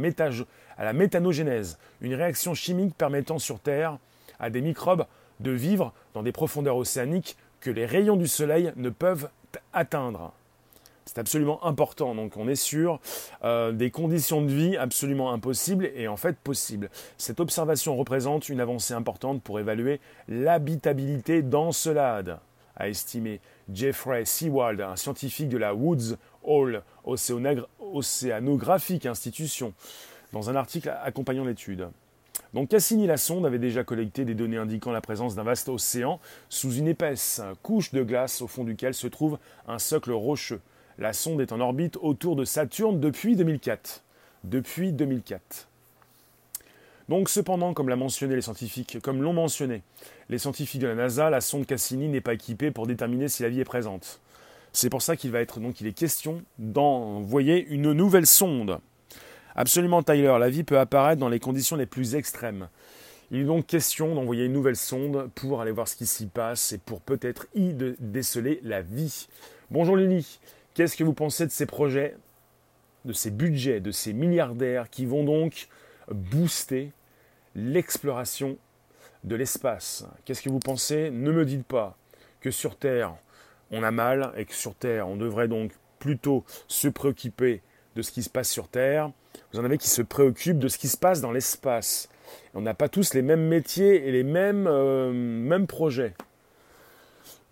à 0.77 0.93
méthanogénèse, 0.93 1.79
une 2.01 2.15
réaction 2.15 2.55
chimique 2.55 2.95
permettant 2.97 3.39
sur 3.39 3.61
Terre 3.61 3.99
à 4.39 4.51
des 4.51 4.61
microbes 4.61 5.07
de 5.41 5.51
vivre 5.51 5.93
dans 6.13 6.23
des 6.23 6.33
profondeurs 6.33 6.77
océaniques 6.77 7.37
que 7.61 7.71
les 7.71 7.87
rayons 7.87 8.17
du 8.17 8.29
Soleil 8.29 8.73
ne 8.77 8.91
peuvent 8.91 9.29
atteindre. 9.73 10.33
C'est 11.07 11.19
absolument 11.19 11.65
important. 11.65 12.15
Donc 12.15 12.37
on 12.37 12.49
est 12.49 12.57
sur 12.57 13.01
euh, 13.45 13.73
des 13.73 13.91
conditions 13.91 14.43
de 14.43 14.51
vie 14.51 14.77
absolument 14.77 15.33
impossibles 15.33 15.91
et 15.95 16.09
en 16.09 16.17
fait 16.17 16.37
possibles. 16.37 16.91
Cette 17.19 17.41
observation 17.41 17.97
représente 17.97 18.49
une 18.49 18.61
avancée 18.61 18.95
importante 18.95 19.43
pour 19.43 19.61
évaluer 19.61 20.01
l'habitabilité 20.29 21.43
d'Encelade, 21.43 22.39
a 22.77 22.89
estimé 22.89 23.41
Jeffrey 23.73 24.25
Seward, 24.25 24.81
un 24.81 24.97
scientifique 24.97 25.49
de 25.49 25.59
la 25.59 25.75
Woods 25.75 26.17
Hole 26.43 26.83
Oceanographic 27.05 29.07
Institution, 29.07 29.73
dans 30.33 30.51
un 30.51 30.57
article 30.57 30.93
accompagnant 31.03 31.45
l'étude. 31.45 31.89
Donc 32.53 32.69
Cassini 32.69 33.07
la 33.07 33.17
sonde 33.17 33.47
avait 33.47 33.59
déjà 33.59 33.85
collecté 33.85 34.25
des 34.25 34.35
données 34.35 34.57
indiquant 34.57 34.93
la 34.93 35.01
présence 35.01 35.35
d'un 35.35 35.43
vaste 35.43 35.69
océan 35.69 36.21
sous 36.49 36.75
une 36.75 36.89
épaisse 36.89 37.41
couche 37.63 37.93
de 37.93 38.03
glace 38.03 38.43
au 38.43 38.47
fond 38.47 38.65
duquel 38.65 38.95
se 38.95 39.07
trouve 39.07 39.39
un 39.67 39.79
socle 39.79 40.13
rocheux. 40.13 40.61
La 40.99 41.13
sonde 41.13 41.41
est 41.41 41.53
en 41.53 41.61
orbite 41.61 41.97
autour 42.01 42.37
de 42.37 42.45
Saturne 42.45 43.01
depuis 43.01 43.37
2004. 43.37 44.03
Depuis 44.45 44.93
2004. 44.93 45.69
Donc 47.09 47.29
cependant, 47.29 47.75
comme 47.75 47.89
l'a 47.89 47.97
mentionné 47.97 48.35
les 48.35 48.43
scientifiques, 48.43 48.99
comme 49.03 49.23
l'ont 49.23 49.33
mentionné 49.33 49.83
les 50.31 50.39
scientifiques 50.39 50.81
de 50.81 50.87
la 50.87 50.95
NASA, 50.95 51.29
la 51.31 51.41
sonde 51.41 51.67
Cassini 51.67 52.09
n'est 52.09 52.21
pas 52.21 52.35
équipée 52.35 52.71
pour 52.71 52.87
déterminer 52.87 53.29
si 53.29 53.43
la 53.43 53.49
vie 53.49 53.61
est 53.61 53.65
présente. 53.65 54.21
C'est 54.73 54.89
pour 54.89 55.03
ça 55.03 55.17
qu'il 55.17 55.31
va 55.31 55.41
être 55.41 55.61
donc 55.61 55.81
il 55.81 55.87
est 55.87 55.93
question 55.93 56.43
d'envoyer 56.59 57.67
une 57.67 57.93
nouvelle 57.93 58.27
sonde. 58.27 58.79
Absolument 59.55 60.03
Tyler, 60.03 60.37
la 60.41 60.49
vie 60.49 60.65
peut 60.65 60.79
apparaître 60.79 61.21
dans 61.21 61.29
les 61.29 61.41
conditions 61.41 61.77
les 61.77 61.87
plus 61.87 62.15
extrêmes. 62.15 62.69
Il 63.31 63.41
est 63.41 63.45
donc 63.45 63.67
question 63.67 64.15
d'envoyer 64.15 64.47
une 64.47 64.53
nouvelle 64.53 64.77
sonde 64.77 65.29
pour 65.35 65.61
aller 65.61 65.71
voir 65.71 65.89
ce 65.89 65.97
qui 65.97 66.07
s'y 66.07 66.27
passe 66.27 66.73
et 66.73 66.79
pour 66.79 67.01
peut-être 67.01 67.47
y 67.55 67.75
déceler 67.99 68.61
la 68.63 68.81
vie. 68.81 69.29
Bonjour 69.71 69.97
Lily, 69.97 70.39
Qu'est-ce 70.75 70.97
que 70.97 71.05
vous 71.05 71.15
pensez 71.15 71.47
de 71.47 71.53
ces 71.53 71.67
projets, 71.67 72.17
de 73.05 73.13
ces 73.13 73.31
budgets, 73.31 73.81
de 73.81 73.93
ces 73.93 74.13
milliardaires 74.13 74.91
qui 74.91 75.07
vont 75.07 75.23
donc 75.23 75.69
booster 76.11 76.91
l'exploration 77.55 78.59
de 79.23 79.37
l'espace? 79.37 80.05
Qu'est-ce 80.25 80.43
que 80.43 80.49
vous 80.49 80.59
pensez? 80.59 81.13
Ne 81.13 81.31
me 81.31 81.45
dites 81.45 81.65
pas 81.65 81.97
que 82.41 82.51
sur 82.51 82.77
Terre, 82.77 83.15
on 83.71 83.85
a 83.85 83.93
mal 83.93 84.33
et 84.37 84.45
que 84.45 84.55
sur 84.55 84.75
Terre, 84.75 85.07
on 85.07 85.15
devrait 85.15 85.47
donc 85.47 85.71
plutôt 86.01 86.45
se 86.67 86.89
préoccuper 86.89 87.63
de 87.95 88.03
ce 88.03 88.11
qui 88.11 88.25
se 88.25 88.31
passe 88.31 88.51
sur 88.51 88.67
Terre. 88.67 89.13
Vous 89.53 89.61
en 89.61 89.65
avez 89.65 89.79
qui 89.79 89.89
se 89.89 90.03
préoccupent 90.03 90.59
de 90.59 90.69
ce 90.69 90.79
qui 90.79 90.89
se 90.89 90.97
passe 90.97 91.21
dans 91.21 91.31
l'espace. 91.31 92.09
On 92.53 92.63
n'a 92.63 92.75
pas 92.75 92.89
tous 92.89 93.15
les 93.15 93.23
mêmes 93.23 93.47
métiers 93.47 94.09
et 94.09 94.11
les 94.11 94.25
mêmes, 94.25 94.67
euh, 94.67 95.13
mêmes 95.13 95.69
projets. 95.69 96.15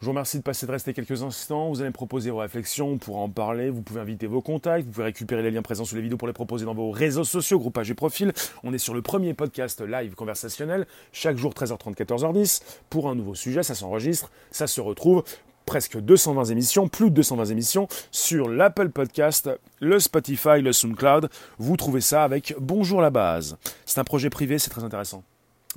Je 0.01 0.07
vous 0.07 0.11
remercie 0.11 0.39
de 0.39 0.43
passer 0.43 0.67
de 0.67 0.73
rester 0.73 0.93
quelques 0.95 1.23
instants. 1.23 1.69
Vous 1.69 1.81
allez 1.81 1.91
me 1.91 1.95
proposer 1.95 2.31
vos 2.31 2.39
réflexions, 2.39 2.99
pour 2.99 3.19
en 3.19 3.29
parler. 3.29 3.71
Vous 3.71 3.83
pouvez 3.83 4.01
inviter 4.01 4.27
vos 4.27 4.41
contacts. 4.41 4.85
Vous 4.85 4.91
pouvez 4.91 5.05
récupérer 5.05 5.43
les 5.43 5.51
liens 5.51 5.63
présents 5.63 5.85
sous 5.85 5.95
les 5.95 6.03
vidéos 6.03 6.17
pour 6.17 6.27
les 6.27 6.35
proposer 6.35 6.65
dans 6.65 6.75
vos 6.75 6.91
réseaux 6.91 7.25
sociaux, 7.25 7.59
groupages 7.59 7.91
et 7.91 7.95
profils. 7.95 8.33
On 8.65 8.73
est 8.73 8.79
sur 8.79 8.95
le 8.95 9.03
premier 9.03 9.33
podcast 9.33 9.81
live 9.81 10.15
conversationnel, 10.15 10.87
chaque 11.13 11.37
jour 11.37 11.53
13h30, 11.53 11.95
14h10, 11.95 12.63
pour 12.91 13.09
un 13.09 13.15
nouveau 13.15 13.35
sujet. 13.35 13.63
Ça 13.63 13.75
s'enregistre, 13.75 14.31
ça 14.51 14.67
se 14.67 14.81
retrouve. 14.81 15.23
Presque 15.67 15.99
220 15.99 16.47
émissions, 16.47 16.89
plus 16.89 17.11
de 17.11 17.15
220 17.15 17.45
émissions 17.45 17.87
sur 18.11 18.49
l'Apple 18.49 18.89
Podcast, 18.89 19.49
le 19.79 20.01
Spotify, 20.01 20.61
le 20.61 20.73
SoundCloud. 20.73 21.31
Vous 21.59 21.77
trouvez 21.77 22.01
ça 22.01 22.25
avec 22.25 22.55
Bonjour 22.59 23.01
la 23.01 23.11
base. 23.11 23.57
C'est 23.87 24.01
un 24.01 24.05
projet 24.05 24.29
privé, 24.29 24.59
c'est 24.59 24.71
très 24.71 24.83
intéressant. 24.83 25.23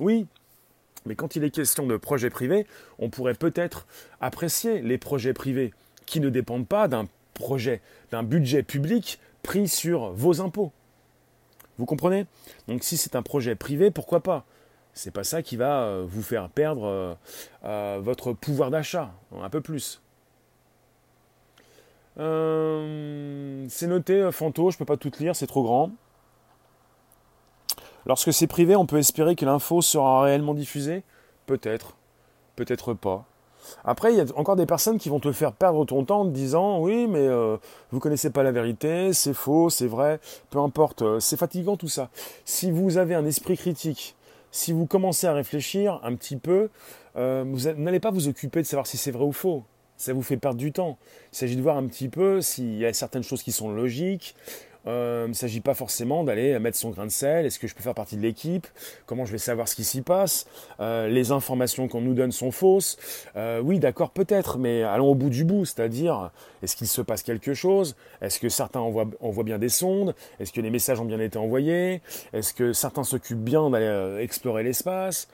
Oui, 0.00 0.26
mais 1.06 1.14
quand 1.14 1.36
il 1.36 1.44
est 1.44 1.50
question 1.50 1.86
de 1.86 1.96
projets 1.96 2.30
privés, 2.30 2.66
on 2.98 3.10
pourrait 3.10 3.34
peut-être 3.34 3.86
apprécier 4.20 4.82
les 4.82 4.98
projets 4.98 5.32
privés 5.32 5.72
qui 6.04 6.20
ne 6.20 6.28
dépendent 6.28 6.68
pas 6.68 6.88
d'un 6.88 7.06
projet, 7.34 7.80
d'un 8.10 8.22
budget 8.22 8.62
public 8.62 9.18
pris 9.42 9.68
sur 9.68 10.10
vos 10.12 10.40
impôts. 10.40 10.72
Vous 11.78 11.86
comprenez? 11.86 12.26
Donc 12.68 12.82
si 12.82 12.96
c'est 12.96 13.16
un 13.16 13.22
projet 13.22 13.54
privé, 13.54 13.90
pourquoi 13.90 14.22
pas? 14.22 14.44
C'est 14.94 15.10
pas 15.10 15.24
ça 15.24 15.42
qui 15.42 15.56
va 15.56 15.82
euh, 15.82 16.06
vous 16.08 16.22
faire 16.22 16.48
perdre 16.48 16.86
euh, 16.86 17.14
euh, 17.64 17.98
votre 18.00 18.32
pouvoir 18.32 18.70
d'achat, 18.70 19.12
un 19.38 19.50
peu 19.50 19.60
plus. 19.60 20.00
c'est 22.16 23.86
noté, 23.86 24.30
Fanto, 24.32 24.70
je 24.70 24.76
ne 24.76 24.78
peux 24.78 24.84
pas 24.86 24.96
tout 24.96 25.12
lire, 25.20 25.36
c'est 25.36 25.46
trop 25.46 25.62
grand. 25.62 25.90
Lorsque 28.06 28.32
c'est 28.32 28.46
privé, 28.46 28.76
on 28.76 28.86
peut 28.86 28.98
espérer 28.98 29.34
que 29.34 29.44
l'info 29.44 29.82
sera 29.82 30.22
réellement 30.22 30.54
diffusée 30.54 31.02
Peut-être. 31.46 31.96
peut-être 32.54 32.94
pas. 32.94 33.24
Après, 33.84 34.12
il 34.12 34.16
y 34.16 34.20
a 34.20 34.24
encore 34.36 34.56
des 34.56 34.66
personnes 34.66 34.98
qui 34.98 35.08
vont 35.08 35.18
te 35.18 35.32
faire 35.32 35.52
perdre 35.52 35.84
ton 35.84 36.04
temps 36.04 36.20
en 36.20 36.24
disant 36.24 36.80
oui, 36.80 37.06
mais 37.08 37.26
euh, 37.26 37.56
vous 37.90 37.98
connaissez 37.98 38.30
pas 38.30 38.44
la 38.44 38.52
vérité, 38.52 39.12
c'est 39.12 39.34
faux, 39.34 39.70
c'est 39.70 39.88
vrai, 39.88 40.20
peu 40.50 40.60
importe, 40.60 41.02
euh, 41.02 41.20
c'est 41.20 41.36
fatigant 41.36 41.76
tout 41.76 41.88
ça. 41.88 42.10
Si 42.44 42.70
vous 42.70 42.96
avez 42.96 43.16
un 43.16 43.24
esprit 43.24 43.56
critique, 43.56 44.14
si 44.52 44.72
vous 44.72 44.86
commencez 44.86 45.26
à 45.26 45.32
réfléchir 45.32 46.00
un 46.04 46.14
petit 46.14 46.36
peu, 46.36 46.70
euh, 47.16 47.44
vous 47.46 47.68
n'allez 47.72 48.00
pas 48.00 48.10
vous 48.10 48.28
occuper 48.28 48.62
de 48.62 48.66
savoir 48.66 48.86
si 48.86 48.96
c'est 48.96 49.10
vrai 49.10 49.24
ou 49.24 49.32
faux. 49.32 49.64
Ça 49.96 50.12
vous 50.12 50.22
fait 50.22 50.36
perdre 50.36 50.58
du 50.58 50.72
temps. 50.72 50.98
Il 51.32 51.36
s'agit 51.38 51.56
de 51.56 51.62
voir 51.62 51.78
un 51.78 51.86
petit 51.86 52.10
peu 52.10 52.42
s'il 52.42 52.76
y 52.76 52.84
a 52.84 52.92
certaines 52.92 53.22
choses 53.22 53.42
qui 53.42 53.50
sont 53.50 53.72
logiques, 53.72 54.36
euh, 54.86 55.24
il 55.26 55.30
ne 55.30 55.34
s'agit 55.34 55.60
pas 55.60 55.74
forcément 55.74 56.24
d'aller 56.24 56.58
mettre 56.58 56.76
son 56.76 56.90
grain 56.90 57.06
de 57.06 57.10
sel. 57.10 57.46
Est-ce 57.46 57.58
que 57.58 57.66
je 57.66 57.74
peux 57.74 57.82
faire 57.82 57.94
partie 57.94 58.16
de 58.16 58.22
l'équipe? 58.22 58.66
Comment 59.06 59.24
je 59.24 59.32
vais 59.32 59.38
savoir 59.38 59.68
ce 59.68 59.74
qui 59.74 59.84
s'y 59.84 60.02
passe? 60.02 60.46
Euh, 60.80 61.08
Les 61.08 61.32
informations 61.32 61.88
qu'on 61.88 62.00
nous 62.00 62.14
donne 62.14 62.32
sont 62.32 62.50
fausses. 62.50 62.96
Euh, 63.36 63.60
Oui, 63.60 63.78
d'accord, 63.78 64.10
peut-être, 64.10 64.58
mais 64.58 64.82
allons 64.82 65.08
au 65.08 65.14
bout 65.14 65.30
du 65.30 65.44
bout. 65.44 65.64
C'est-à-dire, 65.64 66.30
est-ce 66.62 66.76
qu'il 66.76 66.88
se 66.88 67.02
passe 67.02 67.22
quelque 67.22 67.54
chose? 67.54 67.96
Est-ce 68.20 68.38
que 68.38 68.48
certains 68.48 68.80
envoient, 68.80 69.06
envoient, 69.20 69.44
bien 69.44 69.58
des 69.58 69.68
sondes? 69.68 70.14
Est-ce 70.40 70.52
que 70.52 70.60
les 70.60 70.70
messages 70.70 71.00
ont 71.00 71.04
bien 71.04 71.20
été 71.20 71.38
envoyés? 71.38 72.00
Est-ce 72.32 72.54
que 72.54 72.72
certains 72.72 73.04
s'occupent 73.04 73.44
bien 73.44 73.70
d'aller 73.70 74.22
explorer 74.22 74.62
l'espace? 74.62 75.28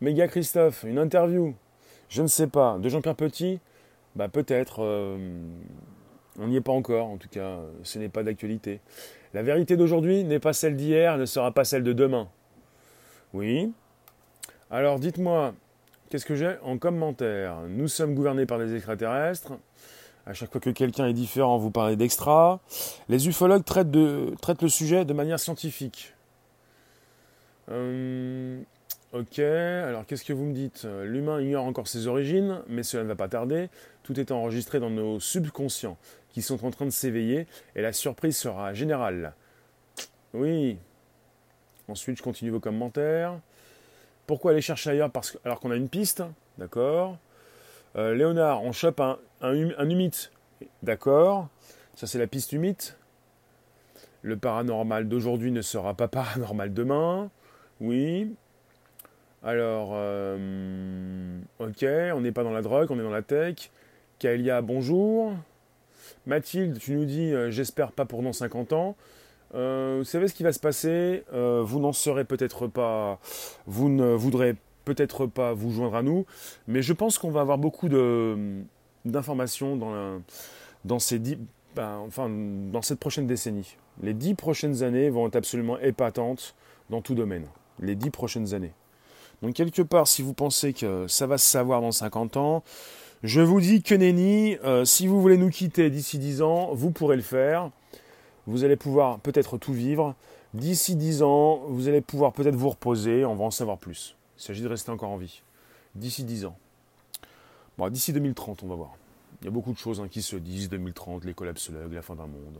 Méga 0.00 0.28
Christophe, 0.28 0.84
une 0.84 0.98
interview, 0.98 1.54
je 2.08 2.22
ne 2.22 2.28
sais 2.28 2.46
pas, 2.46 2.78
de 2.78 2.88
Jean-Pierre 2.88 3.16
Petit? 3.16 3.58
Bah 4.18 4.26
peut-être, 4.28 4.82
euh, 4.82 5.16
on 6.40 6.48
n'y 6.48 6.56
est 6.56 6.60
pas 6.60 6.72
encore, 6.72 7.06
en 7.06 7.18
tout 7.18 7.28
cas, 7.28 7.60
ce 7.84 8.00
n'est 8.00 8.08
pas 8.08 8.24
d'actualité. 8.24 8.80
La 9.32 9.44
vérité 9.44 9.76
d'aujourd'hui 9.76 10.24
n'est 10.24 10.40
pas 10.40 10.52
celle 10.52 10.74
d'hier, 10.74 11.16
ne 11.18 11.24
sera 11.24 11.52
pas 11.52 11.64
celle 11.64 11.84
de 11.84 11.92
demain. 11.92 12.28
Oui. 13.32 13.72
Alors 14.72 14.98
dites-moi, 14.98 15.54
qu'est-ce 16.10 16.26
que 16.26 16.34
j'ai 16.34 16.56
en 16.64 16.78
commentaire? 16.78 17.60
Nous 17.68 17.86
sommes 17.86 18.16
gouvernés 18.16 18.44
par 18.44 18.58
des 18.58 18.74
extraterrestres. 18.74 19.52
À 20.26 20.34
chaque 20.34 20.50
fois 20.50 20.60
que 20.60 20.70
quelqu'un 20.70 21.06
est 21.06 21.14
différent, 21.14 21.56
vous 21.56 21.70
parlez 21.70 21.94
d'extra. 21.94 22.58
Les 23.08 23.28
ufologues 23.28 23.64
traitent, 23.64 23.94
le 23.94 24.68
sujet 24.68 25.04
de 25.04 25.12
manière 25.12 25.38
scientifique. 25.38 26.12
Euh, 27.70 28.60
Ok, 29.14 29.38
alors 29.38 30.04
qu'est-ce 30.04 30.24
que 30.24 30.34
vous 30.34 30.44
me 30.44 30.52
dites? 30.52 30.86
L'humain 31.04 31.40
ignore 31.40 31.64
encore 31.64 31.88
ses 31.88 32.06
origines, 32.08 32.60
mais 32.68 32.82
cela 32.82 33.04
ne 33.04 33.08
va 33.08 33.16
pas 33.16 33.28
tarder. 33.28 33.70
Tout 34.02 34.20
est 34.20 34.30
enregistré 34.30 34.80
dans 34.80 34.90
nos 34.90 35.18
subconscients, 35.18 35.96
qui 36.28 36.42
sont 36.42 36.62
en 36.66 36.70
train 36.70 36.84
de 36.84 36.90
s'éveiller, 36.90 37.46
et 37.74 37.80
la 37.80 37.94
surprise 37.94 38.36
sera 38.36 38.74
générale. 38.74 39.32
Oui. 40.34 40.76
Ensuite, 41.88 42.18
je 42.18 42.22
continue 42.22 42.50
vos 42.50 42.60
commentaires. 42.60 43.40
Pourquoi 44.26 44.50
aller 44.50 44.60
chercher 44.60 44.90
ailleurs 44.90 45.10
parce 45.10 45.30
que, 45.30 45.38
alors 45.42 45.58
qu'on 45.58 45.70
a 45.70 45.76
une 45.76 45.88
piste? 45.88 46.22
D'accord. 46.58 47.16
Euh, 47.96 48.14
Léonard, 48.14 48.62
on 48.62 48.72
chope 48.72 49.00
un, 49.00 49.18
un, 49.40 49.70
un 49.78 49.88
humite. 49.88 50.32
D'accord. 50.82 51.48
Ça, 51.94 52.06
c'est 52.06 52.18
la 52.18 52.26
piste 52.26 52.52
humite. 52.52 52.98
Le 54.20 54.36
paranormal 54.36 55.08
d'aujourd'hui 55.08 55.50
ne 55.50 55.62
sera 55.62 55.94
pas 55.94 56.08
paranormal 56.08 56.74
demain. 56.74 57.30
Oui. 57.80 58.34
Alors, 59.42 59.90
euh, 59.92 61.38
ok, 61.60 61.84
on 62.14 62.20
n'est 62.20 62.32
pas 62.32 62.42
dans 62.42 62.50
la 62.52 62.62
drogue, 62.62 62.90
on 62.90 62.98
est 62.98 63.02
dans 63.02 63.10
la 63.10 63.22
tech. 63.22 63.70
Kaelia, 64.18 64.62
bonjour. 64.62 65.32
Mathilde, 66.26 66.78
tu 66.78 66.92
nous 66.92 67.04
dis, 67.04 67.32
euh, 67.32 67.50
j'espère 67.50 67.92
pas 67.92 68.04
pour 68.04 68.22
dans 68.22 68.32
50 68.32 68.72
ans. 68.72 68.96
Euh, 69.54 69.98
vous 69.98 70.04
savez 70.04 70.26
ce 70.26 70.34
qui 70.34 70.42
va 70.42 70.52
se 70.52 70.58
passer? 70.58 71.22
Vous 71.32 71.78
n'en 71.78 71.92
serez 71.92 72.24
peut-être 72.24 72.66
pas, 72.66 73.20
vous 73.66 73.88
ne 73.88 74.12
voudrez 74.12 74.56
peut-être 74.84 75.26
pas 75.26 75.52
vous 75.52 75.70
joindre 75.70 75.94
à 75.94 76.02
nous, 76.02 76.26
mais 76.66 76.82
je 76.82 76.92
pense 76.92 77.18
qu'on 77.18 77.30
va 77.30 77.42
avoir 77.42 77.58
beaucoup 77.58 77.88
d'informations 79.04 79.76
dans, 79.76 80.20
ben, 81.76 82.08
dans 82.72 82.82
cette 82.82 82.98
prochaine 82.98 83.26
décennie. 83.26 83.76
Les 84.02 84.14
dix 84.14 84.34
prochaines 84.34 84.82
années 84.82 85.10
vont 85.10 85.28
être 85.28 85.36
absolument 85.36 85.78
épatantes 85.78 86.56
dans 86.90 87.02
tout 87.02 87.14
domaine. 87.14 87.46
Les 87.80 87.94
dix 87.94 88.10
prochaines 88.10 88.54
années. 88.54 88.72
Donc 89.42 89.54
quelque 89.54 89.82
part, 89.82 90.08
si 90.08 90.22
vous 90.22 90.34
pensez 90.34 90.72
que 90.72 91.06
ça 91.08 91.26
va 91.26 91.38
se 91.38 91.46
savoir 91.46 91.80
dans 91.80 91.92
50 91.92 92.36
ans, 92.36 92.64
je 93.22 93.40
vous 93.40 93.60
dis 93.60 93.82
que 93.82 93.94
nenni, 93.94 94.56
euh, 94.64 94.84
si 94.84 95.06
vous 95.06 95.20
voulez 95.20 95.36
nous 95.36 95.50
quitter 95.50 95.90
d'ici 95.90 96.18
10 96.18 96.42
ans, 96.42 96.70
vous 96.72 96.90
pourrez 96.90 97.16
le 97.16 97.22
faire. 97.22 97.70
Vous 98.46 98.64
allez 98.64 98.76
pouvoir 98.76 99.18
peut-être 99.20 99.58
tout 99.58 99.72
vivre. 99.72 100.14
D'ici 100.54 100.96
10 100.96 101.22
ans, 101.22 101.62
vous 101.68 101.88
allez 101.88 102.00
pouvoir 102.00 102.32
peut-être 102.32 102.54
vous 102.54 102.70
reposer, 102.70 103.24
on 103.24 103.34
va 103.34 103.44
en 103.44 103.50
savoir 103.50 103.78
plus. 103.78 104.16
Il 104.38 104.42
s'agit 104.42 104.62
de 104.62 104.68
rester 104.68 104.90
encore 104.90 105.10
en 105.10 105.16
vie. 105.16 105.42
D'ici 105.94 106.24
10 106.24 106.46
ans. 106.46 106.56
Bon, 107.76 107.88
d'ici 107.88 108.12
2030, 108.12 108.62
on 108.62 108.68
va 108.68 108.74
voir. 108.74 108.96
Il 109.40 109.44
y 109.44 109.48
a 109.48 109.50
beaucoup 109.50 109.72
de 109.72 109.78
choses 109.78 110.00
hein, 110.00 110.08
qui 110.08 110.22
se 110.22 110.36
disent, 110.36 110.68
2030, 110.68 111.24
les 111.24 111.34
collapsologues, 111.34 111.92
la 111.92 112.02
fin 112.02 112.14
d'un 112.14 112.26
monde. 112.26 112.58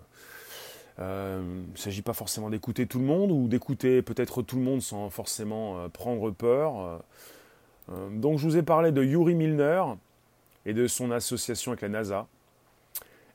Euh, 1.01 1.41
il 1.69 1.73
ne 1.73 1.77
s'agit 1.77 2.03
pas 2.03 2.13
forcément 2.13 2.51
d'écouter 2.51 2.87
tout 2.87 2.99
le 2.99 3.05
monde 3.05 3.31
ou 3.31 3.47
d'écouter 3.47 4.03
peut-être 4.03 4.43
tout 4.43 4.57
le 4.57 4.63
monde 4.63 4.83
sans 4.83 5.11
forcément 5.11 5.79
euh, 5.79 5.89
prendre 5.89 6.31
peur. 6.31 7.01
Euh, 7.91 8.09
donc 8.11 8.39
je 8.39 8.45
vous 8.45 8.57
ai 8.57 8.63
parlé 8.63 8.91
de 8.91 9.03
Yuri 9.03 9.35
Milner 9.35 9.83
et 10.67 10.75
de 10.75 10.87
son 10.87 11.11
association 11.11 11.73
avec 11.73 11.83
la 11.83 11.89
NASA. 11.89 12.27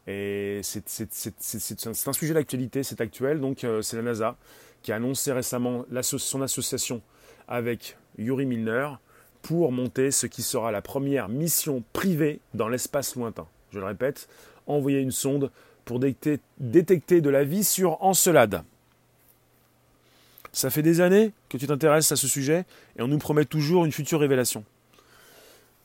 Et 0.05 0.59
c'est 0.63 1.87
un 1.87 2.13
sujet 2.13 2.33
d'actualité, 2.33 2.83
c'est 2.83 2.99
actuel. 2.99 3.39
Donc 3.39 3.65
c'est 3.81 3.95
la 3.95 4.03
NASA 4.03 4.35
qui 4.81 4.91
a 4.91 4.97
annoncé 4.97 5.31
récemment 5.31 5.85
son 6.01 6.41
association 6.41 7.01
avec 7.47 7.97
Yuri 8.17 8.45
Milner 8.45 8.89
pour 9.41 9.71
monter 9.71 10.11
ce 10.11 10.27
qui 10.27 10.41
sera 10.41 10.71
la 10.71 10.81
première 10.81 11.29
mission 11.29 11.83
privée 11.93 12.41
dans 12.53 12.67
l'espace 12.67 13.15
lointain. 13.15 13.47
Je 13.71 13.79
le 13.79 13.85
répète, 13.85 14.27
envoyer 14.67 14.99
une 14.99 15.11
sonde 15.11 15.51
pour 15.85 15.99
détecter, 15.99 17.21
de 17.21 17.29
la 17.29 17.43
vie 17.43 17.63
sur 17.63 18.01
Encelade. 18.03 18.63
Ça 20.51 20.69
fait 20.69 20.81
des 20.81 21.01
années 21.01 21.31
que 21.49 21.57
tu 21.57 21.67
t'intéresses 21.67 22.11
à 22.11 22.15
ce 22.15 22.27
sujet 22.27 22.65
et 22.97 23.01
on 23.01 23.07
nous 23.07 23.17
promet 23.17 23.45
toujours 23.45 23.85
une 23.85 23.91
future 23.91 24.19
révélation. 24.19 24.63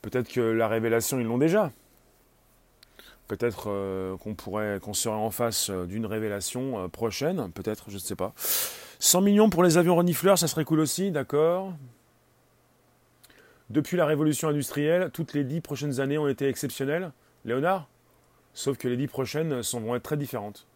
Peut-être 0.01 0.29
que 0.29 0.39
la 0.39 0.67
révélation, 0.67 1.19
ils 1.19 1.25
l'ont 1.25 1.37
déjà. 1.37 1.71
Peut-être 3.27 3.65
euh, 3.67 4.15
qu'on 4.17 4.33
pourrait, 4.33 4.79
qu'on 4.81 4.93
serait 4.93 5.15
en 5.15 5.31
face 5.31 5.69
euh, 5.69 5.85
d'une 5.85 6.05
révélation 6.05 6.85
euh, 6.85 6.87
prochaine, 6.87 7.51
peut-être, 7.51 7.85
je 7.89 7.95
ne 7.95 7.99
sais 7.99 8.15
pas. 8.15 8.33
100 8.99 9.21
millions 9.21 9.49
pour 9.49 9.63
les 9.63 9.77
avions 9.77 9.95
renifleurs, 9.95 10.37
ça 10.37 10.47
serait 10.47 10.65
cool 10.65 10.79
aussi, 10.79 11.11
d'accord. 11.11 11.73
Depuis 13.69 13.97
la 13.97 14.05
révolution 14.05 14.49
industrielle, 14.49 15.11
toutes 15.13 15.33
les 15.33 15.43
dix 15.43 15.61
prochaines 15.61 15.99
années 15.99 16.17
ont 16.17 16.27
été 16.27 16.47
exceptionnelles. 16.47 17.11
Léonard 17.45 17.87
Sauf 18.53 18.77
que 18.77 18.87
les 18.87 18.97
dix 18.97 19.07
prochaines 19.07 19.63
sont, 19.63 19.79
vont 19.79 19.95
être 19.95 20.03
très 20.03 20.17
différentes. 20.17 20.67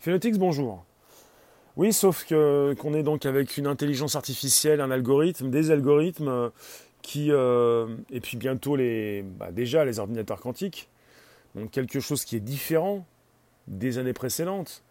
Phénotix, 0.00 0.38
bonjour. 0.38 0.84
Oui, 1.76 1.92
sauf 1.92 2.24
qu'on 2.28 2.94
est 2.94 3.02
donc 3.02 3.26
avec 3.26 3.56
une 3.56 3.66
intelligence 3.66 4.14
artificielle, 4.14 4.80
un 4.80 4.92
algorithme, 4.92 5.50
des 5.50 5.72
algorithmes 5.72 6.28
euh, 6.28 6.50
qui, 7.02 7.32
euh, 7.32 7.96
et 8.10 8.20
puis 8.20 8.36
bientôt 8.36 8.76
les, 8.76 9.22
bah, 9.22 9.50
déjà 9.50 9.84
les 9.84 9.98
ordinateurs 9.98 10.40
quantiques, 10.40 10.88
donc 11.56 11.70
quelque 11.72 11.98
chose 11.98 12.24
qui 12.24 12.36
est 12.36 12.40
différent 12.40 13.04
des 13.66 13.98
années 13.98 14.12
précédentes. 14.12 14.82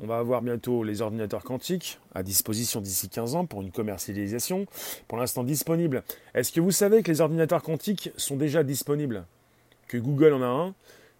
On 0.00 0.06
va 0.08 0.18
avoir 0.18 0.42
bientôt 0.42 0.82
les 0.82 1.02
ordinateurs 1.02 1.44
quantiques 1.44 2.00
à 2.16 2.24
disposition 2.24 2.80
d'ici 2.80 3.08
15 3.08 3.36
ans 3.36 3.46
pour 3.46 3.62
une 3.62 3.70
commercialisation, 3.70 4.66
pour 5.06 5.18
l'instant 5.18 5.44
disponible. 5.44 6.02
Est-ce 6.34 6.50
que 6.50 6.60
vous 6.60 6.72
savez 6.72 7.04
que 7.04 7.12
les 7.12 7.20
ordinateurs 7.20 7.62
quantiques 7.62 8.10
sont 8.16 8.36
déjà 8.36 8.64
disponibles? 8.64 9.24
Que 9.86 9.98
Google 9.98 10.32
en 10.32 10.42
a 10.42 10.46
un, 10.46 10.74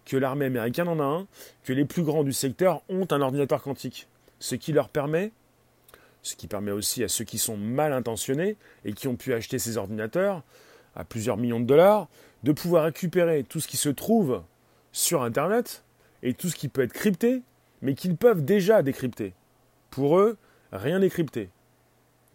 que 0.05 0.17
l'armée 0.17 0.45
américaine 0.45 0.87
en 0.87 0.99
a 0.99 1.03
un, 1.03 1.27
que 1.63 1.73
les 1.73 1.85
plus 1.85 2.03
grands 2.03 2.23
du 2.23 2.33
secteur 2.33 2.81
ont 2.89 3.07
un 3.11 3.21
ordinateur 3.21 3.61
quantique. 3.61 4.07
Ce 4.39 4.55
qui 4.55 4.71
leur 4.71 4.89
permet, 4.89 5.31
ce 6.21 6.35
qui 6.35 6.47
permet 6.47 6.71
aussi 6.71 7.03
à 7.03 7.07
ceux 7.07 7.23
qui 7.23 7.37
sont 7.37 7.57
mal 7.57 7.93
intentionnés 7.93 8.57
et 8.83 8.93
qui 8.93 9.07
ont 9.07 9.15
pu 9.15 9.33
acheter 9.33 9.59
ces 9.59 9.77
ordinateurs 9.77 10.43
à 10.95 11.03
plusieurs 11.03 11.37
millions 11.37 11.59
de 11.59 11.65
dollars, 11.65 12.07
de 12.43 12.51
pouvoir 12.51 12.85
récupérer 12.85 13.43
tout 13.43 13.59
ce 13.59 13.67
qui 13.67 13.77
se 13.77 13.89
trouve 13.89 14.43
sur 14.91 15.23
Internet 15.23 15.83
et 16.23 16.33
tout 16.33 16.49
ce 16.49 16.55
qui 16.55 16.67
peut 16.67 16.83
être 16.83 16.93
crypté, 16.93 17.41
mais 17.81 17.95
qu'ils 17.95 18.15
peuvent 18.15 18.43
déjà 18.43 18.81
décrypter. 18.81 19.33
Pour 19.89 20.19
eux, 20.19 20.37
rien 20.71 20.99
n'est 20.99 21.09
crypté. 21.09 21.49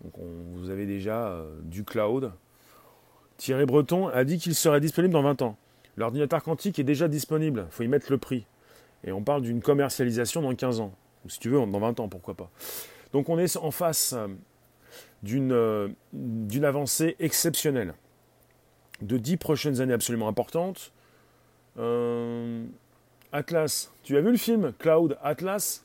Donc 0.03 0.13
vous 0.55 0.71
avez 0.71 0.87
déjà 0.87 1.29
euh, 1.29 1.59
du 1.63 1.85
cloud. 1.85 2.33
Thierry 3.37 3.67
Breton 3.67 4.09
a 4.09 4.25
dit 4.25 4.39
qu'il 4.39 4.55
serait 4.55 4.81
disponible 4.81 5.13
dans 5.13 5.23
20 5.23 5.43
ans. 5.43 5.57
L'ordinateur 6.01 6.43
quantique 6.43 6.79
est 6.79 6.85
déjà 6.85 7.09
disponible, 7.09 7.67
il 7.69 7.73
faut 7.73 7.83
y 7.83 7.89
mettre 7.89 8.11
le 8.11 8.17
prix. 8.17 8.47
Et 9.05 9.13
on 9.13 9.23
parle 9.23 9.43
d'une 9.43 9.61
commercialisation 9.61 10.41
dans 10.41 10.55
15 10.55 10.81
ans, 10.81 10.95
ou 11.27 11.29
si 11.29 11.39
tu 11.39 11.51
veux, 11.51 11.59
dans 11.59 11.79
20 11.79 12.01
ans, 12.01 12.09
pourquoi 12.09 12.33
pas. 12.33 12.51
Donc 13.13 13.29
on 13.29 13.39
est 13.39 13.55
en 13.59 13.71
face 13.71 14.15
euh, 14.15 14.29
euh, 15.31 15.89
d'une 16.15 16.65
avancée 16.65 17.17
exceptionnelle, 17.21 17.93
de 19.03 19.19
10 19.19 19.37
prochaines 19.37 19.83
années 19.83 19.93
absolument 19.93 20.27
importantes. 20.27 20.91
Euh, 21.79 22.65
Atlas, 23.31 23.93
tu 24.03 24.17
as 24.17 24.23
vu 24.23 24.31
le 24.31 24.39
film 24.39 24.73
Cloud 24.79 25.19
Atlas? 25.23 25.85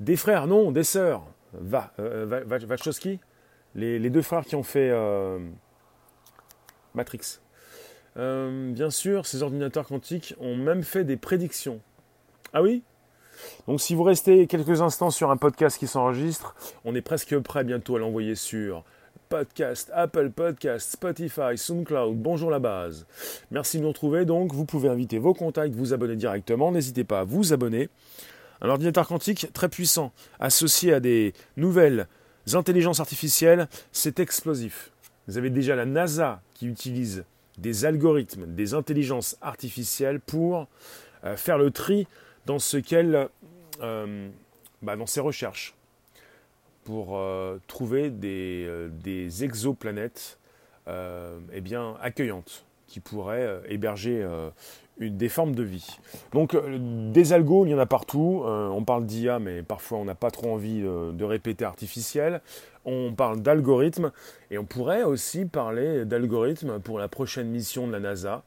Des 0.00 0.16
frères, 0.16 0.46
non, 0.46 0.72
des 0.72 0.82
sœurs. 0.82 1.26
Va, 1.52 1.92
Wachowski 1.98 3.20
les, 3.74 4.08
deux 4.08 4.22
frères 4.22 4.46
qui 4.46 4.56
ont 4.56 4.62
fait 4.62 4.90
Matrix. 6.94 7.38
Euh, 8.16 8.72
bien 8.72 8.90
sûr, 8.90 9.26
ces 9.26 9.42
ordinateurs 9.42 9.86
quantiques 9.86 10.34
ont 10.40 10.56
même 10.56 10.82
fait 10.82 11.04
des 11.04 11.16
prédictions. 11.16 11.80
Ah 12.52 12.62
oui? 12.62 12.82
Donc 13.66 13.80
si 13.80 13.94
vous 13.94 14.02
restez 14.02 14.46
quelques 14.46 14.80
instants 14.80 15.10
sur 15.10 15.30
un 15.30 15.36
podcast 15.36 15.78
qui 15.78 15.86
s'enregistre, 15.86 16.54
on 16.84 16.94
est 16.94 17.02
presque 17.02 17.38
prêt 17.40 17.64
bientôt 17.64 17.96
à 17.96 17.98
l'envoyer 17.98 18.34
sur 18.34 18.84
Podcast, 19.28 19.90
Apple 19.92 20.30
Podcast, 20.30 20.92
Spotify, 20.92 21.56
SoundCloud, 21.58 22.16
bonjour 22.16 22.50
la 22.50 22.60
base. 22.60 23.06
Merci 23.50 23.78
de 23.78 23.82
nous 23.82 23.88
retrouver 23.88 24.24
donc, 24.24 24.54
vous 24.54 24.64
pouvez 24.64 24.88
inviter 24.88 25.18
vos 25.18 25.34
contacts, 25.34 25.74
vous 25.74 25.92
abonner 25.92 26.16
directement, 26.16 26.72
n'hésitez 26.72 27.04
pas 27.04 27.20
à 27.20 27.24
vous 27.24 27.52
abonner. 27.52 27.88
Un 28.62 28.70
ordinateur 28.70 29.06
quantique 29.06 29.52
très 29.52 29.68
puissant, 29.68 30.12
associé 30.40 30.94
à 30.94 31.00
des 31.00 31.34
nouvelles 31.56 32.06
intelligences 32.54 33.00
artificielles, 33.00 33.68
c'est 33.92 34.20
explosif. 34.20 34.92
Vous 35.28 35.36
avez 35.36 35.50
déjà 35.50 35.74
la 35.74 35.84
NASA 35.84 36.40
qui 36.54 36.66
utilise 36.68 37.24
des 37.58 37.84
algorithmes, 37.84 38.46
des 38.46 38.74
intelligences 38.74 39.36
artificielles 39.40 40.20
pour 40.20 40.66
euh, 41.24 41.36
faire 41.36 41.58
le 41.58 41.70
tri 41.70 42.06
dans 42.44 42.58
ce 42.58 42.76
qu'elle, 42.76 43.28
euh, 43.80 44.28
bah, 44.82 44.96
dans 44.96 45.06
ses 45.06 45.20
recherches, 45.20 45.74
pour 46.84 47.16
euh, 47.16 47.58
trouver 47.66 48.10
des, 48.10 49.44
exoplanètes 49.44 50.38
eh 50.88 51.60
bien, 51.60 51.96
accueillantes 52.00 52.64
qui 52.86 53.00
pourraient 53.00 53.60
héberger 53.68 54.24
des 55.00 55.28
formes 55.28 55.56
de 55.56 55.64
vie. 55.64 55.98
Donc 56.32 56.56
des 57.12 57.32
algos, 57.32 57.66
il 57.66 57.70
y 57.70 57.74
en 57.74 57.78
a 57.80 57.86
partout. 57.86 58.44
On 58.46 58.84
parle 58.84 59.04
d'IA, 59.04 59.40
mais 59.40 59.64
parfois 59.64 59.98
on 59.98 60.04
n'a 60.04 60.14
pas 60.14 60.30
trop 60.30 60.52
envie 60.52 60.82
de 60.82 61.24
répéter 61.24 61.64
artificiel. 61.64 62.40
On 62.86 63.12
parle 63.12 63.42
d'algorithmes 63.42 64.12
et 64.50 64.58
on 64.58 64.64
pourrait 64.64 65.02
aussi 65.02 65.44
parler 65.44 66.04
d'algorithmes 66.04 66.80
pour 66.80 66.98
la 66.98 67.08
prochaine 67.08 67.48
mission 67.48 67.86
de 67.86 67.92
la 67.92 68.00
NASA, 68.00 68.44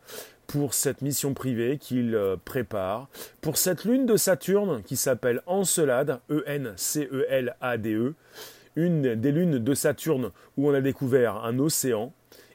pour 0.47 0.73
cette 0.73 1.01
mission 1.01 1.35
privée 1.35 1.77
qu'il 1.77 2.17
prépare, 2.45 3.07
pour 3.41 3.57
cette 3.57 3.83
lune 3.83 4.07
de 4.07 4.17
Saturne 4.17 4.81
qui 4.81 4.95
s'appelle 4.95 5.43
Encelade, 5.45 6.21
E-N-C-E-L-A-D-E, 6.31 7.97
e, 7.97 8.15
une 8.75 9.15
des 9.15 9.31
lunes 9.31 9.59
de 9.59 9.73
Saturne 9.73 10.31
où 10.57 10.69
on 10.69 10.73
a 10.73 10.81
découvert 10.81 11.43
un 11.43 11.59
océan, 11.59 12.13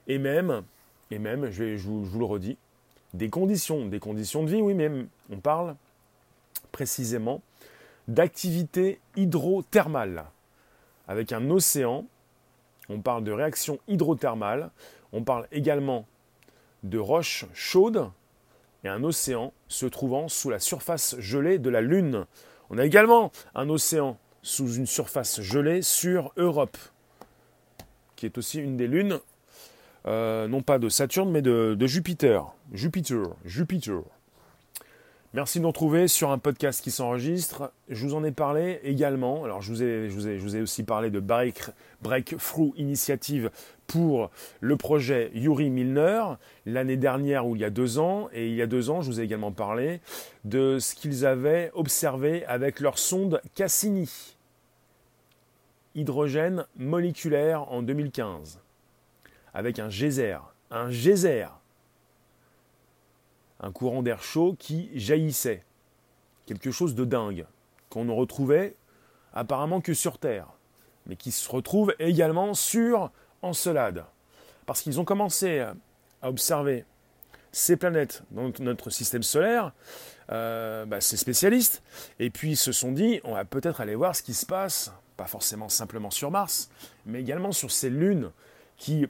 et 0.09 0.19
même, 0.19 0.63
et 1.11 1.19
même, 1.19 1.51
je, 1.51 1.77
je 1.77 1.87
vous 1.87 2.19
le 2.19 2.25
redis, 2.25 2.57
des 3.13 3.31
conditions, 3.31 3.87
des 3.87 4.01
conditions 4.01 4.43
de 4.43 4.51
vie, 4.51 4.61
oui, 4.61 4.75
mais 4.75 4.91
on 5.31 5.39
parle 5.39 5.77
précisément 6.73 7.43
d'activité 8.09 9.01
hydrothermale. 9.17 10.25
Avec 11.09 11.33
un 11.33 11.51
océan, 11.51 12.07
on 12.89 13.01
parle 13.01 13.25
de 13.25 13.33
réaction 13.33 13.79
hydrothermale, 13.89 14.71
on 15.13 15.23
parle 15.23 15.47
également 15.53 16.07
de 16.83 16.99
roches 16.99 17.47
chaudes 17.55 18.11
et 18.85 18.89
un 18.89 19.03
océan 19.03 19.53
se 19.69 19.87
trouvant 19.87 20.29
sous 20.29 20.51
la 20.51 20.59
surface 20.59 21.17
gelée 21.19 21.59
de 21.59 21.71
la 21.71 21.81
Lune. 21.81 22.27
On 22.71 22.79
a 22.79 22.85
également 22.85 23.33
un 23.55 23.69
océan 23.71 24.19
sous 24.43 24.75
une 24.75 24.87
surface 24.87 25.41
gelée 25.41 25.81
sur 25.83 26.33
Europe, 26.37 26.77
qui 28.17 28.27
est 28.27 28.37
aussi 28.37 28.59
une 28.59 28.77
des 28.77 28.87
lunes 28.87 29.21
euh, 30.07 30.49
non 30.49 30.61
pas 30.61 30.79
de 30.79 30.89
Saturne, 30.89 31.31
mais 31.31 31.43
de, 31.43 31.77
Jupiter. 31.87 32.53
Jupiter, 32.73 33.23
Jupiter. 33.45 34.03
Merci 35.35 35.59
de 35.59 35.65
nous 35.65 35.71
retrouver 35.71 36.07
sur 36.07 36.31
un 36.31 36.39
podcast 36.39 36.81
qui 36.81 36.93
s'enregistre. 36.93 37.73
Je 37.89 38.07
vous 38.07 38.15
en 38.15 38.23
ai 38.23 38.31
parlé 38.31 38.79
également. 38.85 39.43
Alors, 39.43 39.63
je 39.63 39.73
vous 39.73 39.83
ai, 39.83 40.09
je 40.09 40.15
vous 40.15 40.57
ai, 40.57 40.61
aussi 40.61 40.85
parlé 40.85 41.11
de 41.11 41.19
Break, 41.19 41.71
Breakthrough 42.03 42.73
Initiative 42.77 43.51
pour 43.89 44.31
le 44.61 44.77
projet 44.77 45.33
Yuri 45.35 45.71
Milner 45.71 46.23
l'année 46.67 46.97
dernière 46.97 47.49
ou 47.49 47.57
il 47.57 47.63
y 47.63 47.65
a 47.65 47.71
deux 47.71 47.99
ans. 47.99 48.29
Et 48.33 48.47
il 48.47 48.55
y 48.55 48.63
a 48.63 48.69
deux 48.69 48.91
ans, 48.91 49.01
je 49.01 49.11
vous 49.11 49.21
ai 49.21 49.25
également 49.25 49.51
parlé 49.51 50.01
de 50.45 50.79
ce 50.79 50.95
qu'ils 50.95 51.27
avaient 51.27 51.73
observé 51.75 52.47
avec 52.47 52.79
leur 52.79 52.97
sonde 52.97 53.43
Cassini. 53.57 54.37
Hydrogène 55.97 56.65
moléculaire 56.77 57.73
en 57.73 57.83
2015 57.83 58.61
avec 59.53 59.81
un 59.81 59.91
geyser. 59.91 60.39
Un 60.71 60.93
geyser. 60.93 61.47
Un 63.65 63.73
courant 63.73 64.03
d'air 64.03 64.23
chaud 64.23 64.55
qui 64.59 64.91
jaillissait. 64.95 65.65
Quelque 66.45 66.71
chose 66.71 66.95
de 66.95 67.07
dingue, 67.07 67.47
qu'on 67.89 68.05
ne 68.05 68.13
retrouvait 68.13 68.77
apparemment 69.33 69.81
que 69.81 69.95
sur 69.95 70.19
Terre, 70.19 70.49
mais 71.07 71.17
qui 71.17 71.33
se 71.33 71.51
retrouve 71.51 71.95
également 71.99 72.53
sur 72.53 73.11
Encelade. 73.41 74.05
Parce 74.67 74.83
qu'ils 74.83 75.01
ont 75.01 75.07
commencé 75.07 75.61
à 75.61 75.75
observer 76.29 76.85
ces 77.53 77.79
planètes 77.79 78.23
dans 78.33 78.53
notre 78.61 78.91
système 78.91 79.23
solaire, 79.23 79.73
euh, 80.31 80.85
bah, 80.85 81.01
ces 81.01 81.17
spécialistes, 81.17 81.83
et 82.19 82.29
puis 82.29 82.51
ils 82.51 82.57
se 82.57 82.71
sont 82.71 82.93
dit, 82.93 83.23
on 83.25 83.33
va 83.33 83.47
peut-être 83.47 83.81
aller 83.81 83.95
voir 83.95 84.15
ce 84.15 84.23
qui 84.23 84.35
se 84.35 84.45
passe, 84.45 84.93
pas 85.17 85.27
forcément 85.27 85.71
simplement 85.71 86.11
sur 86.11 86.31
Mars, 86.31 86.69
mais 87.07 87.23
également 87.23 87.53
sur 87.53 87.71
ces 87.71 87.89
lunes 87.89 88.31
qui 88.77 89.07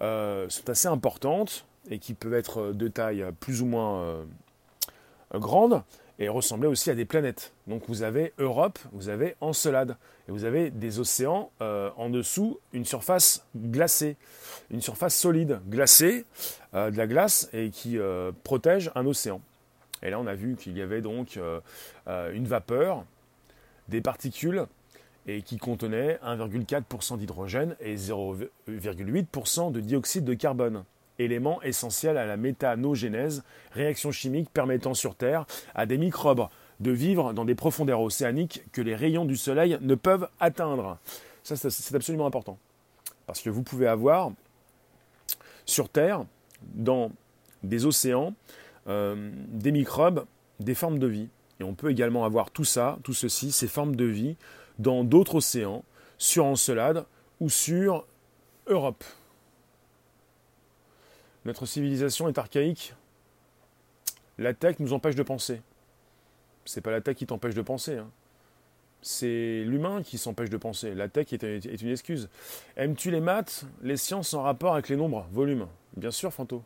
euh, 0.00 0.48
sont 0.48 0.70
assez 0.70 0.88
importantes 0.88 1.66
et 1.90 1.98
qui 1.98 2.14
peuvent 2.14 2.34
être 2.34 2.72
de 2.72 2.88
taille 2.88 3.24
plus 3.40 3.62
ou 3.62 3.66
moins 3.66 4.02
euh, 4.02 4.24
grande 5.34 5.82
et 6.18 6.28
ressembler 6.28 6.68
aussi 6.68 6.90
à 6.90 6.94
des 6.94 7.04
planètes. 7.04 7.52
Donc 7.66 7.82
vous 7.88 8.02
avez 8.02 8.32
Europe, 8.38 8.78
vous 8.92 9.08
avez 9.08 9.34
Encelade, 9.40 9.96
et 10.28 10.32
vous 10.32 10.44
avez 10.44 10.70
des 10.70 11.00
océans 11.00 11.50
euh, 11.60 11.90
en 11.96 12.10
dessous, 12.10 12.60
une 12.72 12.84
surface 12.84 13.44
glacée, 13.56 14.16
une 14.70 14.80
surface 14.80 15.16
solide, 15.16 15.60
glacée, 15.68 16.24
de 16.74 16.96
la 16.96 17.06
glace, 17.06 17.50
et 17.52 17.70
qui 17.70 17.98
protège 18.44 18.90
un 18.94 19.04
océan. 19.06 19.40
Et 20.02 20.10
là 20.10 20.20
on 20.20 20.26
a 20.26 20.34
vu 20.34 20.54
qu'il 20.56 20.76
y 20.76 20.82
avait 20.82 21.00
donc 21.00 21.38
une 22.06 22.46
vapeur, 22.46 23.04
des 23.88 24.00
particules 24.00 24.66
et 25.26 25.42
qui 25.42 25.58
contenait 25.58 26.18
1,4% 26.24 27.18
d'hydrogène 27.18 27.76
et 27.80 27.96
0,8% 27.96 29.70
de 29.70 29.80
dioxyde 29.80 30.24
de 30.24 30.34
carbone, 30.34 30.84
élément 31.18 31.62
essentiel 31.62 32.16
à 32.16 32.26
la 32.26 32.36
méthanogénèse, 32.36 33.42
réaction 33.72 34.10
chimique 34.12 34.50
permettant 34.50 34.94
sur 34.94 35.14
Terre 35.14 35.46
à 35.74 35.86
des 35.86 35.98
microbes 35.98 36.48
de 36.80 36.90
vivre 36.90 37.32
dans 37.32 37.44
des 37.44 37.54
profondeurs 37.54 38.00
océaniques 38.00 38.64
que 38.72 38.82
les 38.82 38.94
rayons 38.94 39.24
du 39.24 39.36
Soleil 39.36 39.78
ne 39.80 39.94
peuvent 39.94 40.28
atteindre. 40.40 40.98
Ça, 41.42 41.56
c'est 41.56 41.94
absolument 41.94 42.26
important. 42.26 42.58
Parce 43.26 43.40
que 43.40 43.50
vous 43.50 43.62
pouvez 43.62 43.86
avoir 43.86 44.32
sur 45.64 45.88
Terre, 45.88 46.24
dans 46.74 47.12
des 47.62 47.86
océans, 47.86 48.34
euh, 48.88 49.30
des 49.48 49.72
microbes, 49.72 50.24
des 50.60 50.74
formes 50.74 50.98
de 50.98 51.06
vie. 51.06 51.28
Et 51.60 51.64
on 51.64 51.74
peut 51.74 51.90
également 51.90 52.24
avoir 52.24 52.50
tout 52.50 52.64
ça, 52.64 52.98
tout 53.04 53.14
ceci, 53.14 53.52
ces 53.52 53.68
formes 53.68 53.94
de 53.94 54.04
vie, 54.04 54.36
dans 54.78 55.04
d'autres 55.04 55.36
océans, 55.36 55.84
sur 56.18 56.44
Encelade 56.44 57.04
ou 57.40 57.48
sur 57.48 58.06
Europe. 58.66 59.04
Notre 61.44 61.66
civilisation 61.66 62.28
est 62.28 62.38
archaïque. 62.38 62.94
La 64.38 64.54
tech 64.54 64.76
nous 64.78 64.92
empêche 64.92 65.14
de 65.14 65.22
penser. 65.22 65.60
C'est 66.64 66.80
pas 66.80 66.90
la 66.90 67.00
tech 67.00 67.16
qui 67.16 67.26
t'empêche 67.26 67.54
de 67.54 67.62
penser. 67.62 67.96
Hein. 67.96 68.08
C'est 69.02 69.64
l'humain 69.64 70.02
qui 70.02 70.16
s'empêche 70.16 70.50
de 70.50 70.56
penser. 70.56 70.94
La 70.94 71.08
tech 71.08 71.32
est, 71.32 71.42
une 71.42 71.90
excuse. 71.90 72.28
Aimes-tu 72.76 73.10
les 73.10 73.20
maths 73.20 73.64
Les 73.82 73.96
sciences 73.96 74.32
en 74.34 74.42
rapport 74.42 74.74
avec 74.74 74.88
les 74.88 74.96
nombres, 74.96 75.26
volumes 75.32 75.66
Bien 75.96 76.12
sûr, 76.12 76.32
Fanto. 76.32 76.62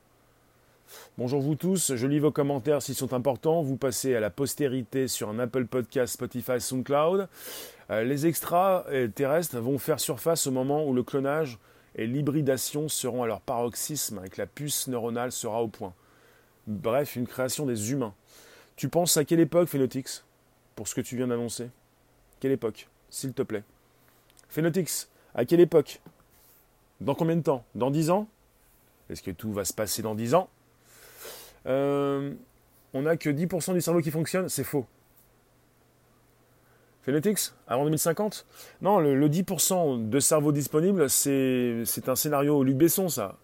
Bonjour 1.18 1.40
vous 1.40 1.56
tous, 1.56 1.96
je 1.96 2.06
lis 2.06 2.20
vos 2.20 2.30
commentaires 2.30 2.80
s'ils 2.82 2.94
sont 2.94 3.12
importants. 3.12 3.62
Vous 3.62 3.76
passez 3.76 4.14
à 4.14 4.20
la 4.20 4.30
postérité 4.30 5.08
sur 5.08 5.30
un 5.30 5.38
Apple 5.38 5.66
Podcast, 5.66 6.12
Spotify, 6.14 6.60
SoundCloud. 6.60 7.28
Euh, 7.90 8.04
les 8.04 8.26
extras 8.26 8.84
euh, 8.88 9.08
terrestres 9.08 9.58
vont 9.58 9.78
faire 9.78 9.98
surface 9.98 10.46
au 10.46 10.50
moment 10.52 10.86
où 10.86 10.92
le 10.92 11.02
clonage 11.02 11.58
et 11.96 12.06
l'hybridation 12.06 12.88
seront 12.88 13.22
à 13.22 13.26
leur 13.26 13.40
paroxysme 13.40 14.22
et 14.24 14.28
que 14.28 14.40
la 14.40 14.46
puce 14.46 14.86
neuronale 14.86 15.32
sera 15.32 15.62
au 15.62 15.68
point. 15.68 15.94
Bref, 16.66 17.16
une 17.16 17.26
création 17.26 17.64
des 17.66 17.90
humains. 17.90 18.14
Tu 18.76 18.88
penses 18.88 19.16
à 19.16 19.24
quelle 19.24 19.40
époque, 19.40 19.68
Phenotix, 19.68 20.24
pour 20.74 20.86
ce 20.86 20.94
que 20.94 21.00
tu 21.00 21.16
viens 21.16 21.26
d'annoncer? 21.26 21.70
Quelle 22.38 22.52
époque, 22.52 22.88
s'il 23.08 23.32
te 23.32 23.42
plaît? 23.42 23.64
Phenotix, 24.50 25.08
à 25.34 25.44
quelle 25.46 25.60
époque? 25.60 26.00
Dans 27.00 27.14
combien 27.14 27.36
de 27.36 27.42
temps? 27.42 27.64
Dans 27.74 27.90
dix 27.90 28.10
ans? 28.10 28.28
Est-ce 29.08 29.22
que 29.22 29.30
tout 29.30 29.52
va 29.52 29.64
se 29.64 29.72
passer 29.72 30.02
dans 30.02 30.14
dix 30.14 30.34
ans? 30.34 30.50
Euh, 31.66 32.34
On 32.92 33.02
n'a 33.02 33.16
que 33.16 33.30
10% 33.30 33.74
du 33.74 33.80
cerveau 33.80 34.00
qui 34.00 34.10
fonctionne, 34.10 34.48
c'est 34.48 34.64
faux. 34.64 34.86
Phenetics 37.06 37.52
Avant 37.68 37.84
2050 37.84 38.46
Non, 38.82 38.98
le, 38.98 39.28
10% 39.28 40.08
de 40.08 40.20
cerveau 40.20 40.50
disponible, 40.50 41.08
c'est 41.08 42.08
un 42.08 42.16
scénario 42.16 42.64
Luc 42.64 42.76
Besson, 42.76 43.08
ça. 43.08 43.36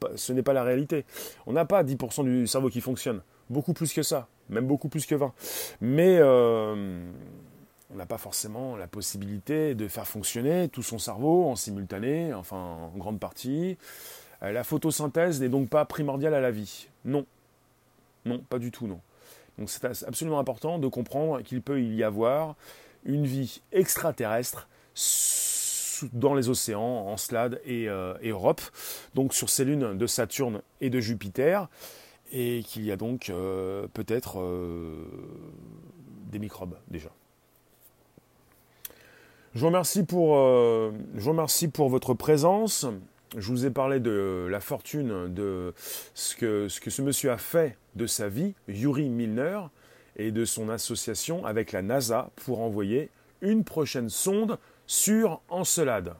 Pas, 0.00 0.10
ce 0.16 0.32
n'est 0.32 0.42
pas 0.42 0.52
la 0.52 0.64
réalité. 0.64 1.04
On 1.46 1.52
n'a 1.52 1.64
pas 1.64 1.84
10% 1.84 2.24
du 2.24 2.46
cerveau 2.48 2.68
qui 2.68 2.80
fonctionne. 2.80 3.22
Beaucoup 3.48 3.74
plus 3.74 3.92
que 3.92 4.02
ça. 4.02 4.26
Même 4.48 4.66
beaucoup 4.66 4.88
plus 4.88 5.06
que 5.06 5.14
20. 5.14 5.32
Mais, 5.80 6.18
euh, 6.18 7.08
on 7.92 7.96
n'a 7.96 8.06
pas 8.06 8.18
forcément 8.18 8.76
la 8.76 8.88
possibilité 8.88 9.76
de 9.76 9.86
faire 9.86 10.08
fonctionner 10.08 10.68
tout 10.68 10.82
son 10.82 10.98
cerveau 10.98 11.44
en 11.44 11.54
simultané, 11.54 12.34
enfin 12.34 12.56
en 12.56 12.98
grande 12.98 13.20
partie. 13.20 13.78
Euh, 14.42 14.50
la 14.50 14.64
photosynthèse 14.64 15.40
n'est 15.40 15.48
donc 15.48 15.68
pas 15.68 15.84
primordiale 15.84 16.34
à 16.34 16.40
la 16.40 16.50
vie. 16.50 16.88
Non. 17.04 17.24
Non, 18.24 18.40
pas 18.40 18.58
du 18.58 18.72
tout, 18.72 18.88
non. 18.88 19.00
Donc 19.58 19.70
c'est 19.70 19.84
absolument 19.84 20.40
important 20.40 20.80
de 20.80 20.88
comprendre 20.88 21.42
qu'il 21.42 21.62
peut 21.62 21.80
y 21.80 22.02
avoir 22.02 22.56
une 23.06 23.26
vie 23.26 23.62
extraterrestre 23.72 24.68
dans 26.12 26.34
les 26.34 26.48
océans, 26.48 27.06
en 27.08 27.16
Slade 27.16 27.60
et, 27.64 27.88
euh, 27.88 28.14
Europe, 28.22 28.60
donc 29.14 29.32
sur 29.32 29.48
ces 29.48 29.64
lunes 29.64 29.96
de 29.96 30.06
Saturne 30.06 30.60
et 30.80 30.90
de 30.90 31.00
Jupiter, 31.00 31.68
et 32.32 32.62
qu'il 32.66 32.84
y 32.84 32.92
a 32.92 32.96
donc 32.96 33.30
euh, 33.30 33.86
peut-être 33.94 34.42
des 36.30 36.38
microbes 36.38 36.76
déjà. 36.88 37.10
Je 39.54 39.60
vous 39.60 39.68
remercie 39.68 40.02
pour, 40.02 41.88
votre 41.88 42.12
présence. 42.12 42.84
Je 43.38 43.48
vous 43.48 43.64
ai 43.64 43.70
parlé 43.70 44.00
de 44.00 44.46
la 44.50 44.60
fortune, 44.60 45.32
de 45.32 45.72
ce 46.14 46.36
que 46.36 46.68
ce 46.68 47.00
monsieur 47.00 47.30
a 47.30 47.38
fait 47.38 47.78
de 47.94 48.06
sa 48.06 48.28
vie, 48.28 48.54
Yuri 48.68 49.08
Milner, 49.08 49.60
et 50.16 50.32
de 50.32 50.44
son 50.44 50.68
association 50.68 51.44
avec 51.44 51.72
la 51.72 51.82
NASA 51.82 52.30
pour 52.36 52.60
envoyer 52.60 53.10
une 53.40 53.64
prochaine 53.64 54.08
sonde 54.08 54.58
sur 54.86 55.40
Encelade. 55.48 56.14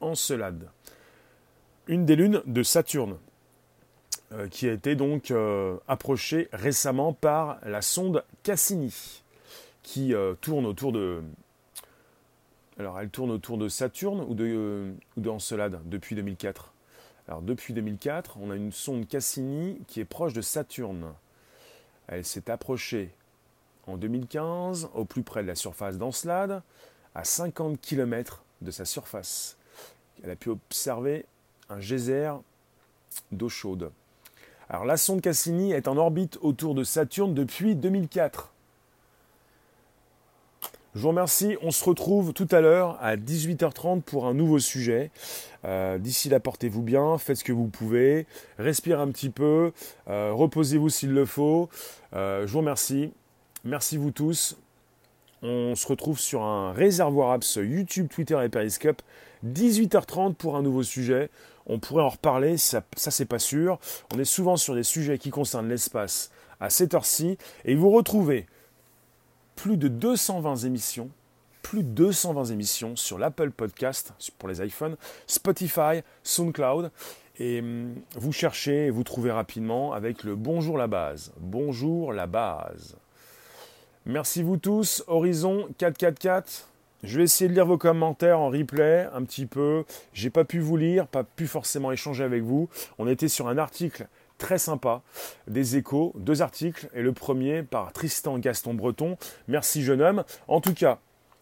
Encelade. 0.00 0.68
Une 1.86 2.04
des 2.04 2.16
lunes 2.16 2.42
de 2.46 2.62
Saturne, 2.62 3.16
euh, 4.32 4.48
qui 4.48 4.68
a 4.68 4.72
été 4.72 4.94
donc 4.94 5.30
euh, 5.30 5.78
approchée 5.88 6.48
récemment 6.52 7.12
par 7.14 7.58
la 7.64 7.80
sonde 7.80 8.22
Cassini, 8.42 9.22
qui 9.82 10.14
euh, 10.14 10.34
tourne 10.40 10.66
autour 10.66 10.92
de, 10.92 11.22
alors, 12.78 13.00
elle 13.00 13.10
tourne 13.10 13.32
autour 13.32 13.58
de 13.58 13.68
Saturne 13.68 14.24
ou 14.28 14.34
de, 14.34 14.44
euh, 14.46 14.92
de 15.16 15.28
Encelade 15.28 15.80
depuis 15.86 16.14
2004 16.14 16.72
Alors, 17.26 17.42
depuis 17.42 17.74
2004, 17.74 18.38
on 18.40 18.52
a 18.52 18.56
une 18.56 18.70
sonde 18.70 19.08
Cassini 19.08 19.80
qui 19.88 19.98
est 19.98 20.04
proche 20.04 20.32
de 20.32 20.40
Saturne. 20.40 21.12
Elle 22.06 22.24
s'est 22.24 22.48
approchée 22.50 23.10
en 23.88 23.96
2015 23.96 24.90
au 24.94 25.04
plus 25.04 25.22
près 25.22 25.42
de 25.42 25.48
la 25.48 25.54
surface 25.54 25.98
d'Encelade, 25.98 26.62
à 27.14 27.24
50 27.24 27.80
km 27.80 28.44
de 28.60 28.70
sa 28.70 28.84
surface. 28.84 29.56
Elle 30.22 30.30
a 30.30 30.36
pu 30.36 30.50
observer 30.50 31.24
un 31.68 31.80
geyser 31.80 32.32
d'eau 33.32 33.48
chaude. 33.48 33.90
Alors 34.68 34.84
la 34.84 34.96
sonde 34.96 35.20
Cassini 35.20 35.72
est 35.72 35.88
en 35.88 35.96
orbite 35.96 36.38
autour 36.42 36.74
de 36.74 36.84
Saturne 36.84 37.34
depuis 37.34 37.74
2004. 37.74 38.52
Je 40.94 41.02
vous 41.02 41.08
remercie. 41.08 41.56
On 41.62 41.70
se 41.70 41.84
retrouve 41.84 42.32
tout 42.32 42.48
à 42.50 42.60
l'heure 42.60 42.98
à 43.00 43.16
18h30 43.16 44.02
pour 44.02 44.26
un 44.26 44.34
nouveau 44.34 44.58
sujet. 44.58 45.10
Euh, 45.64 45.98
d'ici 45.98 46.28
là, 46.28 46.40
portez-vous 46.40 46.82
bien, 46.82 47.18
faites 47.18 47.36
ce 47.36 47.44
que 47.44 47.52
vous 47.52 47.68
pouvez, 47.68 48.26
respirez 48.58 49.00
un 49.00 49.08
petit 49.08 49.30
peu, 49.30 49.72
euh, 50.08 50.32
reposez-vous 50.32 50.88
s'il 50.88 51.12
le 51.12 51.24
faut. 51.24 51.68
Euh, 52.14 52.46
je 52.46 52.52
vous 52.52 52.58
remercie. 52.58 53.12
Merci 53.68 53.98
vous 53.98 54.12
tous. 54.12 54.56
On 55.42 55.74
se 55.74 55.86
retrouve 55.86 56.18
sur 56.18 56.42
un 56.42 56.72
réservoir 56.72 57.32
apps 57.32 57.56
YouTube, 57.56 58.08
Twitter 58.08 58.38
et 58.42 58.48
Periscope. 58.48 59.02
18h30 59.46 60.32
pour 60.36 60.56
un 60.56 60.62
nouveau 60.62 60.82
sujet. 60.82 61.28
On 61.66 61.78
pourrait 61.78 62.02
en 62.02 62.08
reparler, 62.08 62.56
ça, 62.56 62.82
ça 62.96 63.10
c'est 63.10 63.26
pas 63.26 63.38
sûr. 63.38 63.78
On 64.14 64.18
est 64.18 64.24
souvent 64.24 64.56
sur 64.56 64.74
des 64.74 64.84
sujets 64.84 65.18
qui 65.18 65.28
concernent 65.28 65.68
l'espace 65.68 66.30
à 66.60 66.70
cette 66.70 66.94
heure-ci. 66.94 67.36
Et 67.66 67.74
vous 67.74 67.90
retrouvez 67.90 68.46
plus 69.54 69.76
de 69.76 69.88
220 69.88 70.64
émissions, 70.64 71.10
plus 71.60 71.82
de 71.82 71.90
220 71.90 72.46
émissions 72.46 72.96
sur 72.96 73.18
l'Apple 73.18 73.50
Podcast 73.50 74.14
pour 74.38 74.48
les 74.48 74.64
iPhones, 74.64 74.96
Spotify, 75.26 76.00
SoundCloud. 76.22 76.90
Et 77.38 77.60
hum, 77.60 77.96
vous 78.14 78.32
cherchez 78.32 78.88
vous 78.88 79.04
trouvez 79.04 79.30
rapidement 79.30 79.92
avec 79.92 80.24
le 80.24 80.36
Bonjour 80.36 80.78
la 80.78 80.86
base. 80.86 81.34
Bonjour 81.38 82.14
la 82.14 82.26
base. 82.26 82.96
Merci 84.10 84.42
vous 84.42 84.56
tous. 84.56 85.04
Horizon 85.06 85.68
444. 85.76 86.66
Je 87.02 87.18
vais 87.18 87.24
essayer 87.24 87.46
de 87.46 87.52
lire 87.52 87.66
vos 87.66 87.76
commentaires 87.76 88.40
en 88.40 88.48
replay 88.48 89.06
un 89.12 89.22
petit 89.22 89.44
peu. 89.44 89.84
J'ai 90.14 90.30
pas 90.30 90.44
pu 90.44 90.60
vous 90.60 90.78
lire, 90.78 91.06
pas 91.06 91.24
pu 91.24 91.46
forcément 91.46 91.92
échanger 91.92 92.24
avec 92.24 92.42
vous. 92.42 92.70
On 92.98 93.06
était 93.06 93.28
sur 93.28 93.48
un 93.48 93.58
article 93.58 94.06
très 94.38 94.56
sympa 94.56 95.02
des 95.46 95.76
échos, 95.76 96.14
deux 96.16 96.40
articles, 96.40 96.88
et 96.94 97.02
le 97.02 97.12
premier 97.12 97.62
par 97.62 97.92
Tristan 97.92 98.38
Gaston 98.38 98.72
Breton. 98.72 99.18
Merci 99.46 99.82
jeune 99.82 100.00
homme. 100.00 100.24
En 100.46 100.62
tout 100.62 100.72
cas, 100.72 101.00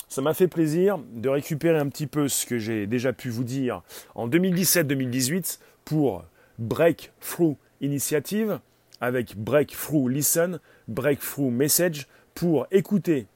ça 0.08 0.20
m'a 0.20 0.34
fait 0.34 0.48
plaisir 0.48 0.98
de 1.12 1.28
récupérer 1.28 1.78
un 1.78 1.88
petit 1.88 2.08
peu 2.08 2.26
ce 2.26 2.46
que 2.46 2.58
j'ai 2.58 2.88
déjà 2.88 3.12
pu 3.12 3.30
vous 3.30 3.44
dire 3.44 3.82
en 4.16 4.28
2017-2018 4.28 5.60
pour 5.84 6.24
Breakthrough 6.58 7.54
Initiative 7.80 8.58
avec 9.00 9.36
Breakthrough 9.36 10.08
Listen, 10.08 10.58
Breakthrough 10.88 11.52
Message 11.52 12.08
pour 12.36 12.66
écouter 12.70 13.26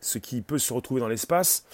ce 0.00 0.18
qui 0.18 0.40
peut 0.40 0.60
se 0.60 0.72
retrouver 0.72 1.00
dans 1.00 1.08
l'espace 1.08 1.66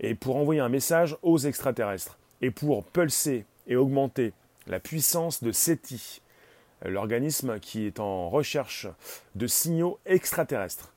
et 0.00 0.14
pour 0.14 0.36
envoyer 0.36 0.60
un 0.60 0.68
message 0.68 1.16
aux 1.22 1.38
extraterrestres 1.38 2.18
et 2.42 2.50
pour 2.50 2.84
pulser 2.84 3.46
et 3.66 3.74
augmenter 3.74 4.34
la 4.66 4.78
puissance 4.78 5.42
de 5.42 5.50
SETI, 5.50 6.20
l'organisme 6.84 7.58
qui 7.58 7.86
est 7.86 8.00
en 8.00 8.28
recherche 8.28 8.86
de 9.34 9.46
signaux 9.46 9.98
extraterrestres. 10.04 10.92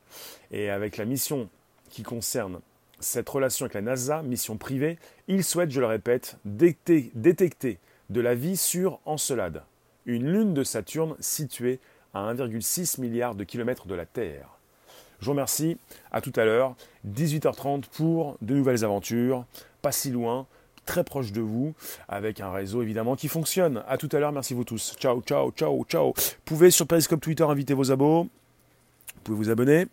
Et 0.52 0.70
avec 0.70 0.98
la 0.98 1.06
mission 1.06 1.48
qui 1.90 2.04
concerne 2.04 2.60
cette 3.00 3.30
relation 3.30 3.64
avec 3.64 3.76
la 3.76 3.82
NASA, 3.82 4.22
mission 4.24 4.58
privée, 4.58 5.00
il 5.30 5.46
souhaite, 5.46 5.72
je 5.72 5.80
le 5.80 5.86
répète, 5.86 6.38
détecter 6.44 7.80
de 8.10 8.20
la 8.20 8.36
vie 8.36 8.58
sur 8.58 9.00
Encelade, 9.06 9.64
une 10.06 10.30
lune 10.30 10.54
de 10.54 10.66
Saturne 10.66 11.16
située 11.22 11.80
à 12.14 12.34
1,6 12.34 13.00
milliard 13.00 13.36
de 13.36 13.46
kilomètres 13.46 13.88
de 13.88 13.96
la 13.96 14.06
Terre. 14.06 14.59
Je 15.20 15.26
vous 15.26 15.32
remercie, 15.32 15.78
à 16.12 16.22
tout 16.22 16.34
à 16.36 16.46
l'heure, 16.46 16.76
18h30 17.08 17.84
pour 17.92 18.38
de 18.42 18.56
nouvelles 18.56 18.86
aventures, 18.86 19.46
pas 19.82 19.92
si 19.92 20.12
loin, 20.12 20.46
très 20.86 21.04
proche 21.04 21.32
de 21.32 21.42
vous, 21.42 21.74
avec 22.08 22.40
un 22.40 22.52
réseau 22.52 22.82
évidemment 22.82 23.16
qui 23.16 23.28
fonctionne. 23.28 23.84
A 23.88 23.98
tout 23.98 24.10
à 24.12 24.20
l'heure, 24.20 24.32
merci 24.32 24.54
vous 24.54 24.64
tous. 24.64 24.96
Ciao, 24.98 25.22
ciao, 25.22 25.52
ciao, 25.52 25.86
ciao. 25.86 26.14
Vous 26.16 26.24
pouvez 26.46 26.72
sur 26.72 26.88
Periscope 26.88 27.22
Twitter 27.22 27.44
inviter 27.44 27.74
vos 27.74 27.92
abos, 27.92 28.24
vous 28.24 29.22
pouvez 29.24 29.38
vous 29.38 29.50
abonner. 29.50 29.88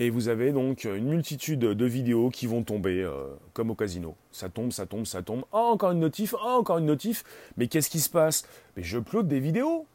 Et 0.00 0.10
vous 0.10 0.28
avez 0.28 0.52
donc 0.52 0.84
une 0.84 1.08
multitude 1.08 1.58
de 1.58 1.84
vidéos 1.84 2.30
qui 2.30 2.46
vont 2.46 2.62
tomber 2.62 3.02
euh, 3.02 3.26
comme 3.52 3.70
au 3.70 3.74
casino. 3.74 4.14
Ça 4.30 4.48
tombe, 4.48 4.70
ça 4.70 4.86
tombe, 4.86 5.06
ça 5.06 5.22
tombe. 5.22 5.42
Oh, 5.50 5.70
encore 5.72 5.90
une 5.90 5.98
notif, 5.98 6.34
oh, 6.40 6.58
encore 6.60 6.78
une 6.78 6.86
notif. 6.86 7.24
Mais 7.56 7.66
qu'est-ce 7.66 7.90
qui 7.90 7.98
se 7.98 8.08
passe? 8.08 8.44
Mais 8.76 8.84
je 8.84 8.98
upload 8.98 9.26
des 9.26 9.40
vidéos 9.40 9.86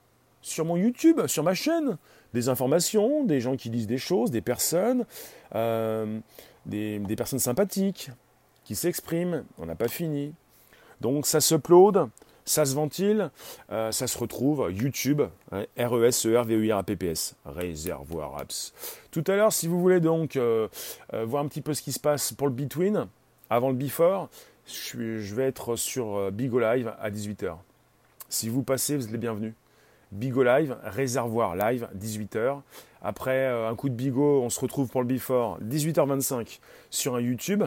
sur 0.41 0.65
mon 0.65 0.75
YouTube, 0.75 1.25
sur 1.27 1.43
ma 1.43 1.53
chaîne. 1.53 1.97
Des 2.33 2.49
informations, 2.49 3.23
des 3.23 3.39
gens 3.39 3.55
qui 3.55 3.69
disent 3.69 3.87
des 3.87 3.97
choses, 3.97 4.31
des 4.31 4.41
personnes, 4.41 5.05
euh, 5.55 6.19
des, 6.65 6.99
personnes 7.15 7.39
sympathiques, 7.39 8.09
qui 8.63 8.75
s'exprime, 8.75 9.43
on 9.57 9.65
n'a 9.65 9.75
pas 9.75 9.87
fini. 9.87 10.33
Donc 11.01 11.25
ça 11.25 11.41
s'upload, 11.41 12.09
ça 12.45 12.65
se 12.65 12.75
ventile, 12.75 13.29
euh, 13.71 13.91
ça 13.91 14.07
se 14.07 14.17
retrouve 14.17 14.71
YouTube, 14.71 15.21
hein, 15.51 15.65
R-E-S-E-R-V-E-I-R-A-P-P-S, 15.77 17.35
Réservoir 17.45 18.37
Apps. 18.39 18.73
Tout 19.11 19.23
à 19.27 19.35
l'heure, 19.35 19.53
si 19.53 19.67
vous 19.67 19.79
voulez 19.79 19.99
donc 19.99 20.35
euh, 20.35 20.67
voir 21.11 21.43
un 21.43 21.47
petit 21.47 21.61
peu 21.61 21.73
ce 21.73 21.81
qui 21.81 21.91
se 21.91 21.99
passe 21.99 22.33
pour 22.33 22.47
le 22.47 22.53
Between, 22.53 23.07
avant 23.49 23.69
le 23.69 23.75
Before, 23.75 24.29
je, 24.65 25.19
je 25.19 25.35
vais 25.35 25.43
être 25.43 25.75
sur 25.75 26.31
Bigo 26.31 26.59
Live 26.59 26.93
à 26.99 27.11
18h. 27.11 27.57
Si 28.29 28.49
vous 28.49 28.63
passez, 28.63 28.95
vous 28.95 29.05
êtes 29.05 29.11
les 29.11 29.17
bienvenus. 29.17 29.53
Bigo 30.13 30.43
Live, 30.43 30.77
Réservoir 30.83 31.55
Live, 31.55 31.89
18h. 31.97 32.61
Après 33.01 33.47
un 33.47 33.75
coup 33.75 33.89
de 33.89 33.95
Bigo, 33.95 34.41
on 34.41 34.49
se 34.49 34.59
retrouve 34.59 34.89
pour 34.89 35.01
le 35.01 35.07
Before, 35.07 35.59
18h25 35.61 36.59
sur 36.89 37.15
un 37.15 37.21
YouTube. 37.21 37.63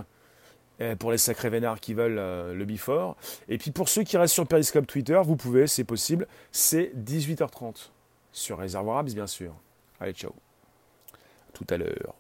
Euh, 0.83 0.95
pour 0.95 1.11
les 1.11 1.17
sacrés 1.17 1.49
vénards 1.49 1.81
qui 1.81 1.95
veulent 1.95 2.19
euh, 2.19 2.53
le 2.53 2.67
before. 2.67 3.17
Et 3.49 3.57
puis 3.57 3.71
pour 3.71 3.89
ceux 3.89 4.03
qui 4.03 4.19
restent 4.19 4.35
sur 4.35 4.47
Periscope 4.47 4.87
Twitter, 4.87 5.19
vous 5.25 5.37
pouvez, 5.37 5.67
c'est 5.67 5.85
possible, 5.85 6.27
c'est 6.53 6.93
18h30. 6.95 7.89
Sur 8.31 8.59
Réservoir 8.59 8.99
Abs, 8.99 9.15
bien 9.15 9.27
sûr. 9.27 9.55
Allez, 10.01 10.13
ciao. 10.13 10.35
Tout 11.55 11.67
à 11.71 11.79
l'heure. 11.79 12.15